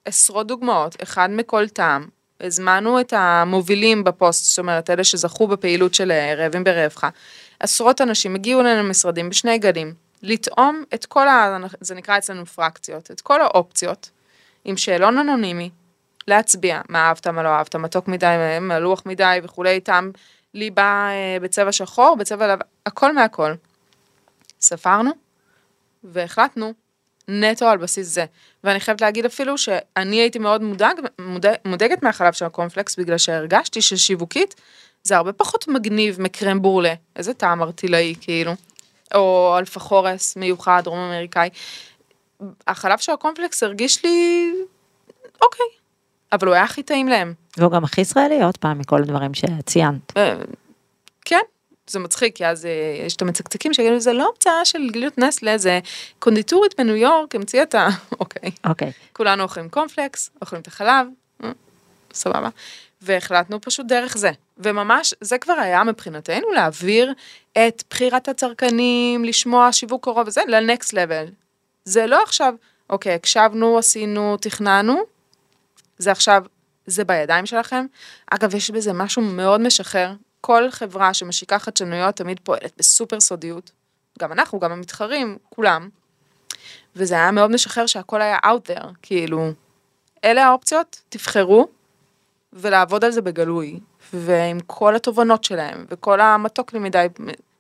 עשרות 0.05 0.47
דוגמאות, 0.47 1.03
אחד 1.03 1.31
מכל 1.31 1.69
טעם. 1.69 2.09
הזמנו 2.41 3.01
את 3.01 3.13
המובילים 3.17 4.05
בפוסט, 4.05 4.45
זאת 4.45 4.59
אומרת, 4.59 4.91
אלה 4.91 5.05
שזכו 5.05 5.47
בפעילות 5.47 5.95
של 5.95 6.11
אה, 6.11 6.35
רעבים 6.35 6.65
ברעבך. 6.65 7.07
עשרות 7.61 8.01
אנשים 8.01 8.35
הגיעו 8.35 8.61
אלינו 8.61 8.83
למשרדים 8.83 9.31
בשני 9.31 9.59
גלים, 9.59 9.95
לטעום 10.23 10.85
את 10.95 11.07
כל 11.07 11.29
ה... 11.29 11.59
זה 11.81 11.95
נקרא 11.95 12.19
אצלנו 12.19 12.47
פרקציות, 12.47 13.11
את 13.11 13.21
כל 13.21 13.41
האופציות, 13.41 14.11
עם 14.65 14.77
שאלון 14.77 15.19
אנונימי, 15.19 15.71
להצביע 16.29 16.81
מה 16.89 17.09
אהבת, 17.09 17.27
מה 17.27 17.43
לא 17.43 17.49
אהבת, 17.49 17.77
מתוק 17.77 18.09
מדי, 18.09 18.37
מלוח 18.61 19.03
מדי 19.07 19.39
וכולי, 19.43 19.81
טעם 19.81 20.11
ליבה 20.55 21.09
אה, 21.11 21.41
בצבע 21.41 21.73
שחור, 21.73 22.17
בצבע 22.19 22.47
לבן, 22.53 22.67
הכל 22.87 23.15
מהכל. 23.15 23.55
ספרנו 24.61 25.11
והחלטנו 26.05 26.73
נטו 27.31 27.67
על 27.67 27.79
בסיס 27.79 28.09
זה. 28.09 28.25
ואני 28.65 28.81
חייבת 28.81 29.01
להגיד 29.01 29.25
אפילו 29.25 29.59
שאני 29.59 30.17
הייתי 30.17 30.39
מאוד 30.39 30.63
מודאג, 30.63 31.01
מודאג, 31.21 31.55
מודאגת 31.65 32.03
מהחלב 32.03 32.33
של 32.33 32.45
הקורנפלקס, 32.45 32.97
בגלל 32.97 33.19
שהרגשתי 33.19 33.83
ששיווקית 33.83 34.55
זה 35.03 35.17
הרבה 35.17 35.33
פחות 35.33 35.69
מגניב 35.69 36.21
מקרם 36.21 36.63
בורלה, 36.63 36.95
איזה 37.17 37.35
טעם 37.35 37.63
ארטילאי 37.63 38.15
כאילו, 38.21 38.53
או 39.15 39.55
אלפה 39.59 39.81
חורס 39.81 40.37
מיוחד, 40.37 40.83
דרום 40.85 40.99
אמריקאי. 40.99 41.49
החלב 42.67 42.99
של 42.99 43.13
הקורנפלקס 43.13 43.63
הרגיש 43.63 44.05
לי, 44.05 44.51
אוקיי, 45.43 45.67
אבל 46.33 46.47
הוא 46.47 46.55
היה 46.55 46.65
הכי 46.65 46.83
טעים 46.83 47.09
להם. 47.09 47.35
והוא 47.57 47.73
גם 47.73 47.85
הכי 47.85 48.01
ישראלי, 48.01 48.43
עוד 48.43 48.57
פעם, 48.57 48.79
מכל 48.79 49.03
הדברים 49.03 49.35
שציינת. 49.35 50.17
אה, 50.17 50.35
כן, 51.25 51.41
זה 51.91 51.99
מצחיק, 51.99 52.37
כי 52.37 52.47
אז 52.47 52.67
אה, 52.67 52.71
יש 53.07 53.17
את 53.17 53.23
המצקצקים 53.23 53.75
שיגידו, 53.75 54.01
זה 54.01 54.13
לא 54.13 54.31
המצאה 54.35 54.65
של 54.65 54.91
גלילות 54.91 55.19
נסלה, 55.19 55.59
זה 55.59 55.81
קונדיטורית 56.19 56.75
בניו 56.79 56.97
יורק, 56.97 57.35
המציאה 57.35 57.63
את 57.63 57.75
ה... 57.75 57.89
אוקיי. 58.21 58.51
אוקיי. 58.65 58.93
כולנו 59.13 59.43
אוכלים 59.43 59.69
קורנפלקס, 59.69 60.31
אוכלים 60.43 60.63
את 60.63 60.67
החלב, 60.67 61.07
אה, 61.45 61.51
סבבה. 62.13 62.49
והחלטנו 63.03 63.61
פשוט 63.61 63.87
דרך 63.87 64.17
זה. 64.17 64.31
וממש, 64.59 65.15
זה 65.21 65.39
כבר 65.39 65.53
היה 65.53 65.85
מבחינתנו 65.85 66.51
להעביר 66.51 67.13
את 67.53 67.83
בחירת 67.91 68.29
הצרכנים, 68.29 69.25
לשמוע 69.25 69.73
שיווק 69.73 70.05
קרוב 70.05 70.27
וזה, 70.27 70.41
לנקסט 70.49 70.93
לבל. 70.93 71.27
זה 71.85 72.07
לא 72.07 72.23
עכשיו, 72.23 72.55
אוקיי, 72.91 73.15
הקשבנו, 73.15 73.79
עשינו, 73.79 74.37
תכננו, 74.37 75.03
זה 75.99 76.11
עכשיו, 76.13 76.45
זה 76.87 77.05
בידיים 77.05 77.47
שלכם. 77.47 77.87
אגב, 78.31 78.55
יש 78.55 78.71
בזה 78.71 78.93
משהו 78.93 79.23
מאוד 79.23 79.61
משחרר. 79.61 80.13
כל 80.41 80.71
חברה 80.71 81.15
שמשיקה 81.15 81.59
חדשנויות 81.59 82.17
תמיד 82.17 82.41
פועלת 82.45 82.73
בסופר 82.79 83.21
סודיות. 83.21 83.71
גם 84.19 84.33
אנחנו, 84.33 84.61
גם 84.61 84.73
המתחרים, 84.73 85.39
כולם. 85.49 85.89
וזה 86.97 87.15
היה 87.15 87.31
מאוד 87.31 87.51
משחרר 87.51 87.87
שהכל 87.87 88.23
היה 88.23 88.39
out 88.45 88.71
there, 88.71 88.87
כאילו, 89.03 89.51
אלה 90.25 90.47
האופציות, 90.47 91.03
תבחרו, 91.09 91.69
ולעבוד 92.53 93.05
על 93.05 93.11
זה 93.11 93.23
בגלוי, 93.23 93.81
ועם 94.13 94.59
כל 94.67 94.97
התובנות 94.97 95.45
שלהם, 95.45 95.85
וכל 95.91 96.21
המתוק 96.21 96.73
לי 96.73 96.79
מדי, 96.79 97.07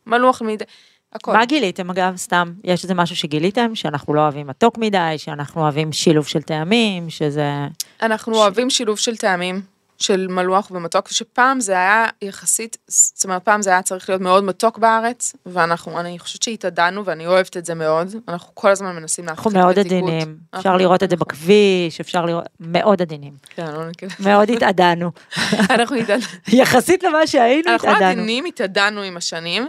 מלוח 0.06 0.42
מדי, 0.42 0.64
הכל. 1.12 1.32
מה 1.32 1.44
גיליתם 1.44 1.90
אגב, 1.90 2.16
סתם? 2.16 2.52
יש 2.64 2.82
איזה 2.82 2.94
משהו 2.94 3.16
שגיליתם, 3.16 3.74
שאנחנו 3.74 4.14
לא 4.14 4.20
אוהבים 4.20 4.46
מתוק 4.46 4.78
מדי, 4.78 5.14
שאנחנו 5.16 5.62
אוהבים 5.62 5.92
שילוב 5.92 6.26
של 6.26 6.42
טעמים, 6.42 7.10
שזה... 7.10 7.66
אנחנו 8.02 8.36
אוהבים 8.36 8.70
שילוב 8.70 8.98
של 8.98 9.16
טעמים, 9.16 9.62
של 10.02 10.26
מלוח 10.30 10.70
ומתוק, 10.70 11.08
שפעם 11.08 11.60
זה 11.60 11.72
היה 11.72 12.06
יחסית, 12.22 12.76
זאת 12.88 13.24
אומרת, 13.24 13.42
פעם 13.44 13.62
זה 13.62 13.70
היה 13.70 13.82
צריך 13.82 14.08
להיות 14.08 14.22
מאוד 14.22 14.44
מתוק 14.44 14.78
בארץ, 14.78 15.32
ואנחנו, 15.46 16.00
אני 16.00 16.18
חושבת 16.18 16.42
שהתאדנו, 16.42 17.04
ואני 17.04 17.26
אוהבת 17.26 17.56
את 17.56 17.64
זה 17.64 17.74
מאוד, 17.74 18.14
אנחנו 18.28 18.54
כל 18.54 18.70
הזמן 18.70 18.96
מנסים 18.96 19.26
להפחית 19.26 19.46
אנחנו 19.46 19.60
מאוד. 19.60 19.78
עדינים, 19.78 20.36
אפשר 20.54 20.68
אנחנו- 20.68 20.78
לראות 20.78 21.02
את 21.02 21.10
זה 21.10 21.14
אנחנו- 21.16 21.26
בכביש, 21.26 22.00
אפשר 22.00 22.24
לראות, 22.24 22.44
מאוד 22.60 23.02
עדינים, 23.02 23.32
כן, 23.54 23.66
לא 23.72 23.88
נקרא. 23.88 24.08
מאוד 24.20 24.50
התאדנו. 24.50 25.10
אנחנו 25.70 25.96
התאדנו. 25.96 26.24
יחסית 26.48 27.02
למה 27.02 27.26
שהיינו, 27.26 27.72
אנחנו 27.72 27.88
התאדנו. 27.88 28.06
עדינים, 28.06 28.44
התאדנו 28.44 29.02
עם 29.02 29.16
השנים. 29.16 29.66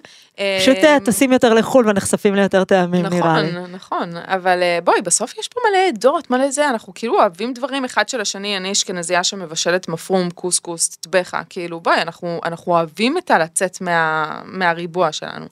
פשוט 0.60 0.78
אה, 0.78 0.94
אה, 0.94 1.00
טסים 1.00 1.32
יותר 1.32 1.54
לחו"ל 1.54 1.88
ונחשפים 1.89 2.36
ליותר 2.36 2.63
טעמים, 2.63 3.06
נראה 3.06 3.41
לי. 3.41 3.52
נכון, 3.52 3.72
נכון, 3.72 4.10
אבל 4.17 4.60
אה, 4.63 4.80
בואי, 4.84 5.02
בסוף 5.02 5.38
יש 5.38 5.48
פה 5.48 5.60
מלא 5.70 5.88
עדות, 5.88 6.30
מלא 6.32 6.50
זה, 6.52 6.70
אנחנו 6.70 6.94
כאילו 6.94 7.20
אוהבים 7.20 7.54
דברים 7.54 7.86
אחד 7.86 8.10
של 8.10 8.22
השני, 8.22 8.58
אני 8.58 8.72
אשכנזייה 8.72 9.24
שמבשלת 9.24 9.88
מפרום, 9.88 10.20
קוסקוס, 10.29 10.89
טבחה, 10.89 11.41
כאילו 11.49 11.79
בואי, 11.79 12.01
אנחנו, 12.01 12.39
אנחנו 12.45 12.71
אוהבים 12.71 13.17
את 13.17 13.31
הלצאת 13.31 13.81
מה, 13.81 14.25
מהריבוע 14.45 15.12
שלנו. 15.12 15.45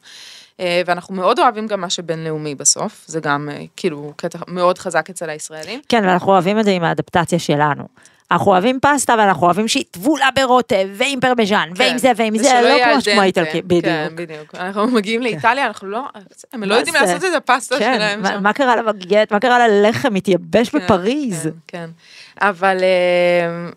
אה, 0.60 0.82
ואנחנו 0.86 1.16
מאוד 1.16 1.40
אוהבים 1.40 1.68
גם 1.68 1.82
מה 1.82 1.90
שבינלאומי 1.90 2.56
בסוף, 2.56 3.04
זה 3.08 3.20
גם 3.20 3.50
אה, 3.52 3.64
כאילו 3.76 4.14
קטע 4.16 4.40
מאוד 4.48 4.78
חזק 4.78 5.10
אצל 5.10 5.30
הישראלים. 5.30 5.82
כן, 5.90 6.04
ואנחנו 6.06 6.32
אוהבים 6.32 6.60
את 6.60 6.66
זה 6.66 6.72
עם 6.72 6.84
האדפטציה 6.84 7.40
שלנו. 7.40 7.84
אנחנו 8.32 8.52
אוהבים 8.52 8.80
פסטה 8.82 9.16
ואנחנו 9.18 9.46
אוהבים 9.46 9.68
שהיא 9.68 9.84
טבולה 9.92 10.26
ברוטב 10.36 10.88
ועם 10.94 11.20
פרמיז'ן 11.20 11.70
ועם 11.76 11.92
כן. 11.92 11.98
זה 11.98 12.12
ועם 12.16 12.38
זה, 12.38 12.60
לא 12.64 12.84
כמו 12.84 12.94
אל 12.94 13.12
דנטה. 13.12 13.22
האיטלקי, 13.22 13.62
בדיוק. 13.62 13.84
כן, 13.86 14.08
בדיוק. 14.16 14.56
אנחנו 14.56 14.88
מגיעים 14.88 15.22
לאיטליה, 15.22 15.66
אנחנו 15.68 15.88
לא, 15.88 16.02
הם 16.54 16.64
לא 16.64 16.76
יודעים 16.76 16.96
זה? 17.00 17.02
לעשות 17.02 17.24
את 17.24 17.36
הפסטה 17.38 17.80
כן, 17.80 17.94
שלהם 17.96 18.22
מה- 18.22 18.28
שם. 18.30 18.44
מה 18.44 18.54
קרה 18.54 18.76
לבגט, 18.76 19.32
מה 19.32 19.40
קרה 19.40 19.68
ללחם, 19.68 20.16
התייבש 20.16 20.70
כן, 20.70 20.80
בפריז. 20.80 21.44
כן, 21.44 21.50
כן. 21.68 21.90
אבל 22.42 22.78
אה, 22.84 23.70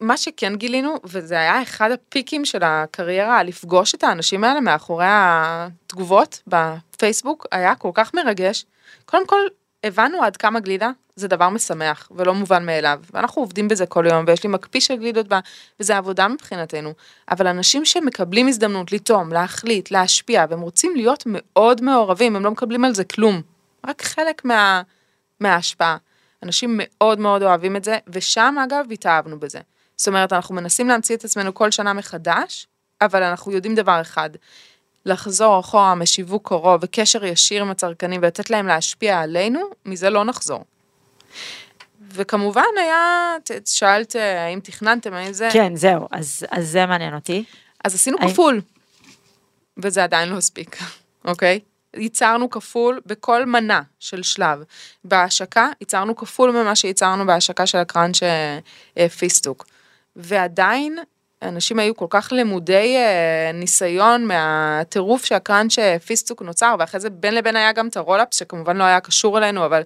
מה 0.00 0.16
שכן 0.16 0.56
גילינו, 0.56 0.94
וזה 1.04 1.34
היה 1.34 1.62
אחד 1.62 1.90
הפיקים 1.90 2.44
של 2.44 2.58
הקריירה, 2.62 3.42
לפגוש 3.42 3.94
את 3.94 4.04
האנשים 4.04 4.44
האלה 4.44 4.60
מאחורי 4.60 5.04
התגובות 5.08 6.42
בפייסבוק, 6.46 7.46
היה 7.52 7.74
כל 7.74 7.90
כך 7.94 8.14
מרגש. 8.14 8.64
קודם 9.04 9.26
כל, 9.26 9.40
הבנו 9.84 10.22
עד 10.22 10.36
כמה 10.36 10.60
גלידה 10.60 10.90
זה 11.16 11.28
דבר 11.28 11.48
משמח 11.48 12.08
ולא 12.16 12.34
מובן 12.34 12.66
מאליו, 12.66 13.00
ואנחנו 13.12 13.42
עובדים 13.42 13.68
בזה 13.68 13.86
כל 13.86 14.04
יום, 14.10 14.24
ויש 14.26 14.44
לי 14.44 14.50
מקפיא 14.50 14.80
של 14.80 14.96
גלידות, 14.96 15.28
בה, 15.28 15.40
וזה 15.80 15.96
עבודה 15.96 16.28
מבחינתנו. 16.28 16.92
אבל 17.30 17.46
אנשים 17.46 17.84
שמקבלים 17.84 18.48
הזדמנות 18.48 18.92
לטעום, 18.92 19.32
להחליט, 19.32 19.90
להשפיע, 19.90 20.44
והם 20.50 20.60
רוצים 20.60 20.96
להיות 20.96 21.22
מאוד 21.26 21.82
מעורבים, 21.82 22.36
הם 22.36 22.44
לא 22.44 22.50
מקבלים 22.50 22.84
על 22.84 22.94
זה 22.94 23.04
כלום. 23.04 23.42
רק 23.86 24.02
חלק 24.02 24.44
מה, 24.44 24.82
מההשפעה. 25.40 25.96
אנשים 26.42 26.80
מאוד 26.82 27.18
מאוד 27.20 27.42
אוהבים 27.42 27.76
את 27.76 27.84
זה, 27.84 27.98
ושם 28.08 28.54
אגב 28.64 28.84
התאהבנו 28.92 29.40
בזה. 29.40 29.60
זאת 29.96 30.08
אומרת, 30.08 30.32
אנחנו 30.32 30.54
מנסים 30.54 30.88
להמציא 30.88 31.16
את 31.16 31.24
עצמנו 31.24 31.54
כל 31.54 31.70
שנה 31.70 31.92
מחדש, 31.92 32.66
אבל 33.00 33.22
אנחנו 33.22 33.52
יודעים 33.52 33.74
דבר 33.74 34.00
אחד, 34.00 34.30
לחזור 35.06 35.60
אחורה 35.60 35.94
משיווק 35.94 36.48
קרוב 36.48 36.80
וקשר 36.84 37.24
ישיר 37.24 37.62
עם 37.62 37.70
הצרכנים 37.70 38.20
ולתת 38.22 38.50
להם 38.50 38.66
להשפיע 38.66 39.20
עלינו, 39.20 39.60
מזה 39.86 40.10
לא 40.10 40.24
נחזור. 40.24 40.64
וכמובן 42.12 42.62
היה, 42.78 43.34
שאלת 43.66 44.16
אה, 44.16 44.44
האם 44.44 44.60
תכננתם, 44.60 45.12
האם 45.14 45.32
זה... 45.32 45.48
כן, 45.52 45.76
זהו, 45.76 46.08
אז, 46.10 46.46
אז 46.50 46.68
זה 46.68 46.86
מעניין 46.86 47.14
אותי. 47.14 47.44
אז 47.84 47.94
עשינו 47.94 48.16
האם- 48.20 48.30
כפול, 48.30 48.60
וזה 49.82 50.04
עדיין 50.04 50.28
לא 50.28 50.36
הספיק, 50.36 50.76
אוקיי? 51.24 51.60
ייצרנו 51.96 52.50
כפול 52.50 53.00
בכל 53.06 53.46
מנה 53.46 53.82
של 53.98 54.22
שלב. 54.22 54.62
בהשקה 55.04 55.68
ייצרנו 55.80 56.16
כפול 56.16 56.50
ממה 56.50 56.76
שייצרנו 56.76 57.26
בהשקה 57.26 57.66
של 57.66 57.78
הקראנץ' 57.78 58.22
אה, 58.22 58.58
אה, 58.98 59.08
פיסטוק. 59.08 59.66
ועדיין 60.16 60.98
אנשים 61.42 61.78
היו 61.78 61.96
כל 61.96 62.06
כך 62.10 62.32
למודי 62.36 62.96
אה, 62.96 63.52
ניסיון 63.54 64.26
מהטירוף 64.26 65.24
שהקראנץ' 65.24 65.74
פיסטוק 66.04 66.42
נוצר, 66.42 66.76
ואחרי 66.78 67.00
זה 67.00 67.10
בין 67.10 67.34
לבין 67.34 67.56
היה 67.56 67.72
גם 67.72 67.88
את 67.88 67.96
הרולאפ, 67.96 68.28
שכמובן 68.34 68.76
לא 68.76 68.84
היה 68.84 69.00
קשור 69.00 69.38
אלינו, 69.38 69.66
אבל 69.66 69.82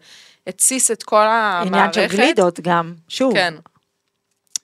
התסיס 0.47 0.91
את 0.91 1.03
כל 1.03 1.27
המערכת. 1.27 1.97
עניין 1.97 2.11
של 2.11 2.17
גלידות 2.17 2.61
גם, 2.61 2.95
שוב. 3.09 3.35
כן. 3.35 3.55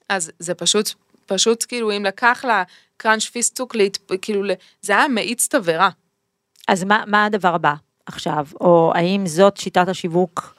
אז 0.09 0.31
זה 0.39 0.53
פשוט, 0.53 0.89
פשוט 1.25 1.65
כאילו 1.67 1.91
אם 1.91 2.05
לקח 2.05 2.45
לקראנץ' 2.45 3.25
פיסטוק, 3.25 3.75
להת... 3.75 3.97
כאילו 4.21 4.43
זה 4.81 4.93
היה 4.93 5.07
מאיץ 5.07 5.47
תבערה. 5.47 5.89
אז 6.71 6.83
מה, 6.83 7.03
מה 7.07 7.25
הדבר 7.25 7.55
הבא 7.55 7.73
עכשיו? 8.05 8.45
או 8.61 8.91
האם 8.95 9.27
זאת 9.27 9.57
שיטת 9.57 9.87
השיווק 9.87 10.55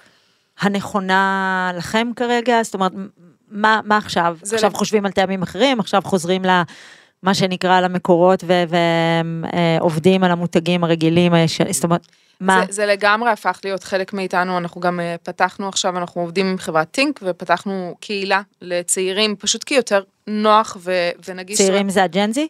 הנכונה 0.61 1.73
לכם 1.77 2.09
כרגע? 2.17 2.63
זאת 2.63 2.75
אומרת, 2.75 2.93
מה, 3.51 3.81
מה 3.85 3.97
עכשיו? 3.97 4.37
עכשיו 4.43 4.71
לב- 4.71 4.77
חושבים 4.77 5.07
על 5.07 5.13
טעמים 5.13 5.43
אחרים? 5.43 5.81
עכשיו 5.81 6.03
חוזרים 6.05 6.45
ל... 6.45 6.63
מה 7.23 7.35
שנקרא 7.35 7.81
למקורות 7.81 8.45
ועובדים 9.81 10.25
על 10.25 10.31
המותגים 10.31 10.85
הרגילים, 10.85 11.33
היש- 11.35 11.73
זאת 11.73 11.85
אומרת, 11.85 12.07
מה? 12.41 12.61
זה, 12.67 12.73
זה 12.73 12.87
לגמרי 12.87 13.31
הפך 13.31 13.61
להיות 13.65 13.85
חלק 13.85 14.13
מאיתנו, 14.13 14.59
אנחנו 14.59 14.81
גם 14.81 15.01
אה, 15.01 15.17
פתחנו 15.23 15.69
עכשיו, 15.69 15.99
אנחנו 15.99 16.21
עובדים 16.21 16.47
עם 16.47 16.59
חברת 16.59 16.91
טינק 16.91 17.21
ופתחנו 17.23 17.95
קהילה 18.01 18.41
לצעירים, 18.63 19.37
פשוט 19.37 19.65
כי 19.65 19.75
יותר 19.75 20.03
נוח 20.27 20.77
ו, 20.81 21.11
ונגיש. 21.29 21.59
צעירים 21.59 21.91
זה 21.91 22.03
הג'נזי? 22.03 22.49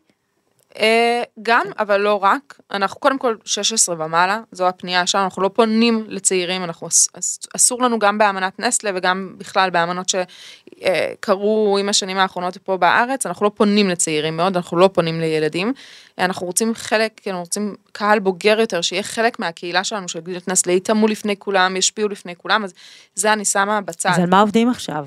אה, 0.78 1.22
גם, 1.42 1.66
אבל 1.78 2.00
לא 2.00 2.24
רק. 2.24 2.60
אנחנו 2.70 3.00
קודם 3.00 3.18
כל 3.18 3.34
16 3.44 3.94
ומעלה, 3.98 4.40
זו 4.52 4.68
הפנייה 4.68 5.06
שלנו, 5.06 5.24
אנחנו 5.24 5.42
לא 5.42 5.50
פונים 5.54 6.04
לצעירים, 6.08 6.64
אנחנו, 6.64 6.88
אס- 6.88 7.08
אס- 7.18 7.38
אסור 7.56 7.82
לנו 7.82 7.98
גם 7.98 8.18
באמנת 8.18 8.58
נסטלה 8.60 8.90
וגם 8.94 9.34
בכלל 9.38 9.70
באמנות 9.70 10.06
שקרו 10.08 11.76
עם 11.80 11.88
השנים 11.88 12.18
האחרונות 12.18 12.56
פה 12.58 12.76
בארץ, 12.76 13.26
אנחנו 13.26 13.44
לא 13.46 13.50
פונים 13.54 13.88
לצעירים 13.88 14.36
מאוד, 14.36 14.56
אנחנו 14.56 14.76
לא 14.76 14.90
פונים 14.92 15.20
לילדים. 15.20 15.72
אנחנו 16.18 16.46
רוצים 16.46 16.74
חלק, 16.74 17.20
אנחנו 17.26 17.40
רוצים 17.40 17.74
קהל 17.92 18.18
בוגר 18.18 18.60
יותר, 18.60 18.80
שיהיה 18.80 19.02
חלק 19.02 19.38
מהקהילה 19.38 19.84
שלנו 19.84 20.08
של 20.08 20.20
גלידת 20.20 20.48
נסטלה, 20.48 20.72
יטעמו 20.72 21.08
לפני 21.08 21.36
כולם, 21.38 21.76
ישפיעו 21.76 22.08
לפני 22.08 22.36
כולם, 22.36 22.64
אז 22.64 22.72
זה 23.14 23.32
אני 23.32 23.44
שמה 23.44 23.80
בצד. 23.80 24.10
אז 24.10 24.18
על 24.18 24.30
מה 24.30 24.40
עובדים 24.40 24.68
עכשיו? 24.70 25.06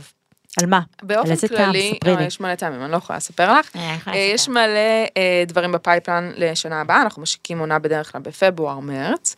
על 0.61 0.65
מה? 0.69 0.77
על 0.77 1.07
באופן 1.07 1.31
איזה 1.31 1.47
טעם? 1.47 1.57
כללי, 1.57 1.93
ספרי 1.95 2.13
אה, 2.13 2.19
לי. 2.19 2.25
יש 2.25 2.39
מלא 2.39 2.55
טעמים, 2.55 2.83
אני 2.83 2.91
לא 2.91 2.97
יכולה 2.97 3.17
לספר 3.17 3.53
לך. 3.53 3.75
אה, 3.75 3.81
אה, 3.89 3.95
לספר. 3.95 4.11
יש 4.15 4.49
מלא 4.49 5.05
אה, 5.17 5.43
דברים 5.47 5.71
בפייפלן 5.71 6.31
לשנה 6.35 6.81
הבאה, 6.81 7.01
אנחנו 7.01 7.21
משיקים 7.21 7.59
עונה 7.59 7.79
בדרך 7.79 8.11
כלל 8.11 8.21
בפברואר-מרץ, 8.21 9.35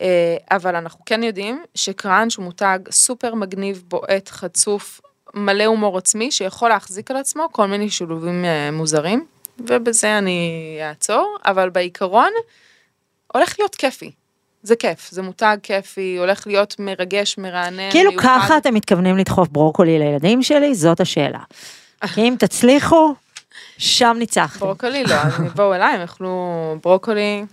אה, 0.00 0.36
אבל 0.50 0.76
אנחנו 0.76 1.04
כן 1.04 1.22
יודעים 1.22 1.64
שקראנץ' 1.74 2.36
הוא 2.36 2.44
מותג 2.44 2.78
סופר 2.90 3.34
מגניב, 3.34 3.82
בועט, 3.88 4.28
חצוף, 4.28 5.00
מלא 5.34 5.64
הומור 5.64 5.98
עצמי, 5.98 6.30
שיכול 6.30 6.68
להחזיק 6.68 7.10
על 7.10 7.16
עצמו 7.16 7.48
כל 7.52 7.66
מיני 7.66 7.90
שילובים 7.90 8.44
אה, 8.44 8.70
מוזרים, 8.70 9.26
ובזה 9.58 10.18
אני 10.18 10.78
אעצור, 10.88 11.36
אבל 11.46 11.70
בעיקרון, 11.70 12.30
הולך 13.34 13.54
להיות 13.58 13.74
כיפי. 13.74 14.10
זה 14.62 14.76
כיף, 14.76 15.08
זה 15.10 15.22
מותג 15.22 15.56
כיפי, 15.62 16.16
הולך 16.18 16.46
להיות 16.46 16.76
מרגש, 16.78 17.38
מרענן, 17.38 17.90
כאילו 17.90 18.10
מיוחד. 18.10 18.28
ככה 18.40 18.56
אתם 18.56 18.74
מתכוונים 18.74 19.16
לדחוף 19.16 19.48
ברוקולי 19.48 19.98
לילדים 19.98 20.42
שלי? 20.42 20.74
זאת 20.74 21.00
השאלה. 21.00 21.38
כי 22.14 22.20
אם 22.20 22.34
תצליחו, 22.38 23.14
שם 23.78 24.16
ניצחתם. 24.18 24.60
ברוקולי 24.60 25.04
לא, 25.04 25.14
אז 25.14 25.40
יבואו 25.46 25.74
אליי, 25.74 25.94
הם 25.94 26.00
יאכלו 26.00 26.76
ברוקולי, 26.82 27.44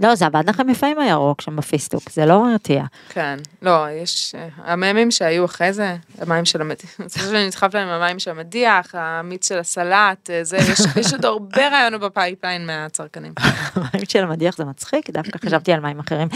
לא, 0.00 0.14
זה 0.14 0.26
עבד 0.26 0.48
לכם 0.48 0.68
יפה 0.68 0.86
עם 0.86 0.98
הירוק 0.98 1.40
שם 1.40 1.56
בפיסטוק, 1.56 2.10
זה 2.10 2.26
לא 2.26 2.50
הרתיע. 2.50 2.84
כן, 3.08 3.38
לא, 3.62 3.90
יש, 3.90 4.34
אה, 4.34 4.48
הממים 4.56 5.10
שהיו 5.10 5.44
אחרי 5.44 5.72
זה, 5.72 5.96
המים 6.18 6.44
של 6.44 6.60
המדיח, 6.60 7.00
אני 7.00 7.08
חושבת 7.08 7.24
שאני 7.24 7.46
נדחף 7.46 7.74
להם 7.74 7.88
המים 7.88 8.18
של 8.18 8.30
המדיח, 8.30 8.94
המיץ 8.94 9.48
של 9.48 9.58
הסלט, 9.58 10.30
אה, 10.30 10.44
זה, 10.44 10.56
יש, 10.56 10.80
יש 10.96 11.12
עוד 11.12 11.24
הרבה 11.24 11.68
רעיונות 11.68 12.00
ב 12.00 12.07
pipeline 12.07 12.66
מהצרכנים. 12.66 13.32
המים 13.74 14.04
של 14.08 14.24
המדיח 14.24 14.56
זה 14.56 14.64
מצחיק, 14.64 15.10
דווקא 15.10 15.38
חשבתי 15.46 15.72
על 15.72 15.80
מים 15.80 16.00
אחרים. 16.00 16.28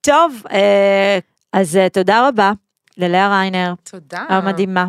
טוב, 0.00 0.42
אה, 0.50 1.18
אז 1.52 1.78
תודה 1.92 2.28
רבה 2.28 2.52
ללאה 2.96 3.28
ריינר, 3.28 3.74
תודה. 3.90 4.24
המדהימה, 4.28 4.86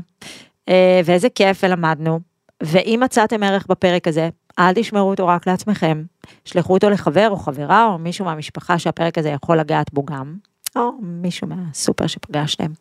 ואיזה 1.06 1.30
כיף 1.30 1.64
ולמדנו. 1.64 2.20
ואם 2.64 3.00
מצאתם 3.04 3.44
ערך 3.44 3.66
בפרק 3.70 4.08
הזה, 4.08 4.30
אל 4.60 4.74
תשמרו 4.74 5.10
אותו 5.10 5.28
רק 5.28 5.48
לעצמכם, 5.48 6.04
שלחו 6.46 6.74
אותו 6.74 6.90
לחבר 6.90 7.28
או 7.30 7.38
חברה 7.38 7.86
או 7.86 7.98
מישהו 7.98 8.26
מהמשפחה 8.26 8.80
שהפרק 8.80 9.18
הזה 9.18 9.30
יכול 9.30 9.60
לגעת 9.60 9.94
בו 9.94 10.06
גם, 10.06 10.36
או 10.76 10.92
מישהו 11.02 11.48
מהסופר 11.48 12.08
שפגשתם. 12.08 12.72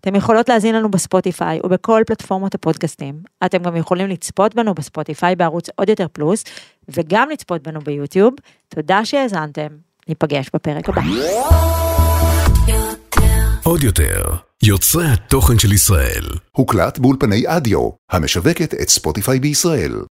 אתם 0.00 0.14
יכולות 0.14 0.48
להזין 0.48 0.74
לנו 0.74 0.90
בספוטיפיי 0.90 1.60
ובכל 1.64 2.02
פלטפורמות 2.06 2.54
הפודקאסטים. 2.54 3.14
אתם 3.44 3.58
גם 3.58 3.76
יכולים 3.76 4.08
לצפות 4.08 4.54
בנו 4.54 4.74
בספוטיפיי 4.74 5.36
בערוץ 5.36 5.68
עוד 5.76 5.88
יותר 5.88 6.06
פלוס, 6.12 6.44
וגם 6.88 7.30
לצפות 7.30 7.62
בנו 7.62 7.80
ביוטיוב. 7.80 8.34
תודה 8.68 9.04
שהאזנתם, 9.04 9.68
ניפגש 10.08 10.50
בפרק 10.54 10.88
הבא. 10.88 11.02
עוד 13.62 13.82
יותר, 13.82 14.22
יוצרי 14.62 15.06
התוכן 15.06 15.58
של 15.58 15.72
ישראל. 15.72 16.24
הוקלט 16.52 16.98
באולפני 16.98 17.42
אדיו, 17.46 17.90
המשווקת 18.10 18.74
את 18.74 18.88
ספוטיפיי 18.88 19.40
בישראל. 19.40 20.02